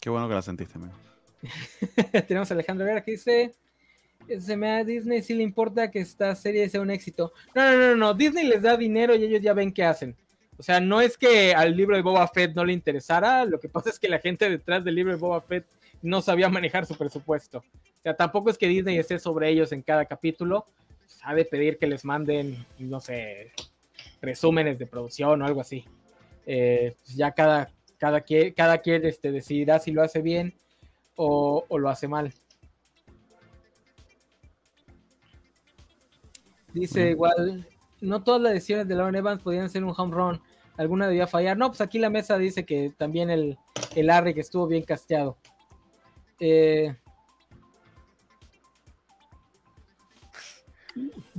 [0.00, 0.78] Qué bueno que la sentiste.
[2.26, 3.54] Tenemos a Alejandro Guerra que dice:
[4.38, 7.32] Se me a Disney si le importa que esta serie sea un éxito.
[7.54, 8.14] No, no, no, no.
[8.14, 10.16] Disney les da dinero y ellos ya ven qué hacen.
[10.56, 13.46] O sea, no es que al libro de Boba Fett no le interesara.
[13.46, 15.66] Lo que pasa es que la gente detrás del libro de Boba Fett
[16.02, 17.58] no sabía manejar su presupuesto.
[17.58, 20.66] O sea, tampoco es que Disney esté sobre ellos en cada capítulo.
[21.06, 23.52] Sabe pedir que les manden, no sé,
[24.22, 25.84] resúmenes de producción o algo así.
[26.46, 28.24] Eh, pues ya cada, cada,
[28.56, 30.54] cada quien este, decidirá si lo hace bien
[31.16, 32.32] o, lo hace mal.
[36.72, 37.68] Dice igual,
[38.00, 40.40] no todas las decisiones de Lauren Evans podían ser un home run,
[40.76, 41.58] alguna debía fallar.
[41.58, 43.58] No, pues aquí la mesa dice que también el,
[43.96, 45.36] el que estuvo bien casteado.
[46.40, 46.94] Eh,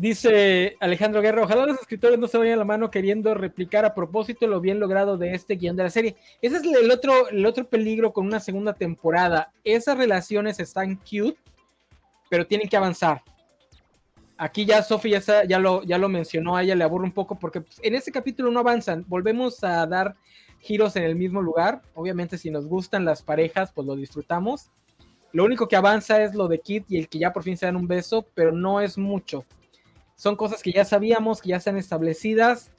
[0.01, 4.47] Dice Alejandro Guerra, ojalá los escritores no se vayan la mano queriendo replicar a propósito
[4.47, 6.15] lo bien logrado de este guion de la serie.
[6.41, 9.51] Ese es el otro, el otro peligro con una segunda temporada.
[9.63, 11.37] Esas relaciones están cute,
[12.31, 13.21] pero tienen que avanzar.
[14.37, 17.37] Aquí ya Sophie ya, ya, lo, ya lo mencionó, a ella le aburre un poco
[17.37, 19.05] porque pues, en ese capítulo no avanzan.
[19.07, 20.15] Volvemos a dar
[20.61, 21.83] giros en el mismo lugar.
[21.93, 24.71] Obviamente si nos gustan las parejas, pues lo disfrutamos.
[25.33, 27.65] Lo único que avanza es lo de Kit y el que ya por fin se
[27.65, 29.45] dan un beso, pero no es mucho
[30.21, 32.71] son cosas que ya sabíamos, que ya están establecidas,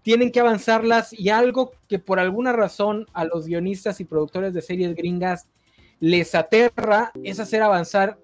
[0.00, 4.62] tienen que avanzarlas y algo que por alguna razón a los guionistas y productores de
[4.62, 5.50] series gringas
[6.00, 8.18] les aterra es hacer avanzar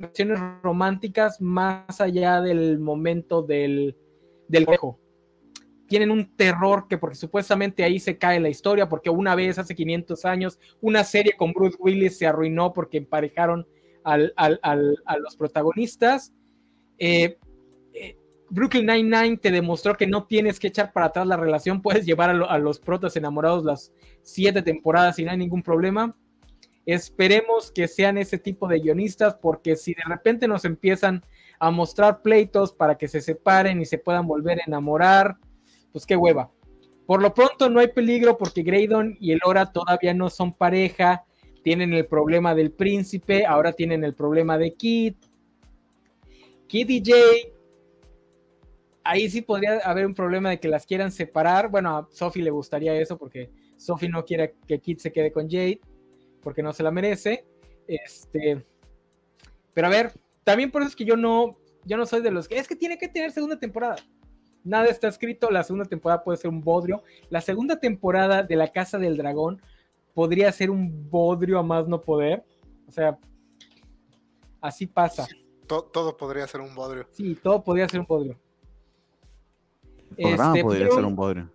[0.00, 3.96] versiones románticas más allá del momento del,
[4.48, 4.66] del.
[5.88, 9.74] Tienen un terror que porque supuestamente ahí se cae la historia, porque una vez hace
[9.74, 13.66] 500 años una serie con Bruce Willis se arruinó porque emparejaron
[14.04, 16.32] a los protagonistas.
[16.98, 17.38] Eh,
[18.48, 22.30] Brooklyn Nine-Nine te demostró que no tienes que echar para atrás la relación, puedes llevar
[22.30, 23.92] a, los protas enamorados las
[24.22, 26.16] siete temporadas y no hay ningún problema.
[26.84, 31.24] Esperemos que sean ese tipo de guionistas, porque si de repente nos empiezan
[31.58, 35.36] a mostrar pleitos para que se separen y se puedan volver a enamorar,
[35.96, 36.50] pues qué hueva.
[37.06, 41.24] Por lo pronto no hay peligro porque Graydon y Elora todavía no son pareja,
[41.62, 45.14] tienen el problema del príncipe, ahora tienen el problema de Kid.
[46.66, 47.50] Kid y Jay
[49.04, 51.70] ahí sí podría haber un problema de que las quieran separar.
[51.70, 53.48] Bueno, a Sophie le gustaría eso porque
[53.78, 55.80] Sophie no quiere que Kit se quede con Jade
[56.42, 57.46] porque no se la merece.
[57.88, 58.62] Este,
[59.72, 60.12] pero a ver,
[60.44, 61.56] también por eso es que yo no,
[61.86, 63.96] yo no soy de los que es que tiene que tener segunda temporada.
[64.66, 67.02] Nada está escrito, la segunda temporada puede ser un bodrio.
[67.30, 69.62] La segunda temporada de La Casa del Dragón
[70.12, 72.44] podría ser un bodrio a más no poder.
[72.86, 73.18] O sea,
[74.60, 75.26] así pasa.
[75.66, 77.06] todo podría ser un bodrio.
[77.12, 78.38] Sí, todo podría ser un bodrio.
[80.16, 81.50] El programa este, podría ser un bodrio.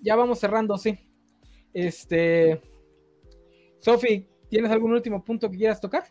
[0.00, 0.98] Ya vamos cerrando, sí.
[1.72, 2.60] Este.
[3.78, 6.04] Sofi, ¿tienes algún último punto que quieras tocar?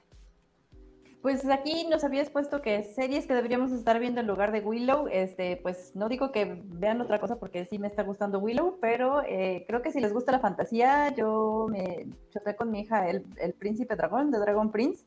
[1.25, 5.07] Pues aquí nos habías puesto que series que deberíamos estar viendo en lugar de Willow,
[5.11, 9.23] este, pues no digo que vean otra cosa porque sí me está gustando Willow, pero
[9.23, 13.23] eh, creo que si les gusta la fantasía, yo me choqué con mi hija el,
[13.57, 15.03] Príncipe Dragón, de Dragon Prince,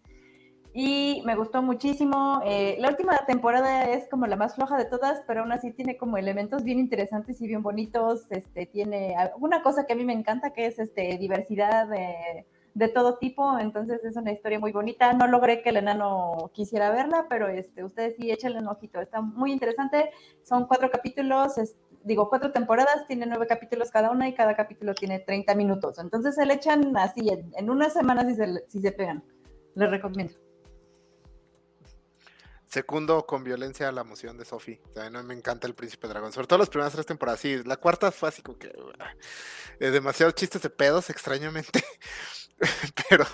[0.74, 2.40] y me gustó muchísimo.
[2.44, 5.96] Eh, la última temporada es como la más floja de todas, pero aún así tiene
[5.96, 8.26] como elementos bien interesantes y bien bonitos.
[8.30, 11.86] Este, tiene una cosa que a mí me encanta, que es este, diversidad
[12.74, 15.12] de todo tipo, entonces es una historia muy bonita.
[15.12, 19.20] No logré que el enano quisiera verla, pero este, ustedes sí échenle un ojito, está
[19.20, 20.10] muy interesante.
[20.42, 21.54] Son cuatro capítulos,
[22.04, 25.98] digo, cuatro temporadas, tiene nueve capítulos cada una y cada capítulo tiene 30 minutos.
[25.98, 29.24] Entonces se le echan así en, unas semanas si se, si se pegan.
[29.74, 30.34] Les recomiendo.
[32.68, 34.78] Segundo, con violencia la emoción de Sophie.
[35.10, 36.32] no me encanta el Príncipe Dragón.
[36.32, 37.42] Sobre todo las primeras tres temporadas.
[37.64, 38.68] La cuarta fue así como que.
[38.68, 41.82] Uh, demasiados chistes de pedos, extrañamente.
[43.08, 43.24] pero,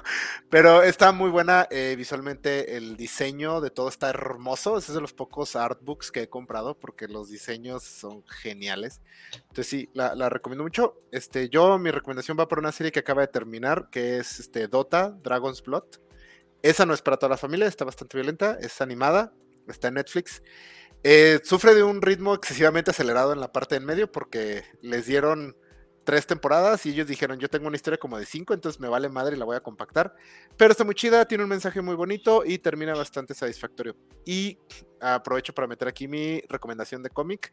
[0.51, 2.76] pero está muy buena eh, visualmente.
[2.76, 4.76] El diseño de todo está hermoso.
[4.76, 9.01] Es de los pocos artbooks que he comprado porque los diseños son geniales.
[9.32, 11.01] Entonces sí, la, recomiendo mucho.
[11.10, 14.68] Este, yo, mi recomendación va por una serie que acaba de terminar, que es este,
[14.68, 15.84] Dota, Dragon's Blood.
[16.62, 19.34] Esa no es para toda la familia, está bastante violenta, es animada,
[19.68, 20.42] está en Netflix.
[21.02, 25.55] Eh, sufre de un ritmo excesivamente acelerado en la parte en medio porque les dieron
[26.05, 29.09] tres temporadas y ellos dijeron, yo tengo una historia como de cinco, entonces me vale
[29.09, 30.14] madre y la voy a compactar.
[30.56, 33.97] Pero está muy chida, tiene un mensaje muy bonito y termina bastante satisfactorio.
[34.24, 34.59] Y
[35.01, 37.52] aprovecho para meter aquí mi recomendación de cómic.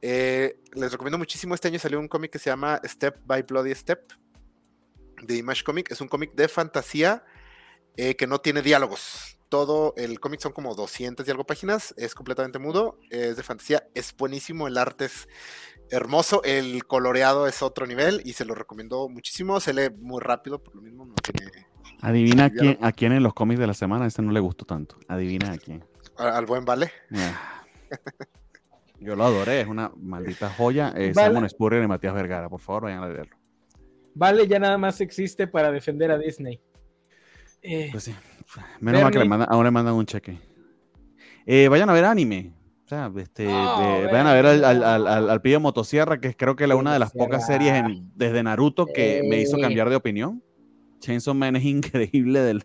[0.00, 3.74] Eh, les recomiendo muchísimo, este año salió un cómic que se llama Step by Bloody
[3.74, 4.12] Step
[5.22, 5.90] de Image Comic.
[5.90, 7.24] Es un cómic de fantasía
[7.96, 9.38] eh, que no tiene diálogos.
[9.48, 13.88] Todo el cómic son como 200 y algo páginas, es completamente mudo, es de fantasía,
[13.94, 15.26] es buenísimo, el arte es
[15.90, 20.62] hermoso, el coloreado es otro nivel y se lo recomiendo muchísimo, se lee muy rápido,
[20.62, 21.50] por lo mismo no tiene...
[22.00, 24.64] Adivina a quién, a quién en los cómics de la semana ese no le gustó
[24.64, 24.98] tanto.
[25.08, 25.84] Adivina a quién.
[26.16, 26.92] Al, buen Vale.
[29.00, 30.92] Yo lo adoré, es una maldita joya.
[30.96, 33.36] Es Simon Spurrier y Matías Vergara, por favor, vayan a leerlo.
[34.14, 36.60] Vale, ya nada más existe para defender a Disney.
[37.62, 38.14] Eh, pues sí.
[38.80, 40.38] Menos mal que le mandan, ahora le mandan un cheque.
[41.46, 42.52] Eh, vayan a ver anime.
[42.88, 46.56] O sea, este, oh, vayan a ver al, al, al, al Pillo Motosierra, que creo
[46.56, 47.84] que es una de las pocas series
[48.14, 50.42] desde Naruto que me hizo cambiar de opinión.
[50.98, 52.58] Chainsaw Man es increíble, de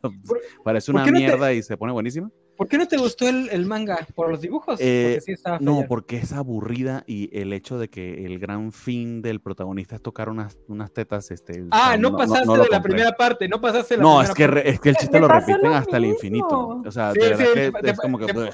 [0.64, 2.32] parece una mierda y se pone buenísima.
[2.56, 4.08] ¿Por qué no te gustó el, manga?
[4.16, 4.80] ¿Por los dibujos?
[4.80, 5.20] Eh,
[5.60, 10.02] no, porque es aburrida y el hecho de que el gran fin del protagonista es
[10.02, 11.32] tocar unas, unas tetas.
[11.32, 14.80] Este, ah, no, pasaste de la primera parte, no pasaste la No, es que, es
[14.80, 16.82] que el chiste lo repiten hasta el infinito.
[16.86, 18.28] O sea, es como que.
[18.28, 18.50] Te,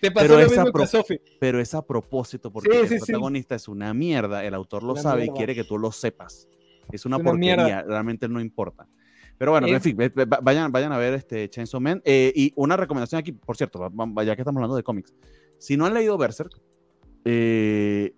[0.00, 1.02] pasó pero, lo mismo
[1.40, 5.28] pero es a propósito, porque el protagonista es una mierda, el autor lo sabe y
[5.30, 6.48] quiere que tú lo sepas.
[6.92, 8.86] Es una, porquería, realmente no importa.
[9.38, 9.96] Pero bueno, en fin,
[10.42, 12.00] vayan, vayan a ver este Chainsaw Man.
[12.04, 13.90] Eh, y una recomendación aquí, por cierto,
[14.24, 15.14] ya que estamos hablando de cómics.
[15.58, 16.52] Si no han leído Berserk,
[17.24, 18.14] eh,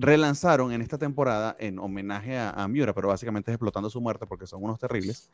[0.00, 4.46] relanzaron en esta temporada en homenaje a, Miura, pero básicamente es explotando su muerte porque
[4.46, 5.30] son unos terribles.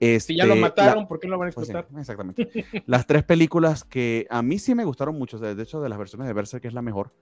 [0.00, 2.00] si ya lo este, mataron, ¿por qué no lo van a pues explotar?
[2.00, 2.64] exactamente.
[2.86, 6.28] Las tres películas que a mí sí me gustaron mucho, de hecho de las versiones
[6.28, 7.12] de Berserk es la mejor,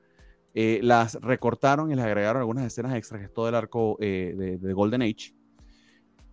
[0.54, 4.58] eh, las recortaron y les agregaron algunas escenas extras, que es todo el arco de,
[4.60, 5.34] de, Golden Age.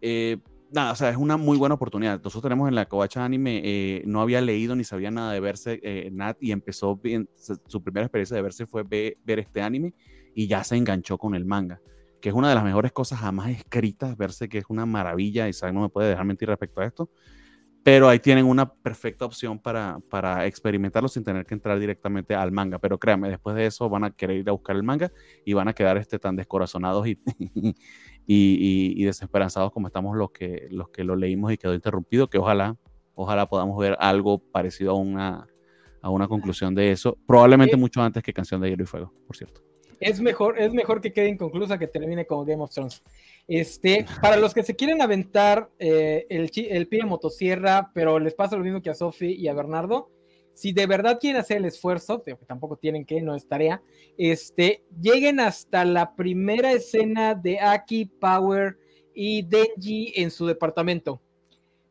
[0.02, 0.38] Eh,
[0.72, 2.22] nada, o sea, es una muy buena oportunidad.
[2.22, 5.80] Nosotros tenemos en la Covacha Anime, eh, no había leído ni sabía nada de verse
[5.84, 9.94] eh, Nat y empezó, bien, su primera experiencia de verse fue ver este anime
[10.40, 11.82] y ya se enganchó con el manga,
[12.22, 15.52] que es una de las mejores cosas jamás escritas, verse que es una maravilla, y
[15.74, 17.10] no me puede dejar mentir respecto a esto,
[17.84, 22.54] pero ahí tienen una perfecta opción para, para experimentarlo sin tener que entrar directamente al
[22.54, 25.12] manga, pero créanme, después de eso van a querer ir a buscar el manga
[25.44, 27.20] y van a quedar este, tan descorazonados y,
[28.26, 32.78] y, desesperanzados como estamos los que, los que lo leímos y quedó interrumpido, que ojalá,
[33.14, 35.48] ojalá podamos ver algo parecido a una,
[36.02, 39.36] a una conclusión de eso, probablemente mucho antes que Canción de Hielo y Fuego, por
[39.36, 39.69] cierto.
[40.00, 43.04] Es mejor, es mejor que quede inconclusa que termine como Game of Thrones.
[43.48, 48.56] Este, para los que se quieren aventar eh, el, el pie motosierra, pero les pasa
[48.56, 50.12] lo mismo que a Sofi y a Bernardo,
[50.54, 53.82] si de verdad quieren hacer el esfuerzo, que tampoco tienen que, no es tarea,
[54.18, 58.78] este, lleguen hasta la primera escena de Aki, Power
[59.14, 61.22] y Denji en su departamento.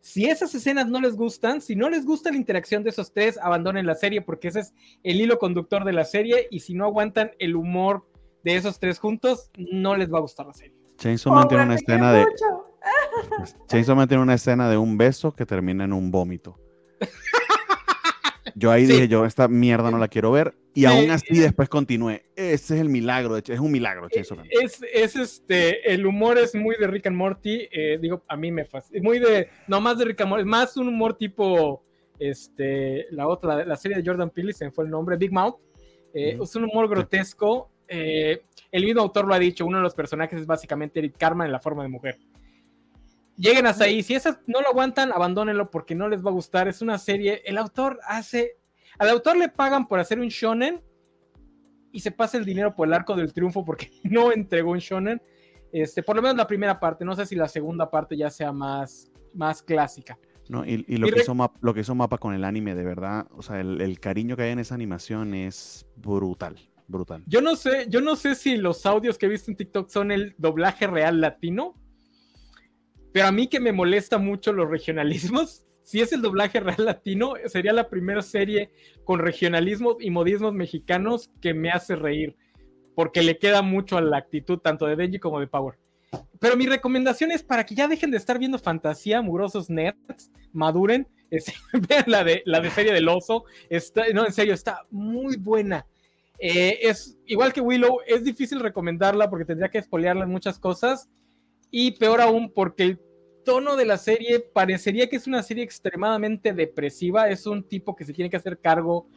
[0.01, 3.39] Si esas escenas no les gustan, si no les gusta la interacción de esos tres,
[3.43, 6.85] abandonen la serie porque ese es el hilo conductor de la serie y si no
[6.85, 8.09] aguantan el humor
[8.45, 10.77] de esos tres juntos, no les va a gustar la serie.
[10.97, 12.27] Chainsaw Man tiene una escena de
[13.69, 16.59] Chainsaw Man tiene una escena de un beso que termina en un vómito.
[18.55, 20.58] Yo ahí dije, yo esta mierda no la quiero ver.
[20.79, 22.27] Y aún así después continué.
[22.37, 26.55] Ese es el milagro, de es un milagro, Chainsaw Es, es, este, el humor es
[26.55, 27.69] muy de Rick and Morty.
[27.73, 29.03] Eh, digo, a mí me fascina.
[29.03, 31.83] Muy de, no más de Rick and Morty, más un humor tipo,
[32.21, 35.57] este, la otra, la serie de Jordan Peele, se fue el nombre, Big Mouth.
[36.15, 37.73] Eh, es un humor grotesco.
[37.89, 41.47] Eh, el mismo autor lo ha dicho, uno de los personajes es básicamente Eric Carman
[41.47, 42.19] en la forma de mujer.
[43.37, 44.05] Lleguen hasta ahí.
[44.05, 46.69] Si esas no lo aguantan, abandónenlo porque no les va a gustar.
[46.69, 47.43] Es una serie.
[47.45, 48.58] El autor hace.
[48.99, 50.83] Al autor le pagan por hacer un shonen
[51.93, 55.23] y se pasa el dinero por el arco del triunfo porque no entregó un shonen.
[55.73, 57.05] Este, por lo menos la primera parte.
[57.05, 60.19] No sé si la segunda parte ya sea más, más clásica.
[60.49, 63.27] No, y, lo, que hizo Mapa, lo que hizo Mapa con el anime, de verdad,
[63.33, 66.57] o sea, el, el, cariño que hay en esa animación es brutal,
[66.87, 67.23] brutal.
[67.27, 70.11] Yo no sé, yo no sé si los audios que he visto en TikTok son
[70.11, 71.75] el doblaje real latino,
[73.13, 77.33] pero a mí que me molesta mucho los regionalismos, si es el doblaje real latino,
[77.47, 78.71] sería la primera serie
[79.05, 82.37] con regionalismos y modismos mexicanos que me hace reír,
[82.95, 85.79] porque le queda mucho a la actitud tanto de Denji como de Power.
[86.39, 91.09] Pero mi recomendación es para que ya dejen de estar viendo fantasía, mugrosos nerds, maduren,
[91.89, 95.87] vean la de, la de serie del oso, está, no, en serio, está muy buena.
[96.39, 101.09] Eh, es igual que Willow, es difícil recomendarla porque tendría que espolearla en muchas cosas,
[101.71, 102.99] y peor aún porque
[103.49, 107.31] tono de la serie parecería que es una serie extremadamente depresiva.
[107.31, 109.09] Es un tipo que se tiene que hacer cargo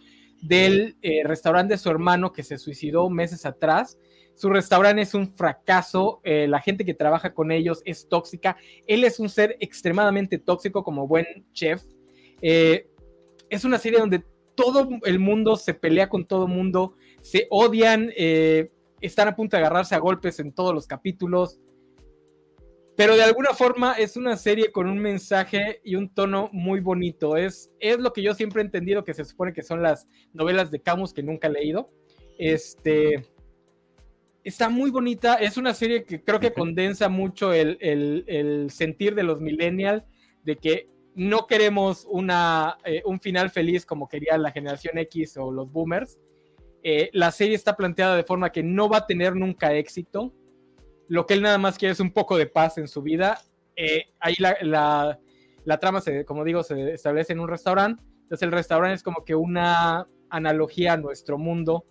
[0.41, 3.99] del eh, restaurante de su hermano que se suicidó meses atrás.
[4.35, 8.55] Su restaurante es un fracaso, eh, la gente que trabaja con ellos es tóxica,
[8.87, 11.83] él es un ser extremadamente tóxico como buen chef.
[12.41, 12.87] Eh,
[13.49, 14.23] es una serie donde
[14.55, 18.09] todo el mundo se pelea con todo el mundo, se odian,
[19.01, 21.59] están a punto de agarrarse a golpes en todos los capítulos.
[22.95, 27.37] Pero de alguna forma es una serie con un mensaje y un tono muy bonito.
[27.37, 30.71] Es, es lo que yo siempre he entendido que se supone que son las novelas
[30.71, 31.89] de Camus que nunca he leído.
[32.37, 33.23] Este,
[34.43, 35.35] está muy bonita.
[35.35, 40.03] Es una serie que creo que condensa mucho el, sentir de los millennials,
[40.43, 45.51] de que no queremos una, eh, un final feliz como quería la generación X o
[45.51, 46.19] los boomers.
[46.83, 50.33] Eh, la serie está planteada de forma que no va a tener nunca éxito
[51.11, 53.37] lo que él nada más quiere es un poco de paz en su vida.
[53.75, 55.19] Eh, ahí la,
[55.81, 58.01] trama, se, como digo, se establece en un restaurante.
[58.21, 61.85] Entonces el restaurante es como que una analogía a nuestro mundo,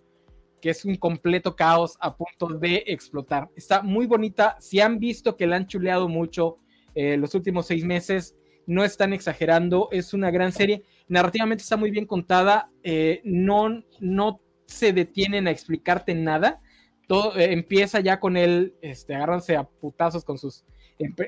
[0.59, 3.47] que es un completo caos a punto de explotar.
[3.55, 4.57] Está muy bonita.
[4.59, 6.57] Si han visto que la han chuleado mucho
[6.95, 8.35] eh, los últimos seis meses,
[8.65, 9.89] no están exagerando.
[9.91, 10.81] Es una gran serie.
[11.07, 12.71] Narrativamente está muy bien contada.
[12.81, 16.59] Eh, no, no se detienen a explicarte nada
[17.35, 20.63] eh, empieza ya con él, este, agárranse a putazos con sus,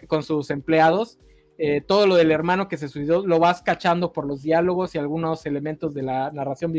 [0.07, 1.19] con sus empleados.
[1.57, 4.97] Eh, todo lo del hermano que se suicidó lo vas cachando por los diálogos y
[4.97, 6.73] algunos elementos de la narración,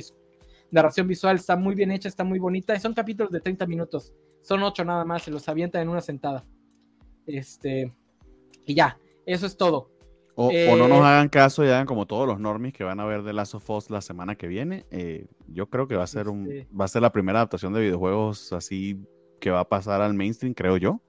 [0.71, 1.37] narración visual.
[1.37, 2.79] Está muy bien hecha, está muy bonita.
[2.81, 4.13] Son capítulos de 30 minutos.
[4.43, 6.45] Son 8 nada más, se los avientan en una sentada.
[7.27, 7.93] Este,
[8.67, 9.91] y ya, eso es todo.
[10.37, 13.05] O, no nos eh, hagan caso y hagan como todos los normies que van a
[13.05, 14.85] ver de Last of Us la semana que viene.
[14.91, 16.49] Eh, yo creo que va a ser un,
[16.79, 18.99] va a ser la primera adaptación de videojuegos así
[19.41, 21.01] que va a pasar al mainstream, creo yo.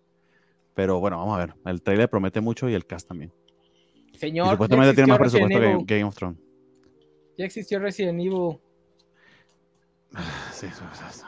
[0.76, 1.56] Pero bueno, vamos a ver.
[1.65, 3.31] El trailer promete mucho y el cast también.
[4.14, 6.39] Señor, supuestamente tiene más presupuesto que Game of Thrones.
[7.38, 8.60] Ya existió Resident Evil.
[10.52, 11.26] Sí, eso, eso.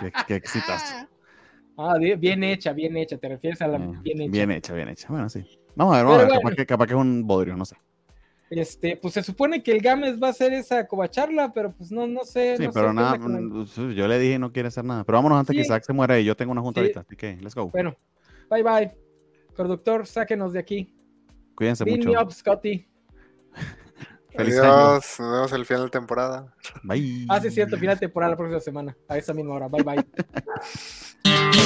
[0.00, 1.06] Qué, qué excitas.
[1.78, 3.16] Ah, bien hecha, bien hecha.
[3.16, 4.30] ¿Te refieres a la eh, bien hecha?
[4.30, 5.08] Bien hecha, bien hecha.
[5.08, 5.42] Bueno, sí.
[5.74, 6.34] Vamos a ver, vamos a ver.
[6.34, 7.76] capaz, que, capaz, que, es un bodrio, no sé.
[8.50, 12.06] Este, pues se supone que el Games va a hacer esa covacharla, pero pues no,
[12.06, 12.58] no sé.
[12.58, 15.04] Sí, no pero sé nada, mm, yo le dije no quiere hacer nada.
[15.04, 17.36] Pero vámonos antes que Isaac se muera y yo tengo una junta ahorita, así que
[17.36, 17.70] let's go.
[17.70, 17.96] Bueno,
[18.50, 18.92] bye bye.
[19.56, 20.94] Conductor, sáquenos de aquí.
[21.54, 22.10] Cuídense mucho.
[22.10, 22.86] Me up, Scotty.
[24.36, 26.54] Feliz Adiós, nos vemos el final de temporada.
[26.82, 27.26] Bye.
[27.28, 29.68] Ah, sí, es cierto, final de temporada la próxima semana, a esa misma hora.
[29.68, 30.04] Bye bye.